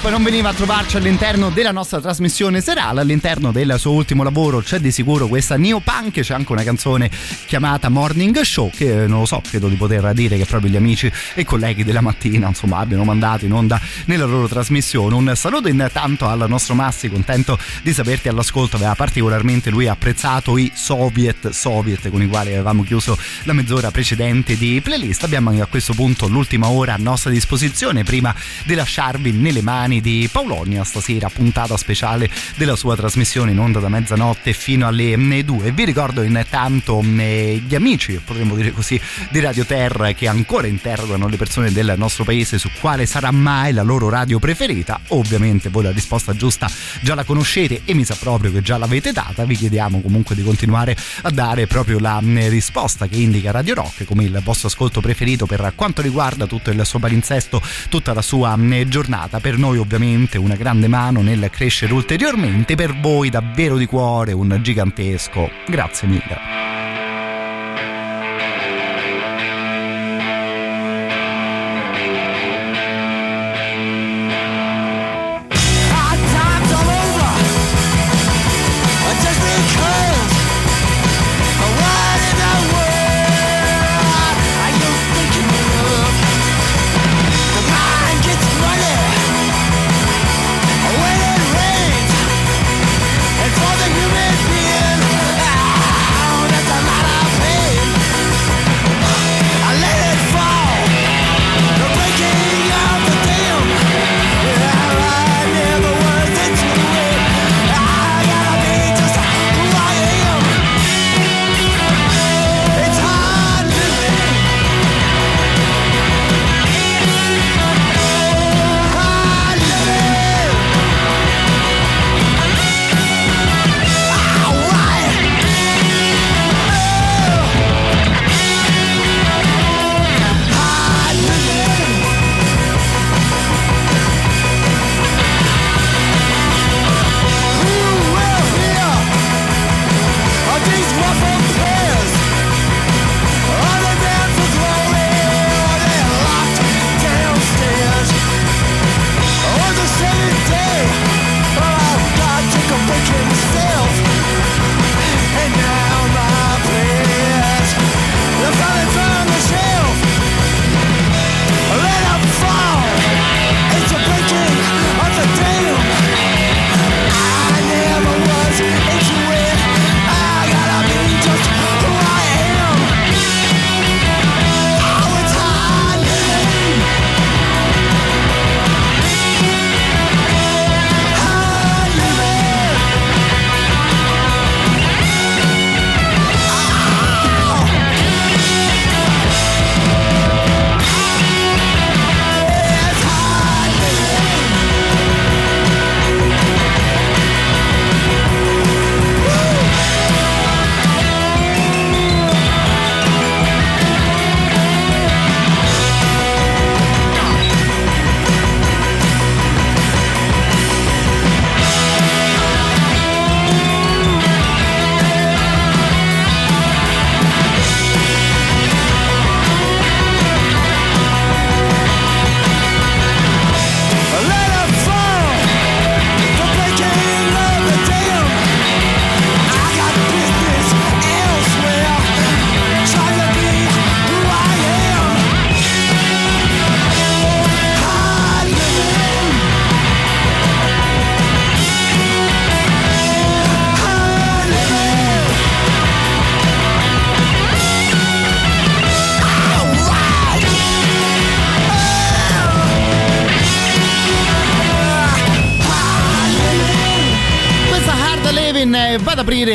Pop 0.05 0.13
non 0.13 0.23
veniva 0.23 0.51
a 0.51 0.53
trovarci 0.53 0.99
all'interno 0.99 1.49
della 1.49 1.71
nostra 1.71 1.99
trasmissione 1.99 2.61
serale. 2.61 3.01
All'interno 3.01 3.53
del 3.53 3.77
suo 3.79 3.93
ultimo 3.93 4.23
lavoro 4.23 4.61
c'è 4.61 4.79
di 4.79 4.91
sicuro 4.91 5.29
questa 5.29 5.57
neopunk, 5.57 6.21
c'è 6.21 6.35
anche 6.35 6.53
una 6.53 6.63
canzone 6.63 7.11
chiamata 7.47 7.89
Morning 7.89 8.39
Show 8.41 8.71
che 8.71 9.05
eh, 9.05 9.07
non 9.07 9.21
lo 9.21 9.25
so, 9.25 9.41
credo 9.47 9.69
di 9.69 9.77
poter 9.77 10.13
dire 10.13 10.37
che 10.37 10.45
proprio 10.45 10.71
gli 10.71 10.77
amici 10.77 11.11
e 11.35 11.45
colleghi 11.45 11.85
della 11.85 12.03
mattina 12.03 12.49
insomma 12.49 12.79
abbiano 12.79 13.05
mandato 13.05 13.47
in 13.47 13.53
onda 13.53 13.81
nella 14.05 14.27
loro 14.27 14.47
trasmissione. 14.47 15.15
Un 15.15 15.33
saluto 15.37 15.69
intanto 15.69 16.29
al 16.29 16.45
nostro 16.49 16.75
Massi, 16.75 17.09
contento 17.09 17.59
di 17.83 17.93
saperti 17.93 18.29
all'ascolto, 18.29 18.77
aveva 18.77 18.95
particolarmente 18.95 19.71
lui 19.71 19.89
apprezzato 19.89 20.59
i 20.59 20.71
Soviet 20.75 21.49
Soviet 21.51 22.11
con 22.11 22.21
i 22.21 22.29
quali 22.29 22.51
avevamo 22.51 22.83
chiuso 22.83 23.17
la 23.45 23.53
mezz'ora 23.55 23.91
precedente 23.91 24.57
di 24.59 24.81
playlist. 24.83 25.25
Abbiamo 25.25 25.51
a 25.63 25.67
questo 25.67 25.95
punto 25.95 26.27
l'ultima 26.27 26.69
ora 26.69 26.95
a 26.95 26.99
nostra 26.99 27.31
disposizione 27.31 28.03
prima 28.03 28.35
di 28.65 28.75
lasciarvi 28.75 29.33
nelle 29.33 29.63
mani 29.63 29.93
di 30.01 30.29
Paulonia 30.31 30.85
stasera, 30.85 31.29
puntata 31.29 31.77
speciale 31.77 32.29
della 32.57 32.77
sua 32.77 32.97
trasmissione 32.97 33.53
in 33.53 33.59
onda 33.59 33.81
da 33.81 33.89
mezzanotte 33.89 34.53
fino 34.53 34.87
alle 34.87 35.17
2. 35.45 35.73
Vi 35.73 35.85
ricordo 35.85 36.23
intanto 36.23 37.03
eh, 37.19 37.63
gli 37.67 37.75
amici, 37.75 38.21
potremmo 38.25 38.55
dire 38.55 38.73
così, 38.73 39.01
di 39.31 39.41
Radio 39.41 39.65
Terra 39.65 40.13
che 40.13 40.29
ancora 40.29 40.67
interrogano 40.67 41.29
le 41.29 41.37
persone 41.37 41.73
del 41.73 41.95
nostro 41.97 42.25
paese 42.25 42.59
su 42.59 42.71
quale 42.81 43.07
sarà 43.07 43.31
mai 43.31 43.73
la 43.73 43.83
loro 43.83 44.09
radio 44.09 44.39
preferita. 44.39 45.01
Ovviamente 45.09 45.69
voi 45.69 45.85
la 45.85 45.91
risposta 45.91 46.35
giusta 46.35 46.71
già 47.01 47.15
la 47.15 47.25
conoscete 47.25 47.83
e 47.85 47.95
mi 47.95 48.05
sa 48.05 48.17
proprio 48.19 48.53
che 48.53 48.63
già 48.63 48.77
l'avete 48.77 49.13
data. 49.13 49.45
Vi 49.45 49.57
chiediamo 49.57 50.01
comunque 50.01 50.35
di 50.35 50.43
continuare 50.43 50.97
a 51.23 51.31
dare 51.31 51.67
proprio 51.67 51.99
la 51.99 52.21
eh, 52.23 52.49
risposta 52.49 53.07
che 53.07 53.17
indica 53.17 53.51
Radio 53.51 53.75
Rock 53.75 54.05
come 54.05 54.25
il 54.25 54.41
vostro 54.43 54.69
ascolto 54.69 55.01
preferito 55.01 55.47
per 55.47 55.73
quanto 55.75 56.03
riguarda 56.03 56.47
tutto 56.47 56.71
il 56.71 56.85
suo 56.85 56.99
palinsesto, 56.99 57.61
tutta 57.89 58.13
la 58.13 58.23
sua 58.23 58.57
giornata. 58.87 59.41
Per 59.41 59.59
noi 59.59 59.79
ovviamente 59.85 60.39
una 60.39 60.57
grande 60.57 60.89
mano 60.89 61.21
nel 61.21 61.49
crescere 61.51 61.93
ulteriormente, 61.93 62.75
per 62.75 62.99
voi 62.99 63.29
davvero 63.29 63.77
di 63.77 63.87
cuore 63.87 64.33
un 64.33 64.59
gigantesco 64.61 65.51
grazie 65.67 66.09
mille. 66.09 66.94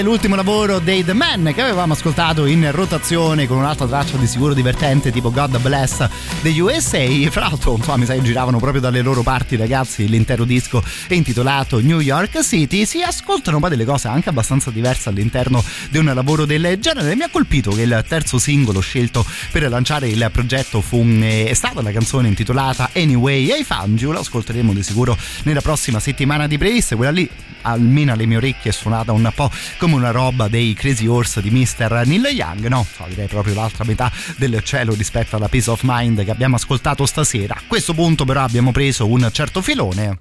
L'ultimo 0.10 0.34
lavoro 0.34 0.80
dei 0.80 1.06
The 1.06 1.14
Men 1.14 1.52
che 1.54 1.62
avevamo 1.62 1.94
ascoltato 1.94 2.48
in 2.48 2.72
rotazione 2.72 3.46
con 3.46 3.58
un'altra 3.58 3.86
traccia 3.86 4.18
di 4.18 4.26
sicuro 4.26 4.56
divertente 4.56 5.12
tipo 5.12 5.30
God 5.30 5.60
Bless 5.60 6.04
degli 6.42 6.58
USA. 6.58 7.06
Fra 7.30 7.42
l'altro, 7.42 7.76
insomma, 7.76 7.98
mi 7.98 8.06
sa 8.06 8.16
che 8.16 8.24
giravano 8.24 8.58
proprio 8.58 8.82
dalle 8.82 9.04
loro 9.04 9.22
parti, 9.22 9.56
ragazzi. 9.56 10.10
L'intero 10.10 10.46
disco 10.46 10.84
intitolato 11.10 11.80
New 11.80 12.00
York 12.00 12.42
City. 12.42 12.88
Si 12.88 13.04
ascoltano 13.04 13.60
poi 13.60 13.70
delle 13.70 13.86
cose 13.86 14.08
anche 14.08 14.30
abbastanza 14.30 14.72
diverse 14.72 15.10
all'interno 15.10 15.64
di 15.92 16.00
un 16.00 16.06
lavoro 16.06 16.46
del 16.46 16.80
genere. 16.80 17.16
Mi 17.16 17.22
ha 17.22 17.30
colpito 17.30 17.70
che 17.70 17.84
il 17.84 18.04
terzo 18.08 18.40
singolo 18.40 18.80
scelto 18.80 19.24
per 19.52 19.70
lanciare 19.70 20.08
il 20.08 20.28
progetto 20.34 20.82
fu, 20.82 21.06
eh, 21.06 21.46
è 21.50 21.54
stata 21.54 21.84
la 21.84 21.92
canzone 21.92 22.30
intitolata 22.30 22.90
Anyway 22.96 23.60
I 23.60 23.64
Found 23.64 24.02
You. 24.02 24.12
Lo 24.12 24.22
ascolteremo 24.22 24.74
di 24.74 24.82
sicuro 24.82 25.16
nella 25.44 25.62
prossima 25.62 26.00
settimana 26.00 26.48
di 26.48 26.58
playlist. 26.58 26.96
Quella 26.96 27.12
lì 27.12 27.30
almeno 27.62 28.14
alle 28.14 28.26
mie 28.26 28.38
orecchie 28.38 28.72
è 28.72 28.74
suonata 28.74 29.12
un 29.12 29.30
po' 29.36 29.52
come 29.78 29.99
una 30.00 30.12
roba 30.12 30.48
dei 30.48 30.74
Crazy 30.74 31.06
Horse 31.06 31.42
di 31.42 31.52
Mr. 31.52 32.04
Neil 32.06 32.26
Young, 32.26 32.68
no? 32.68 32.86
Direi 33.08 33.28
proprio 33.28 33.54
l'altra 33.54 33.84
metà 33.84 34.12
del 34.38 34.64
cielo 34.64 34.94
rispetto 34.94 35.36
alla 35.36 35.48
Peace 35.48 35.70
of 35.70 35.82
Mind 35.84 36.24
che 36.24 36.32
abbiamo 36.32 36.56
ascoltato 36.56 37.06
stasera. 37.06 37.56
A 37.56 37.62
questo 37.68 37.94
punto 37.94 38.26
però 38.26 38.42
abbiamo 38.42 38.72
preso 38.72 39.08
un 39.08 39.30
certo 39.32 39.62
filone. 39.62 40.20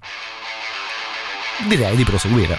Direi 1.66 1.96
di 1.96 2.04
proseguire. 2.04 2.58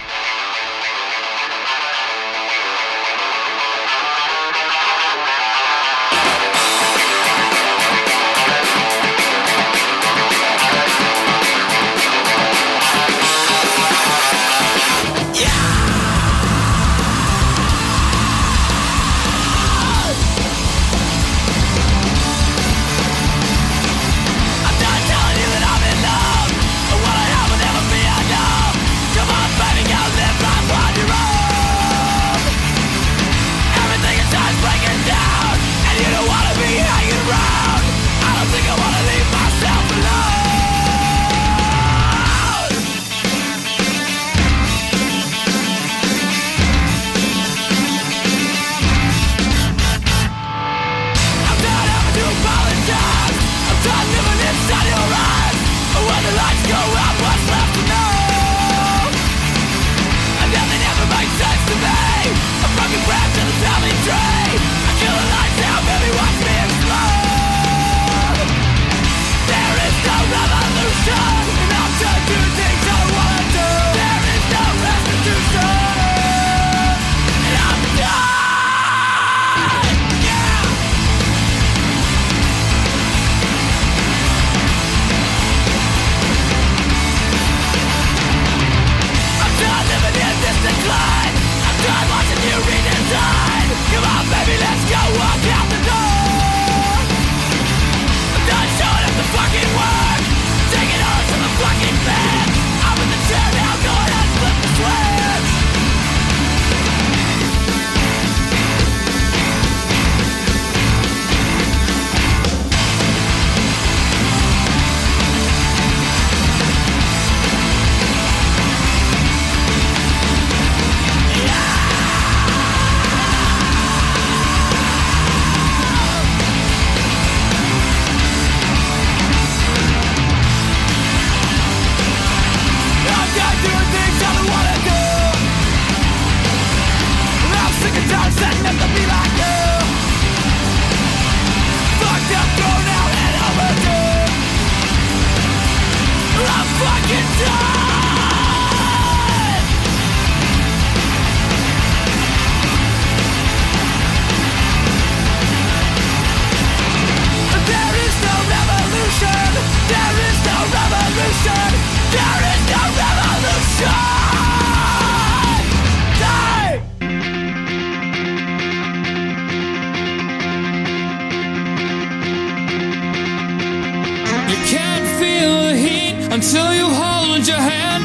Feel 175.20 175.54
the 175.68 175.76
heat 175.76 176.14
until 176.32 176.72
you 176.72 176.86
hold 177.02 177.46
your 177.46 177.62
hand 177.74 178.02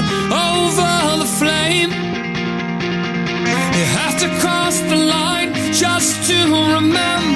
over 0.51 0.91
the 1.23 1.29
flame. 1.39 1.91
You 3.77 3.85
have 3.99 4.15
to 4.23 4.27
cross 4.41 4.75
the 4.91 4.99
line 5.15 5.53
just 5.71 6.11
to 6.29 6.37
remember 6.75 7.34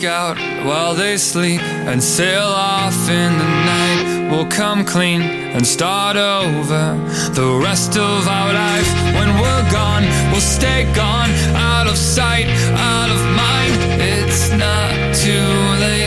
sneak 0.00 0.10
out 0.10 0.38
while 0.64 0.94
they 0.94 1.16
sleep 1.16 1.60
and 1.60 2.02
sail 2.02 2.48
off 2.48 3.08
in 3.08 3.32
the 3.38 3.44
night. 3.44 4.30
We'll 4.30 4.46
come 4.46 4.84
clean 4.84 5.22
and 5.22 5.66
start 5.66 6.16
over 6.16 6.96
the 7.32 7.60
rest 7.62 7.96
of 7.96 8.28
our 8.28 8.52
life. 8.52 8.88
When 9.14 9.28
we're 9.40 9.70
gone, 9.70 10.04
we'll 10.30 10.40
stay 10.40 10.84
gone, 10.94 11.30
out 11.54 11.86
of 11.86 11.96
sight, 11.96 12.46
out 12.48 13.10
of 13.10 13.20
mind. 13.36 14.00
It's 14.00 14.50
not 14.50 15.14
too 15.14 15.80
late. 15.80 15.99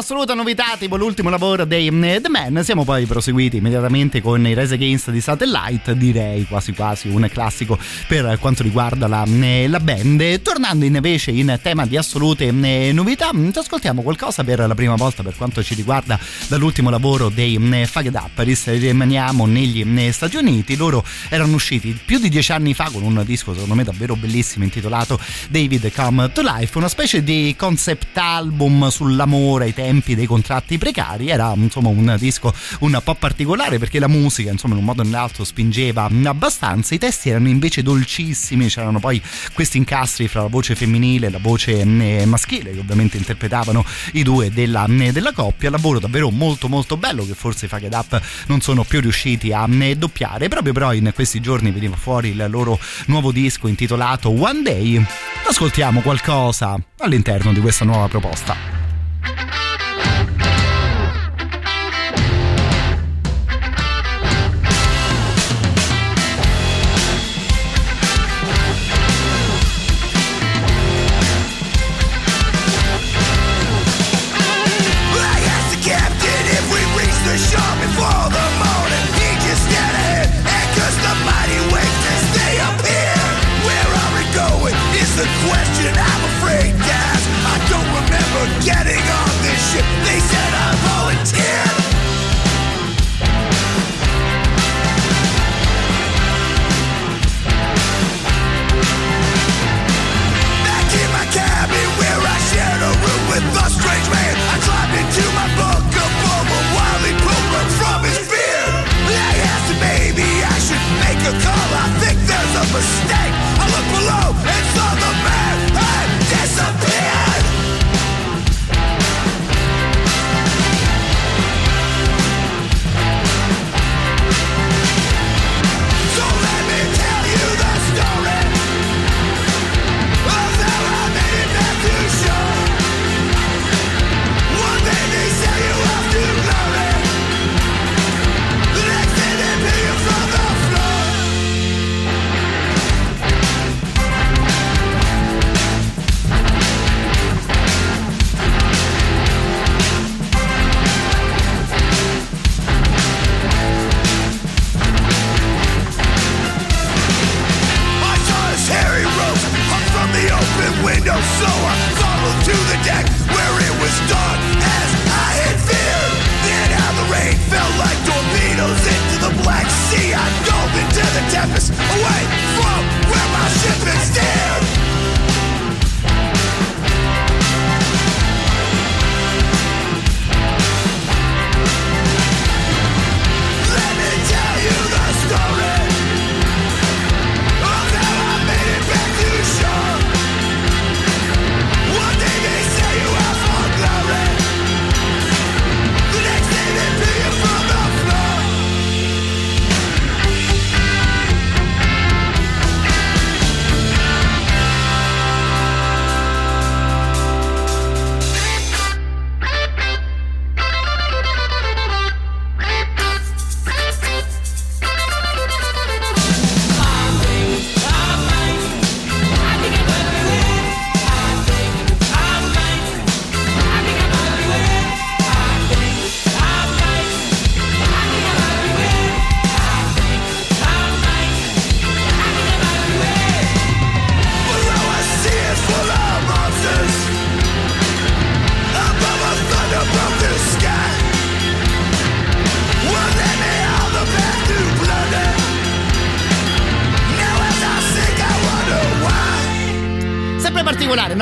Prima 0.00 0.14
un'assoluta 0.14 0.32
novità, 0.32 0.76
tipo 0.78 0.96
l'ultimo 0.96 1.28
lavoro 1.28 1.66
dei 1.66 1.88
eh, 1.88 2.20
The 2.22 2.30
Man. 2.30 2.64
Siamo 2.64 2.84
poi 2.84 3.04
proseguiti 3.04 3.58
immediatamente 3.58 4.22
con 4.22 4.46
i 4.46 4.54
Rise 4.54 4.74
Against 4.74 5.10
di 5.10 5.20
Satellite, 5.20 5.94
direi 5.94 6.46
quasi 6.46 6.72
quasi 6.72 7.08
un 7.08 7.28
classico 7.30 7.78
per 8.08 8.38
quanto 8.40 8.62
riguarda 8.62 9.06
la, 9.06 9.24
eh, 9.24 9.68
la 9.68 9.78
band. 9.78 10.40
Tornando 10.40 10.86
invece 10.86 11.32
in 11.32 11.58
tema 11.60 11.84
di 11.84 11.98
assolute 11.98 12.46
eh, 12.46 12.92
novità, 12.94 13.30
mm, 13.34 13.50
ci 13.50 13.58
ascoltiamo 13.58 14.00
qualcosa 14.00 14.42
per 14.42 14.66
la 14.66 14.74
prima 14.74 14.94
volta 14.94 15.22
per 15.22 15.36
quanto 15.36 15.62
ci 15.62 15.74
riguarda 15.74 16.18
dall'ultimo 16.48 16.88
lavoro 16.88 17.28
dei 17.28 17.58
mm, 17.58 17.82
Fucked 17.82 18.14
Up. 18.14 18.38
Rimaniamo 18.38 19.44
negli 19.44 19.84
mm, 19.84 20.08
Stati 20.08 20.36
Uniti, 20.36 20.76
loro 20.76 21.04
erano 21.28 21.54
usciti 21.54 21.98
più 22.02 22.18
di 22.18 22.30
dieci 22.30 22.52
anni 22.52 22.72
fa 22.72 22.88
con 22.90 23.02
un 23.02 23.22
disco 23.26 23.52
secondo 23.52 23.74
me 23.74 23.84
davvero 23.84 24.16
bellissimo 24.16 24.64
intitolato 24.64 25.20
David 25.50 25.92
Come 25.92 26.32
to 26.32 26.40
Life, 26.40 26.78
una 26.78 26.88
specie 26.88 27.22
di 27.22 27.54
concept 27.58 28.16
album 28.16 28.88
sull'amore 28.88 29.64
ai 29.66 29.74
tempi 29.90 30.14
dei 30.14 30.26
contratti 30.26 30.78
precari. 30.78 31.28
Era 31.28 31.52
insomma 31.56 31.88
un 31.88 32.16
disco 32.18 32.54
un 32.80 33.00
po' 33.02 33.14
particolare 33.16 33.78
perché 33.78 33.98
la 33.98 34.06
musica, 34.06 34.50
insomma, 34.50 34.74
in 34.74 34.80
un 34.80 34.86
modo 34.86 35.00
o 35.00 35.04
nell'altro 35.04 35.42
spingeva 35.44 36.08
abbastanza. 36.24 36.94
I 36.94 36.98
testi 36.98 37.30
erano 37.30 37.48
invece 37.48 37.82
dolcissimi, 37.82 38.68
c'erano 38.68 39.00
poi 39.00 39.20
questi 39.52 39.78
incastri 39.78 40.28
fra 40.28 40.42
la 40.42 40.48
voce 40.48 40.76
femminile 40.76 41.26
e 41.26 41.30
la 41.30 41.38
voce 41.38 41.80
eh, 41.80 42.24
maschile, 42.24 42.72
che 42.72 42.78
ovviamente 42.78 43.16
interpretavano 43.16 43.84
i 44.12 44.22
due 44.22 44.52
della, 44.52 44.86
eh, 44.86 45.12
della 45.12 45.32
coppia. 45.32 45.70
Lavoro 45.70 45.98
davvero 45.98 46.30
molto 46.30 46.68
molto 46.68 46.96
bello 46.96 47.26
che 47.26 47.34
forse 47.34 47.66
i 47.66 47.68
Fucked 47.68 47.92
Up 47.92 48.20
non 48.46 48.60
sono 48.60 48.84
più 48.84 49.00
riusciti 49.00 49.52
a 49.52 49.66
eh, 49.68 49.96
doppiare. 49.96 50.48
Proprio 50.48 50.72
però 50.72 50.92
in 50.92 51.10
questi 51.14 51.40
giorni 51.40 51.72
veniva 51.72 51.96
fuori 51.96 52.30
il 52.30 52.46
loro 52.48 52.78
nuovo 53.06 53.32
disco 53.32 53.66
intitolato 53.66 54.30
One 54.30 54.62
Day. 54.62 55.04
Ascoltiamo 55.48 56.00
qualcosa 56.00 56.78
all'interno 56.98 57.52
di 57.52 57.60
questa 57.60 57.84
nuova 57.84 58.06
proposta. 58.06 58.79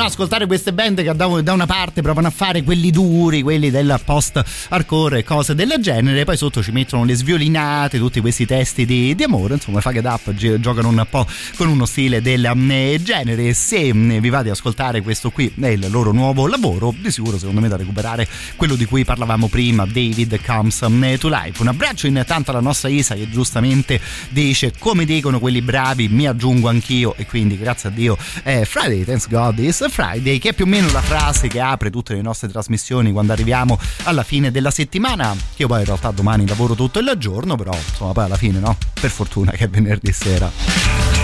Ascoltare 0.08 0.46
queste 0.46 0.72
band 0.72 1.02
che 1.02 1.14
da, 1.14 1.26
una 1.26 1.66
parte 1.66 2.00
provano 2.00 2.28
a 2.28 2.30
fare 2.30 2.62
quelli 2.62 2.90
duri, 2.90 3.42
quelli 3.42 3.70
del 3.70 4.00
post 4.02 4.42
hardcore 4.70 5.18
e 5.18 5.22
cose 5.22 5.54
del 5.54 5.74
genere, 5.80 6.24
poi 6.24 6.36
sotto 6.36 6.62
ci 6.62 6.72
mettono 6.72 7.04
le 7.04 7.14
sviolinate, 7.14 7.98
tutti 7.98 8.18
questi 8.20 8.46
testi 8.46 8.86
di, 8.86 9.14
di 9.14 9.22
amore, 9.22 9.54
insomma, 9.54 9.82
Fuck 9.82 9.96
It 9.96 10.04
Up 10.06 10.32
gi- 10.32 10.58
giocano 10.60 10.88
un 10.88 11.06
po' 11.08 11.26
con 11.56 11.68
uno 11.68 11.84
stile 11.84 12.22
del 12.22 12.50
mm, 12.52 12.96
genere. 13.02 13.52
Se 13.52 13.92
mm, 13.92 14.16
vi 14.16 14.30
vate 14.30 14.48
ad 14.48 14.54
ascoltare 14.54 15.02
questo 15.02 15.30
qui 15.30 15.52
è 15.60 15.66
il 15.66 15.86
loro 15.90 16.10
nuovo 16.10 16.46
lavoro, 16.46 16.92
di 16.98 17.10
sicuro 17.10 17.38
secondo 17.38 17.60
me 17.60 17.68
da 17.68 17.76
recuperare 17.76 18.26
quello 18.56 18.76
di 18.76 18.86
cui 18.86 19.04
parlavamo 19.04 19.48
prima, 19.48 19.84
David 19.84 20.40
Comes 20.42 20.86
mm, 20.88 21.14
to 21.16 21.28
Life. 21.28 21.60
Un 21.60 21.68
abbraccio 21.68 22.06
intanto 22.06 22.50
alla 22.50 22.60
nostra 22.60 22.88
Isa 22.88 23.14
che 23.14 23.28
giustamente 23.28 24.00
dice 24.30 24.72
come 24.78 25.04
dicono 25.04 25.38
quelli 25.38 25.60
bravi, 25.60 26.08
mi 26.08 26.26
aggiungo 26.26 26.68
anch'io 26.68 27.14
e 27.16 27.26
quindi 27.26 27.58
grazie 27.58 27.90
a 27.90 27.92
Dio 27.92 28.16
è 28.42 28.64
Friday, 28.64 29.04
thanks 29.04 29.28
God 29.28 29.58
is 29.58 29.76
Friday, 29.76 29.97
che 30.38 30.50
è 30.50 30.52
più 30.52 30.64
o 30.64 30.68
meno 30.68 30.90
la 30.92 31.00
frase 31.00 31.48
che 31.48 31.60
apre 31.60 31.90
tutte 31.90 32.14
le 32.14 32.22
nostre 32.22 32.48
trasmissioni 32.48 33.10
quando 33.10 33.32
arriviamo 33.32 33.76
alla 34.04 34.22
fine 34.22 34.52
della 34.52 34.70
settimana. 34.70 35.34
Io 35.56 35.66
poi 35.66 35.80
in 35.80 35.86
realtà 35.86 36.12
domani 36.12 36.46
lavoro 36.46 36.74
tutto 36.74 37.00
il 37.00 37.12
giorno, 37.18 37.56
però 37.56 37.72
insomma 37.74 38.12
poi 38.12 38.24
alla 38.24 38.36
fine 38.36 38.60
no, 38.60 38.76
per 39.00 39.10
fortuna 39.10 39.50
che 39.50 39.64
è 39.64 39.68
venerdì 39.68 40.12
sera. 40.12 41.17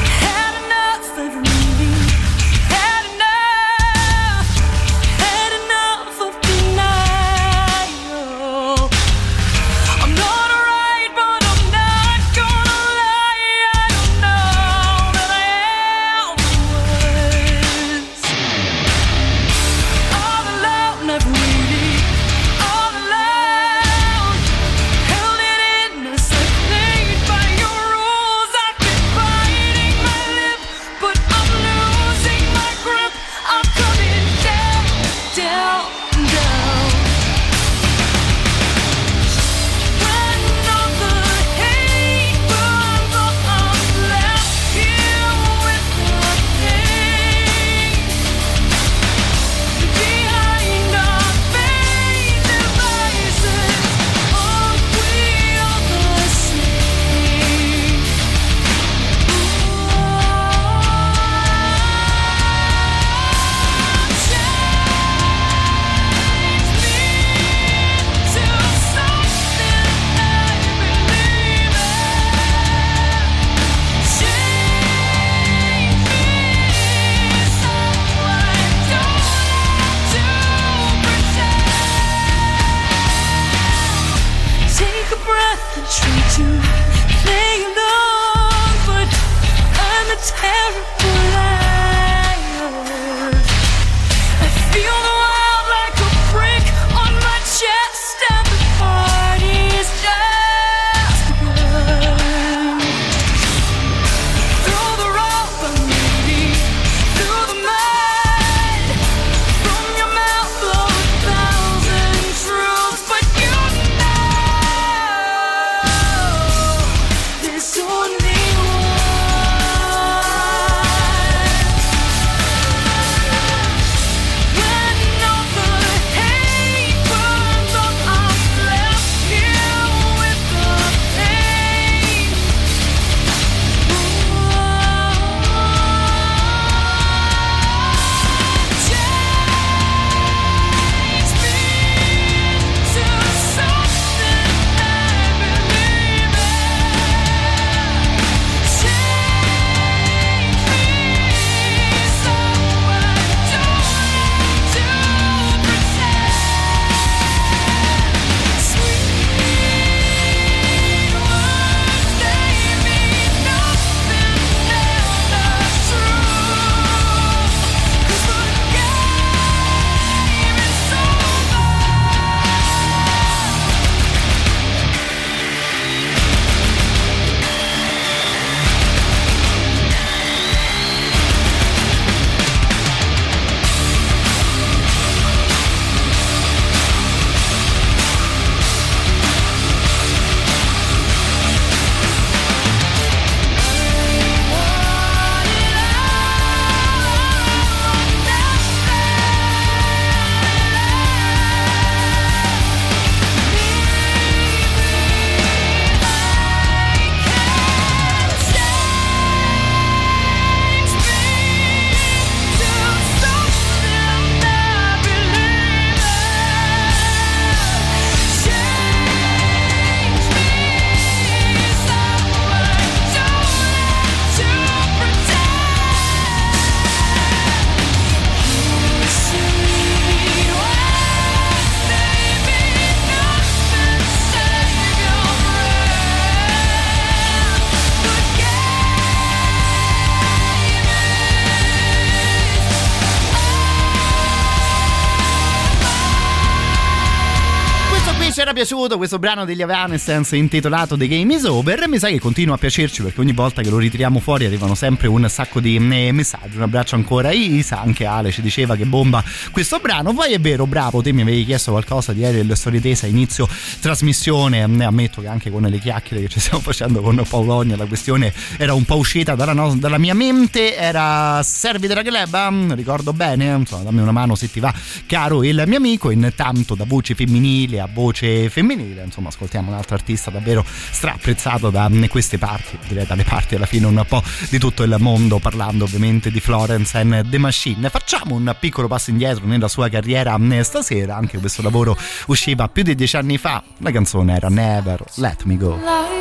Merci. 248.65 248.74
Piaciuto 248.85 248.97
questo 248.97 249.19
brano 249.19 249.45
degli 249.45 249.63
Evanescence 249.63 250.37
intitolato 250.37 250.97
The 250.97 251.09
Game 251.09 251.35
is 251.35 251.45
Over, 251.45 251.89
mi 251.89 251.99
sa 251.99 252.09
che 252.09 252.19
continua 252.19 252.57
a 252.57 252.59
piacerci 252.59 253.03
perché 253.03 253.21
ogni 253.21 253.33
volta 253.33 253.63
che 253.63 253.71
lo 253.71 253.79
ritiriamo 253.79 254.21
fuori 254.21 254.45
arrivano 254.45 254.75
sempre 254.75 255.07
un 255.09 255.27
sacco 255.29 255.61
di 255.61 255.77
eh, 255.77 256.13
messaggi. 256.13 256.57
Un 256.57 256.63
abbraccio 256.63 256.95
ancora 256.95 257.29
a 257.29 257.33
Isa, 257.33 257.81
anche 257.81 258.05
Ale 258.05 258.31
ci 258.31 258.43
diceva 258.43 258.77
che 258.77 258.85
bomba 258.85 259.23
questo 259.51 259.79
brano. 259.79 260.13
Poi 260.13 260.33
è 260.33 260.41
vero, 260.41 260.67
bravo, 260.67 261.01
te 261.03 261.13
mi 261.13 261.23
avevi 261.23 261.45
chiesto 261.45 261.71
qualcosa 261.71 262.13
di 262.13 262.21
ieri 262.21 262.47
del 262.47 262.57
storie 262.57 262.81
tesa 262.81 263.07
a 263.07 263.09
inizio 263.09 263.49
trasmissione. 263.81 264.67
Ne 264.67 264.85
ammetto 264.85 265.21
che 265.21 265.29
anche 265.29 265.51
con 265.51 265.63
le 265.63 265.79
chiacchiere 265.79 266.23
che 266.23 266.29
ci 266.29 266.41
stiamo 266.41 266.61
facendo 266.63 267.01
con 267.01 267.23
Paolonia 267.29 267.77
la 267.77 267.87
questione 267.87 268.33
era 268.59 268.75
un 268.75 268.85
po' 268.85 268.97
uscita 268.97 269.35
dalla, 269.35 269.53
no- 269.53 269.77
dalla 269.77 269.99
mia 269.99 270.15
mente. 270.15 270.77
Era 270.77 271.43
Servi 271.43 271.87
della 271.87 272.03
Club, 272.03 272.75
ricordo 272.75 273.13
bene, 273.13 273.47
insomma, 273.47 273.85
dammi 273.85 274.01
una 274.01 274.13
mano 274.13 274.35
se 274.35 274.51
ti 274.51 274.61
va, 274.61 274.73
caro 275.07 275.43
il 275.43 275.63
mio 275.67 275.77
amico. 275.79 276.11
Intanto 276.11 276.75
da 276.75 276.85
voce 276.85 277.15
femminile 277.15 277.81
a 277.81 277.89
voce 277.91 278.51
femminile, 278.51 278.73
insomma, 278.83 279.29
ascoltiamo 279.29 279.71
un 279.71 279.77
altro 279.77 279.95
artista 279.95 280.31
davvero 280.31 280.65
straapprezzato 280.67 281.71
da 281.71 281.91
queste 282.09 282.39
parti, 282.39 282.79
direi 282.89 283.07
dalle 283.07 283.25
parti 283.25 283.55
alla 283.55 283.67
fine 283.67 283.87
un 283.87 284.05
po' 284.09 284.23
di 284.51 284.59
tutto 284.59 284.83
il 284.83 284.97
mondo, 284.99 285.39
parlando 285.39 285.85
ovviamente 285.85 286.31
di 286.31 286.41
Florence 286.41 286.97
and 286.99 287.29
the 287.31 287.39
Machine. 287.39 287.89
Facciamo 287.91 288.35
un 288.35 288.55
piccolo 288.59 288.89
passo 288.89 289.11
indietro 289.11 289.47
nella 289.47 289.69
sua 289.69 289.89
carriera 289.89 290.37
eh, 290.37 290.63
stasera, 290.63 291.17
anche 291.17 291.39
questo 291.39 291.63
lavoro 291.63 291.97
usciva 292.27 292.69
più 292.69 292.83
di 292.83 292.95
dieci 292.95 293.17
anni 293.17 293.39
fa, 293.39 293.63
la 293.79 293.91
canzone 293.91 294.35
era 294.37 294.49
Never 294.49 295.03
Let 295.17 295.43
Me 295.45 295.57
Go. 295.57 295.79
light 295.85 296.15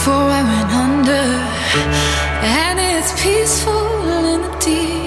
before 0.00 0.28
I 0.38 0.42
went 0.42 0.70
under. 0.84 1.26
And 2.42 2.78
it's 2.80 3.12
peaceful 3.22 4.08
in 4.08 4.42
the 4.42 4.56
deep 4.64 4.99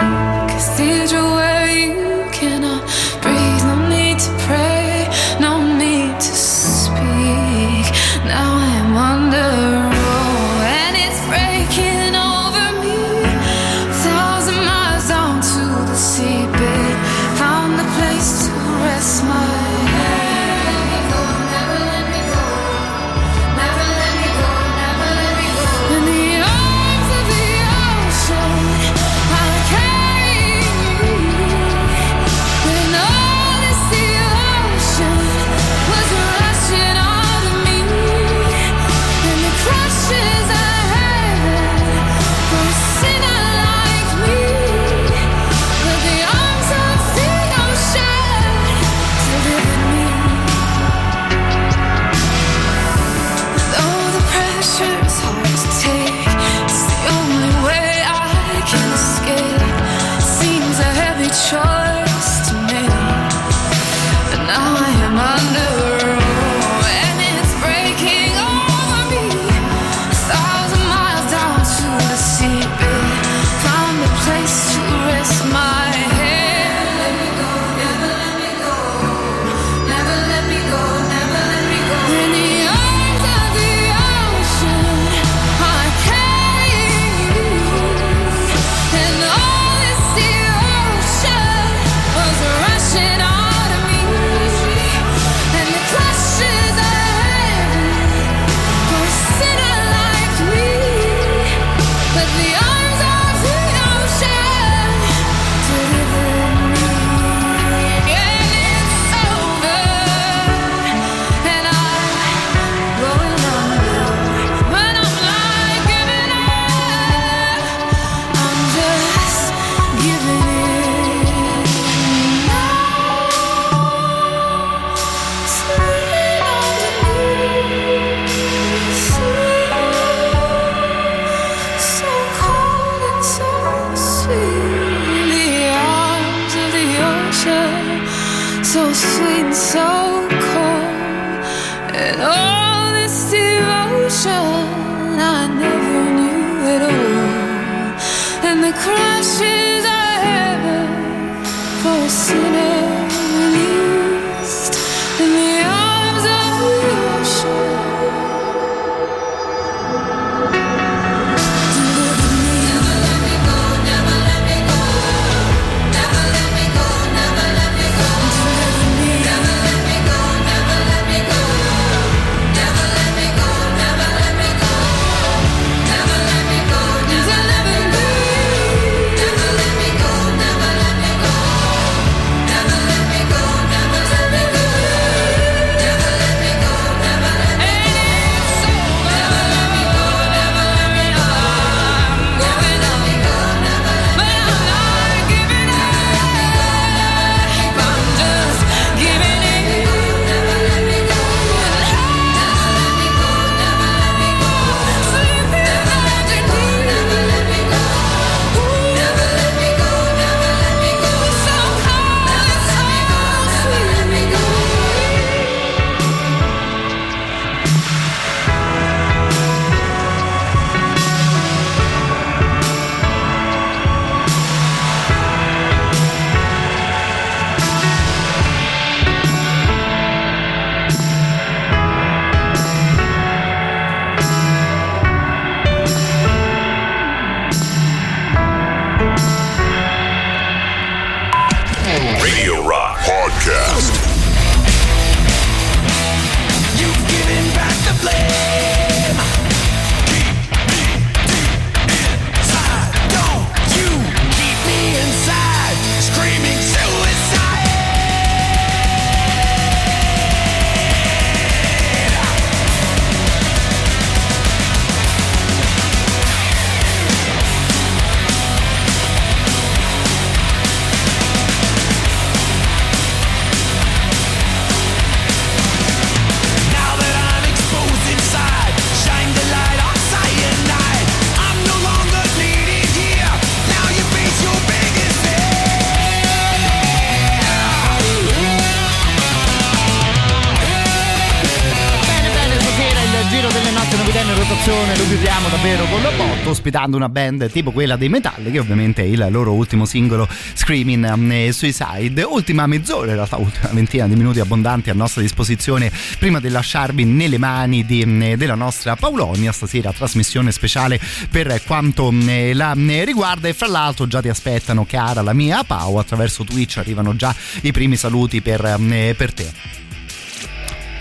canzone 294.83 294.97
lo 294.97 295.07
chiudiamo 295.07 295.49
davvero 295.49 295.85
con 295.85 296.01
la 296.01 296.11
botto 296.11 296.49
ospitando 296.49 296.97
una 296.97 297.09
band 297.09 297.49
tipo 297.51 297.71
quella 297.71 297.95
dei 297.95 298.09
Metalli 298.09 298.51
che 298.51 298.59
ovviamente 298.59 299.01
è 299.01 299.05
il 299.05 299.27
loro 299.29 299.53
ultimo 299.53 299.85
singolo 299.85 300.27
Screaming 300.53 301.31
eh, 301.31 301.51
Suicide. 301.51 302.23
Ultima 302.23 302.67
mezz'ora 302.67 303.09
in 303.09 303.15
realtà 303.15 303.37
ultima 303.37 303.69
ventina 303.71 304.07
di 304.07 304.15
minuti 304.15 304.39
abbondanti 304.39 304.89
a 304.89 304.93
nostra 304.93 305.21
disposizione 305.21 305.91
prima 306.19 306.39
di 306.39 306.49
lasciarvi 306.49 307.05
nelle 307.05 307.37
mani 307.37 307.85
di, 307.85 308.01
eh, 308.01 308.37
della 308.37 308.55
nostra 308.55 308.95
Paulonia 308.95 309.51
stasera 309.51 309.93
trasmissione 309.93 310.51
speciale 310.51 310.99
per 311.29 311.61
quanto 311.65 312.11
eh, 312.27 312.53
la 312.53 312.73
riguarda. 312.75 313.47
E 313.47 313.53
fra 313.53 313.67
l'altro 313.67 314.07
già 314.07 314.21
ti 314.21 314.29
aspettano 314.29 314.85
cara 314.85 315.21
la 315.21 315.33
mia 315.33 315.63
Pau 315.63 315.97
attraverso 315.97 316.43
Twitch 316.43 316.77
arrivano 316.77 317.15
già 317.15 317.33
i 317.61 317.71
primi 317.71 317.95
saluti 317.95 318.41
per, 318.41 318.77
per 319.15 319.33
te. 319.33 319.51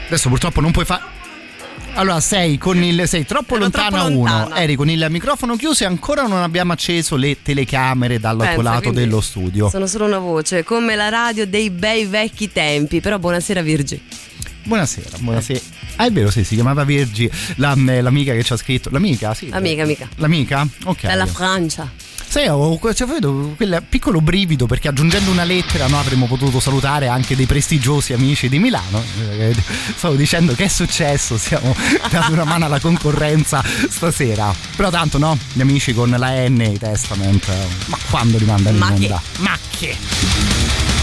Adesso 0.07 0.29
purtroppo 0.29 0.61
non 0.61 0.71
puoi 0.71 0.85
fare 0.85 1.21
allora 1.95 2.21
sei, 2.21 2.57
con 2.59 2.83
il, 2.83 3.07
sei 3.07 3.25
troppo 3.27 3.55
Ero 3.55 3.65
lontana 3.65 3.89
troppo 4.01 4.17
uno, 4.17 4.39
lontana. 4.39 4.61
eri 4.63 4.77
con 4.77 4.89
il 4.89 5.07
microfono 5.11 5.57
chiuso 5.57 5.85
e 5.85 5.87
ancora 5.87 6.23
non 6.27 6.43
abbiamo 6.43 6.73
acceso 6.73 7.17
le 7.17 7.43
telecamere 7.43 8.19
dall'altro 8.19 8.63
Pensa, 8.63 8.71
lato 8.73 8.91
dello 8.91 9.21
studio. 9.21 9.69
Sono 9.69 9.87
solo 9.87 10.07
una 10.07 10.19
voce, 10.19 10.65
come 10.65 10.95
la 10.97 11.09
radio 11.11 11.47
dei 11.47 11.71
bei 11.71 12.07
vecchi 12.07 12.51
tempi. 12.51 13.01
Però 13.01 13.19
buonasera 13.19 13.61
Virgi. 13.63 14.01
Buonasera, 14.65 15.19
buonasera. 15.19 15.61
Ah, 15.97 16.07
è 16.07 16.11
vero, 16.13 16.31
sì, 16.31 16.45
si 16.45 16.55
chiamava 16.55 16.85
Virgi, 16.85 17.31
la- 17.57 17.77
eh, 17.89 18.01
l'amica 18.01 18.33
che 18.33 18.43
ci 18.43 18.53
ha 18.53 18.57
scritto. 18.57 18.89
L'amica, 18.91 19.35
sì. 19.35 19.49
Amica, 19.53 19.83
amica. 19.83 20.09
L'amica? 20.17 20.67
Ok. 20.85 21.03
Dalla 21.03 21.27
Francia. 21.27 21.91
Sai, 22.33 22.49
ho 22.49 22.79
cioè, 22.95 23.07
vedo 23.07 23.53
quel 23.57 23.85
piccolo 23.87 24.23
brivido 24.23 24.65
perché 24.65 24.89
aggiungendo 24.89 25.31
una 25.31 25.45
lettera 25.45 25.87
no, 25.87 25.99
avremmo 25.99 26.25
potuto 26.25 26.61
salutare 26.61 27.07
anche 27.07 27.37
dei 27.37 27.45
prestigiosi 27.45 28.15
amici 28.15 28.49
di 28.49 28.59
Milano. 28.59 29.05
Eh, 29.37 29.55
Stavo 29.95 30.15
dicendo 30.15 30.55
che 30.55 30.65
è 30.65 30.69
successo, 30.69 31.37
stiamo 31.37 31.77
dando 32.11 32.33
una 32.33 32.45
mano 32.45 32.65
alla 32.65 32.81
concorrenza 32.81 33.63
stasera. 33.87 34.51
Però 34.75 34.89
tanto 34.89 35.19
no, 35.19 35.37
gli 35.53 35.61
amici 35.61 35.93
con 35.93 36.09
la 36.09 36.49
N 36.49 36.63
i 36.63 36.79
Testament, 36.79 37.53
ma 37.89 37.99
quando 38.09 38.39
li 38.39 38.47
mandano 38.47 38.77
in 38.77 38.83
Ma 38.83 38.95
che? 38.95 39.05
onda? 39.05 39.23
Ma 39.41 39.59
che? 39.69 41.02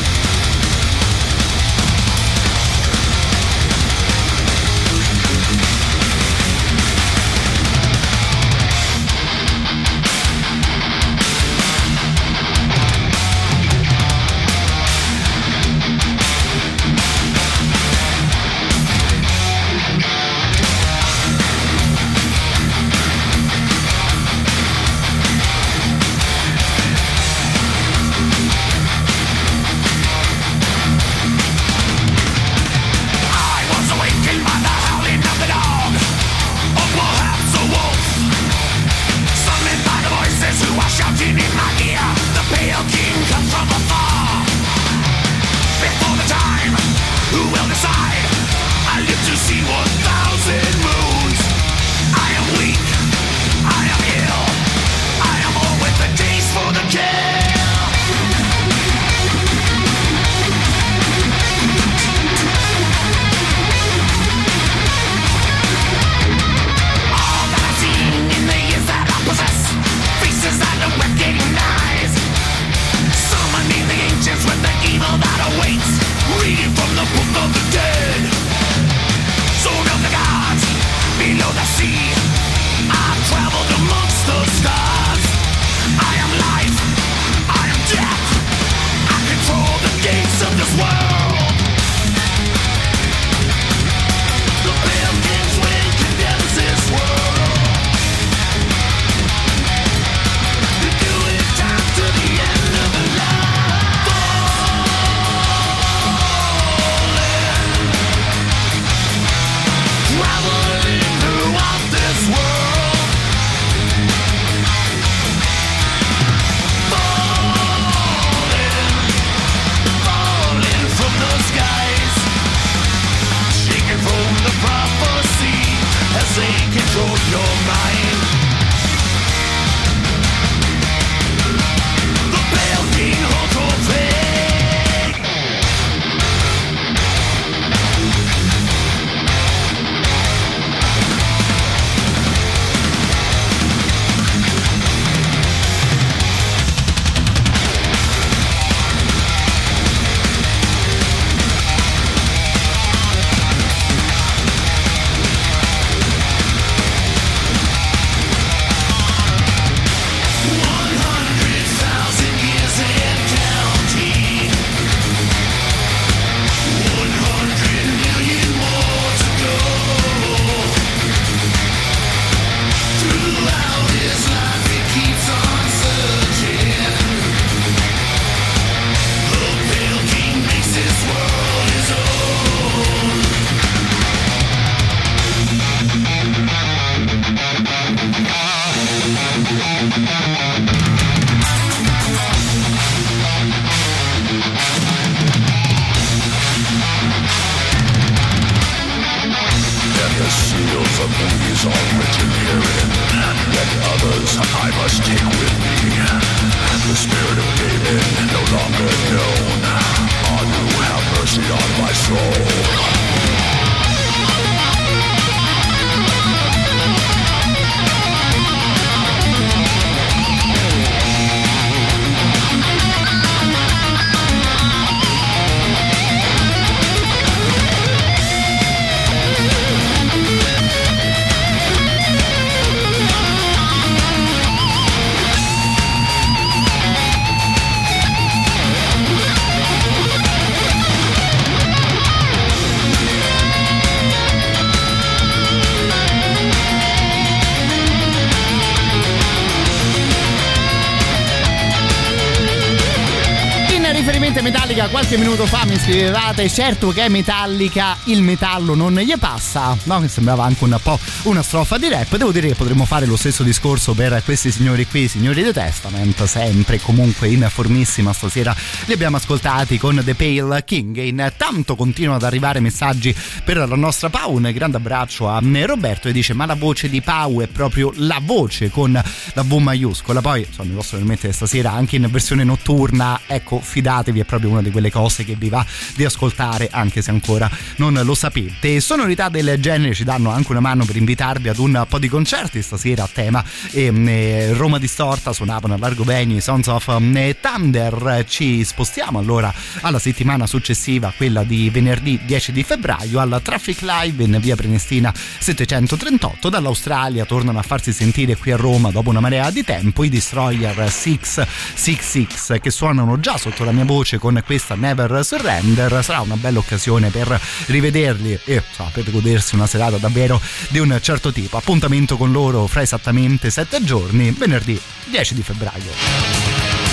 Qualche 255.10 255.28
minuto 255.28 255.48
fa 255.48 255.66
mi 255.66 255.76
scrivevate 255.76 256.48
certo 256.50 256.90
che 256.90 257.06
è 257.06 257.10
Metallica 257.10 257.98
il 258.06 258.22
metallo 258.22 258.76
non 258.76 258.94
gli 259.00 259.18
passa. 259.18 259.76
No 259.86 260.00
che 260.02 260.08
sembrava 260.08 260.44
anche 260.44 260.64
un 260.64 260.78
po' 260.84 261.00
una 261.24 261.42
strofa 261.42 261.80
di 261.80 261.90
rap. 261.90 262.16
Devo 262.16 262.32
dire 262.32 262.50
che 262.50 262.54
potremmo 262.54 262.86
fare 262.86 263.08
lo 263.08 263.16
stesso 263.16 263.42
discorso 263.42 263.96
per 263.96 264.22
questi 264.24 264.52
signori 264.52 264.86
qui 264.86 265.08
signori 265.08 265.42
di 265.42 265.52
Testament 265.52 266.24
sempre 266.26 266.80
comunque 266.80 267.28
in 267.28 267.48
formissima. 267.50 268.14
Stasera 268.14 268.56
li 268.86 268.94
abbiamo 268.94 269.18
ascoltati 269.18 269.80
con 269.80 270.00
The 270.06 270.14
Pale 270.14 270.64
King. 270.64 270.98
E 270.98 271.08
intanto 271.08 271.76
continuano 271.76 272.18
ad 272.18 272.24
arrivare 272.24 272.60
messaggi 272.60 273.16
per 273.44 273.58
la 273.58 273.76
nostra 273.76 274.12
Pau. 274.12 274.36
Un 274.36 274.52
grande 274.54 274.78
abbraccio 274.78 275.28
a 275.28 275.42
Roberto 275.42 276.08
e 276.08 276.12
dice 276.12 276.36
ma 276.36 276.46
la 276.46 276.56
voce 276.56 276.88
di 276.88 277.02
Pau 277.02 277.42
è 277.42 277.48
proprio 277.48 277.92
la 277.96 278.20
voce 278.22 278.70
con 278.70 278.92
la 278.92 279.42
V 279.42 279.54
maiuscola. 279.54 280.22
Poi 280.22 280.46
insomma 280.48 280.70
mi 280.70 280.76
posso 280.76 280.98
permettere 280.98 281.34
stasera 281.34 281.72
anche 281.72 281.96
in 281.96 282.08
versione 282.12 282.44
notturna 282.44 283.22
ecco 283.26 283.60
fidatevi 283.60 284.20
è 284.20 284.24
proprio 284.24 284.52
una 284.52 284.62
di 284.62 284.70
quelle 284.70 284.92
cose 284.92 284.98
che 285.08 285.36
vi 285.36 285.50
va 285.50 285.66
di 285.96 286.04
ascoltare 286.06 286.70
anche 286.72 287.02
se 287.02 287.12
ancora 287.12 287.50
non 287.78 288.00
lo 288.04 288.16
sapete. 288.16 288.80
Sonorità 288.80 289.30
del 289.30 289.60
genere 289.60 289.94
ci 289.94 290.04
danno 290.04 290.32
anche 290.32 290.52
una 290.52 290.60
mano 290.60 290.86
per 290.86 290.96
invitarvi 290.96 291.50
ad 291.50 291.58
un 291.58 291.86
po' 291.88 292.00
di 292.00 292.08
concerti. 292.08 292.62
Stasera 292.62 293.04
a 293.04 293.10
tema 293.12 293.44
e, 293.72 293.86
eh, 293.86 294.54
Roma 294.54 294.78
Distorta 294.78 295.34
suonavano 295.34 295.76
a 295.76 295.78
Largo 295.78 296.04
Beni 296.04 296.42
Sons 296.42 296.68
of 296.68 296.88
eh, 297.16 297.38
Thunder. 297.40 298.26
Ci 298.28 298.64
spostiamo 298.64 299.20
allora 299.20 299.54
alla 299.82 300.00
settimana 300.00 300.48
successiva 300.48 301.14
quella 301.16 301.44
di 301.44 301.70
venerdì 301.70 302.20
10 302.26 302.52
di 302.52 302.64
febbraio 302.64 303.20
al 303.20 303.40
Traffic 303.44 303.82
Live 303.82 304.24
in 304.24 304.38
via 304.42 304.56
Prenestina 304.56 305.14
738 305.14 306.50
dall'Australia 306.50 307.26
tornano 307.26 307.60
a 307.60 307.62
farsi 307.62 307.94
sentire 307.94 308.36
qui 308.36 308.52
a 308.52 308.56
Roma 308.58 308.92
dopo 308.92 309.10
una 309.10 309.20
marea 309.20 309.50
di 309.52 309.64
tempo 309.64 310.04
i 310.04 310.10
Destroyer 310.10 310.90
666 310.90 312.60
che 312.60 312.72
suonano 312.72 313.20
già 313.20 313.38
sotto 313.38 313.64
la 313.64 313.72
mia 313.72 313.86
voce 313.86 314.18
con 314.18 314.42
questa 314.46 314.76
Never 314.76 314.89
Surrender. 315.24 316.04
Sarà 316.04 316.22
una 316.22 316.36
bella 316.36 316.60
occasione 316.60 317.10
per 317.10 317.40
rivederli 317.68 318.40
e 318.46 318.64
insomma, 318.68 318.90
per 318.92 319.10
godersi 319.10 319.56
una 319.56 319.68
serata 319.68 319.98
davvero 319.98 320.42
di 320.70 320.80
un 320.80 320.98
certo 321.02 321.32
tipo. 321.32 321.58
Appuntamento 321.58 322.18
con 322.18 322.32
loro 322.32 322.68
fra 322.68 322.82
esattamente 322.82 323.50
7 323.50 323.84
giorni 323.84 324.32
venerdì 324.32 324.80
10 325.06 325.34
di 325.34 325.42
febbraio 325.44 326.89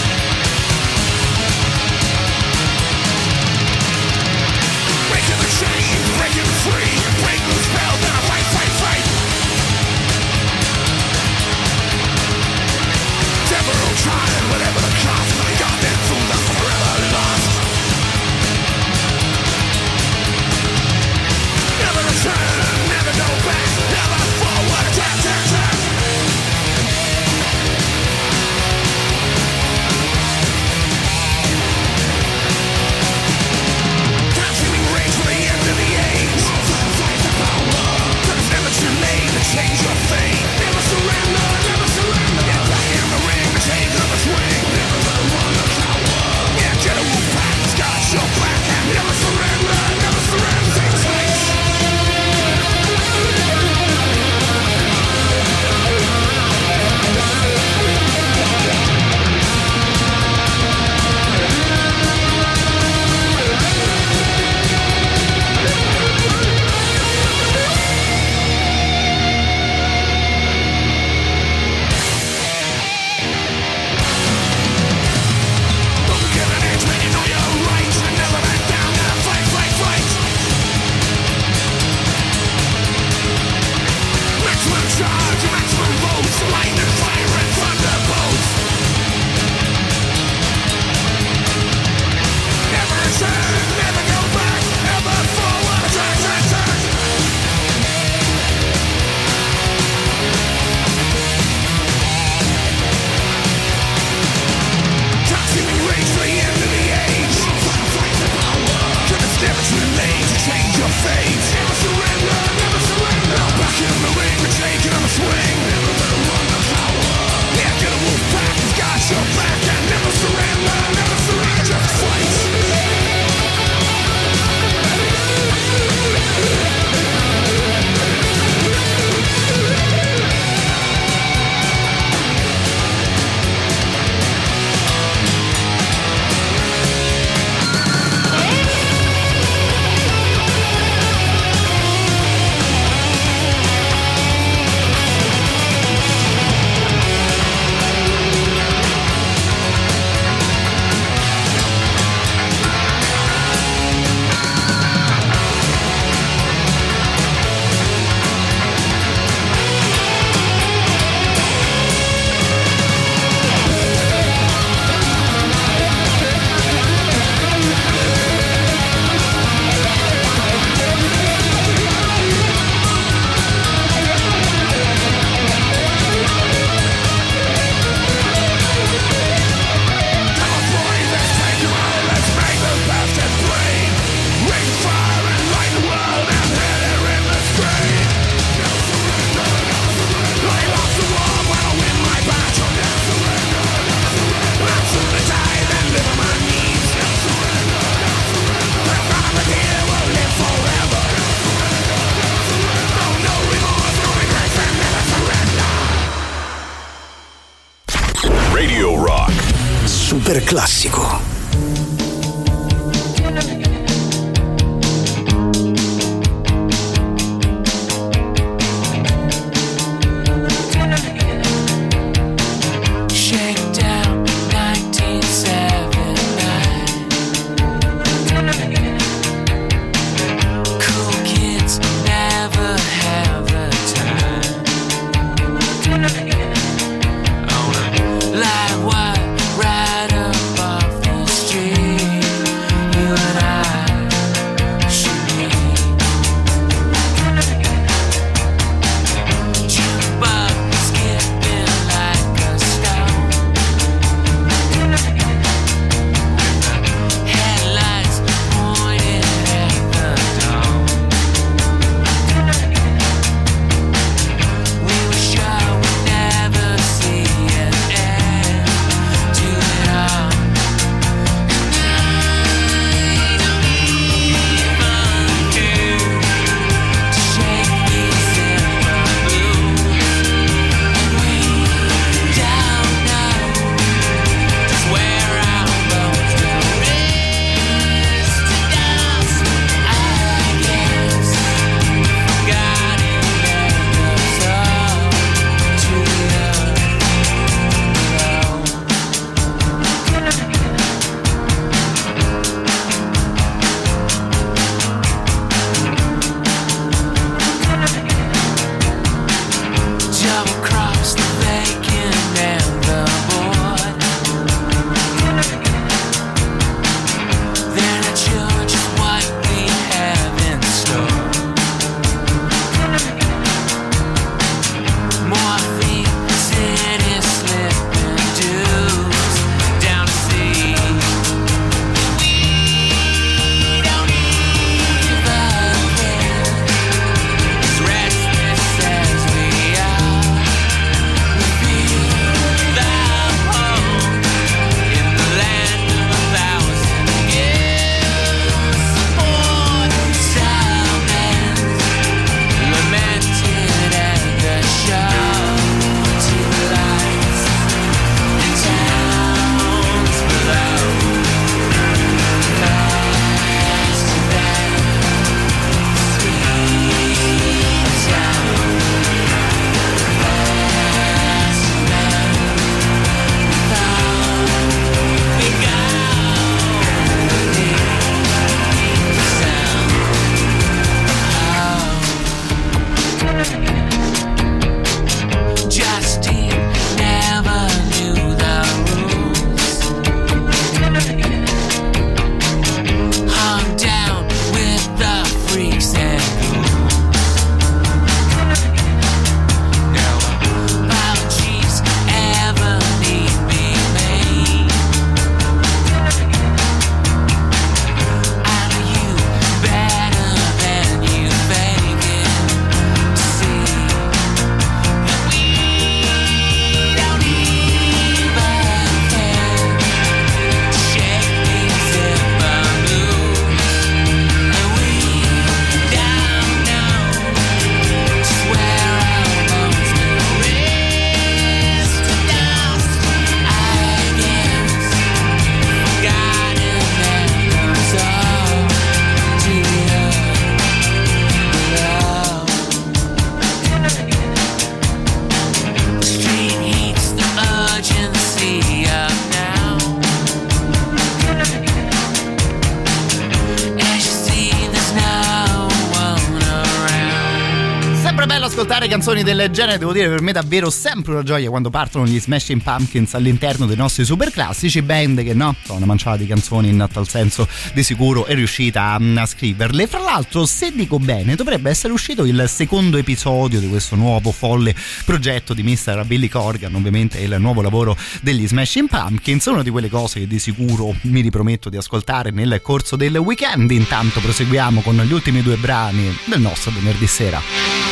canzoni 458.96 459.22
del 459.22 459.50
genere 459.50 459.76
devo 459.76 459.92
dire 459.92 460.08
per 460.08 460.22
me 460.22 460.32
davvero 460.32 460.70
sempre 460.70 461.12
una 461.12 461.22
gioia 461.22 461.50
quando 461.50 461.68
partono 461.68 462.06
gli 462.06 462.18
Smashing 462.18 462.62
Pumpkins 462.62 463.12
all'interno 463.12 463.66
dei 463.66 463.76
nostri 463.76 464.06
super 464.06 464.30
classici 464.30 464.80
band 464.80 465.22
che 465.22 465.34
no 465.34 465.54
sono 465.64 465.76
una 465.76 465.86
manciata 465.86 466.16
di 466.16 466.26
canzoni 466.26 466.70
in 466.70 466.88
tal 466.90 467.06
senso 467.06 467.46
di 467.74 467.82
sicuro 467.82 468.24
è 468.24 468.34
riuscita 468.34 468.92
a, 468.92 468.94
a 468.94 469.26
scriverle 469.26 469.86
fra 469.86 469.98
l'altro 469.98 470.46
se 470.46 470.72
dico 470.74 470.98
bene 470.98 471.34
dovrebbe 471.34 471.68
essere 471.68 471.92
uscito 471.92 472.24
il 472.24 472.46
secondo 472.48 472.96
episodio 472.96 473.60
di 473.60 473.68
questo 473.68 473.96
nuovo 473.96 474.32
folle 474.32 474.74
progetto 475.04 475.52
di 475.52 475.62
Mr. 475.62 476.04
Billy 476.06 476.28
Corgan 476.28 476.74
ovviamente 476.74 477.18
il 477.18 477.36
nuovo 477.38 477.60
lavoro 477.60 477.94
degli 478.22 478.48
Smashing 478.48 478.88
Pumpkins 478.88 479.44
una 479.44 479.62
di 479.62 479.68
quelle 479.68 479.90
cose 479.90 480.20
che 480.20 480.26
di 480.26 480.38
sicuro 480.38 480.94
mi 481.02 481.20
riprometto 481.20 481.68
di 481.68 481.76
ascoltare 481.76 482.30
nel 482.30 482.60
corso 482.62 482.96
del 482.96 483.18
weekend 483.18 483.70
intanto 483.72 484.20
proseguiamo 484.20 484.80
con 484.80 484.96
gli 484.96 485.12
ultimi 485.12 485.42
due 485.42 485.56
brani 485.56 486.16
del 486.24 486.40
nostro 486.40 486.70
venerdì 486.70 487.06
sera 487.06 487.85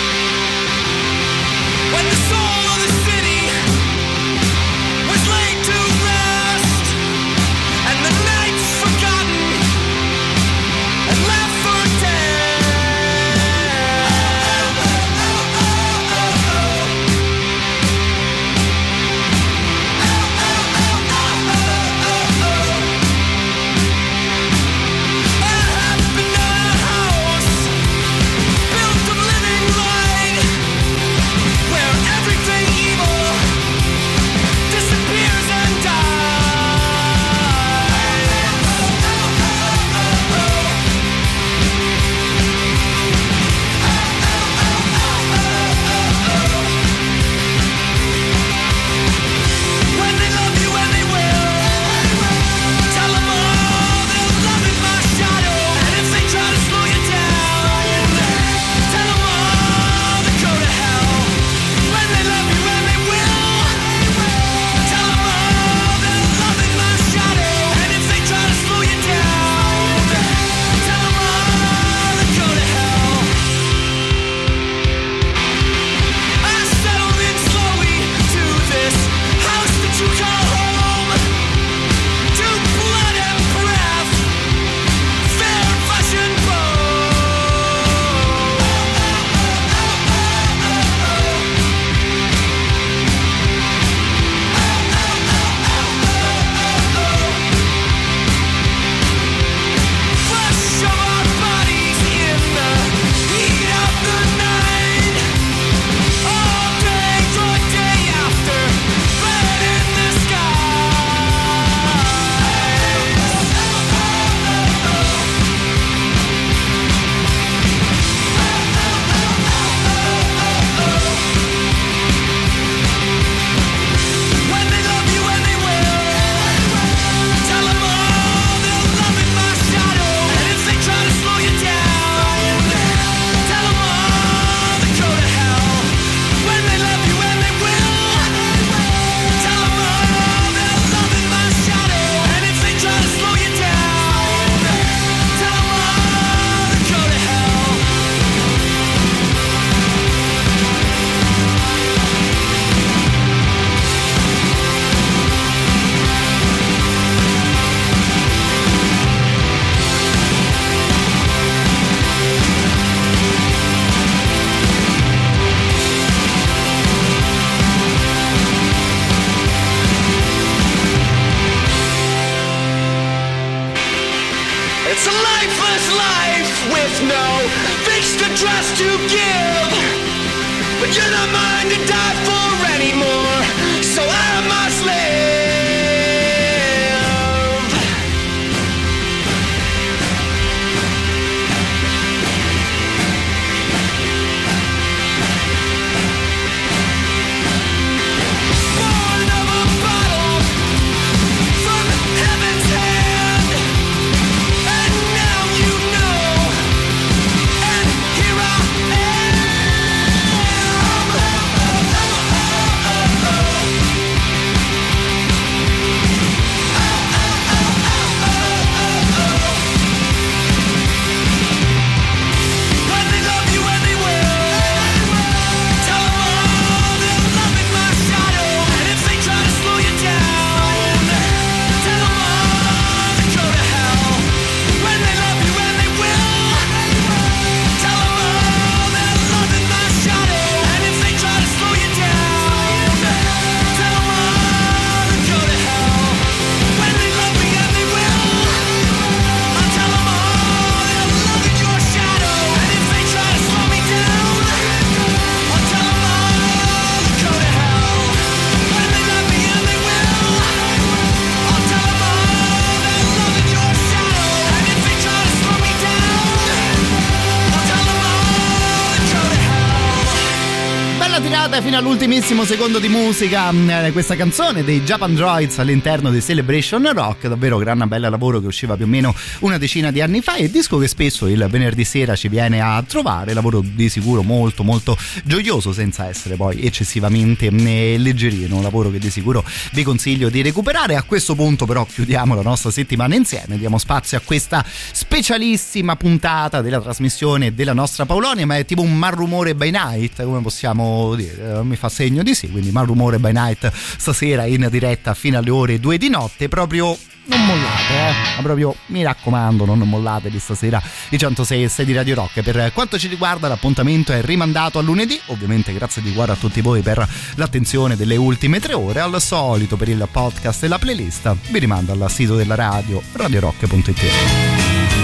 fino 271.74 271.88
all'ultimissimo 271.88 272.44
secondo 272.44 272.78
di 272.78 272.86
musica 272.86 273.50
mh, 273.50 273.90
questa 273.90 274.14
canzone 274.14 274.62
dei 274.62 274.82
Japan 274.82 275.12
Droids 275.12 275.58
all'interno 275.58 276.12
di 276.12 276.22
Celebration 276.22 276.88
Rock, 276.92 277.26
davvero 277.26 277.58
gran 277.58 277.82
bella 277.88 278.08
lavoro 278.08 278.38
che 278.38 278.46
usciva 278.46 278.76
più 278.76 278.84
o 278.84 278.88
meno 278.88 279.12
una 279.40 279.58
decina 279.58 279.90
di 279.90 280.00
anni 280.00 280.20
fa 280.20 280.36
e 280.36 280.48
disco 280.48 280.78
che 280.78 280.86
spesso 280.86 281.26
il 281.26 281.44
venerdì 281.50 281.84
sera 281.84 282.14
ci 282.14 282.28
viene 282.28 282.60
a 282.60 282.80
trovare, 282.86 283.34
lavoro 283.34 283.60
di 283.60 283.88
sicuro 283.88 284.22
molto 284.22 284.62
molto 284.62 284.96
gioioso 285.24 285.72
senza 285.72 286.06
essere 286.06 286.36
poi 286.36 286.62
eccessivamente 286.62 287.50
mh, 287.50 287.96
leggerino, 288.00 288.54
un 288.54 288.62
lavoro 288.62 288.92
che 288.92 289.00
di 289.00 289.10
sicuro 289.10 289.44
vi 289.72 289.82
consiglio 289.82 290.28
di 290.28 290.42
recuperare. 290.42 290.94
A 290.94 291.02
questo 291.02 291.34
punto 291.34 291.66
però 291.66 291.84
chiudiamo 291.84 292.36
la 292.36 292.42
nostra 292.42 292.70
settimana 292.70 293.16
insieme, 293.16 293.58
diamo 293.58 293.78
spazio 293.78 294.16
a 294.16 294.20
questa 294.24 294.64
specialissima 294.64 295.96
puntata 295.96 296.60
della 296.60 296.80
trasmissione 296.80 297.52
della 297.52 297.72
nostra 297.72 298.06
Paolonia, 298.06 298.46
ma 298.46 298.58
è 298.58 298.64
tipo 298.64 298.82
un 298.82 298.96
malrumore 298.96 299.56
by 299.56 299.70
night, 299.70 300.22
come 300.22 300.40
possiamo 300.40 301.16
dire, 301.16 301.62
mi 301.66 301.76
fa 301.76 301.88
segno 301.88 302.22
di 302.22 302.34
sì, 302.34 302.50
quindi 302.50 302.70
malrumore 302.70 303.18
by 303.18 303.32
night 303.32 303.70
stasera 303.72 304.44
in 304.44 304.68
diretta 304.70 305.14
fino 305.14 305.38
alle 305.38 305.50
ore 305.50 305.80
2 305.80 305.98
di 305.98 306.08
notte, 306.08 306.48
proprio 306.48 306.96
non 307.26 307.46
mollate, 307.46 307.92
eh? 307.92 308.12
ma 308.36 308.42
proprio 308.42 308.74
mi 308.86 309.02
raccomando, 309.02 309.64
non 309.64 309.78
mollate 309.78 310.30
di 310.30 310.38
stasera 310.38 310.82
i 311.10 311.18
106 311.18 311.64
e 311.64 311.68
6 311.68 311.84
di 311.84 311.94
Radio 311.94 312.14
Rock. 312.16 312.42
Per 312.42 312.72
quanto 312.72 312.98
ci 312.98 313.08
riguarda, 313.08 313.48
l'appuntamento 313.48 314.12
è 314.12 314.22
rimandato 314.22 314.78
a 314.78 314.82
lunedì. 314.82 315.18
Ovviamente, 315.26 315.72
grazie 315.72 316.02
di 316.02 316.12
cuore 316.12 316.32
a 316.32 316.36
tutti 316.36 316.60
voi 316.60 316.82
per 316.82 317.06
l'attenzione 317.36 317.96
delle 317.96 318.16
ultime 318.16 318.60
tre 318.60 318.74
ore. 318.74 319.00
Al 319.00 319.20
solito, 319.22 319.76
per 319.76 319.88
il 319.88 320.06
podcast 320.10 320.64
e 320.64 320.68
la 320.68 320.78
playlist, 320.78 321.34
vi 321.50 321.58
rimando 321.58 321.92
al 321.92 322.10
sito 322.10 322.36
della 322.36 322.54
radio 322.54 323.02
radiorock.it. 323.12 325.03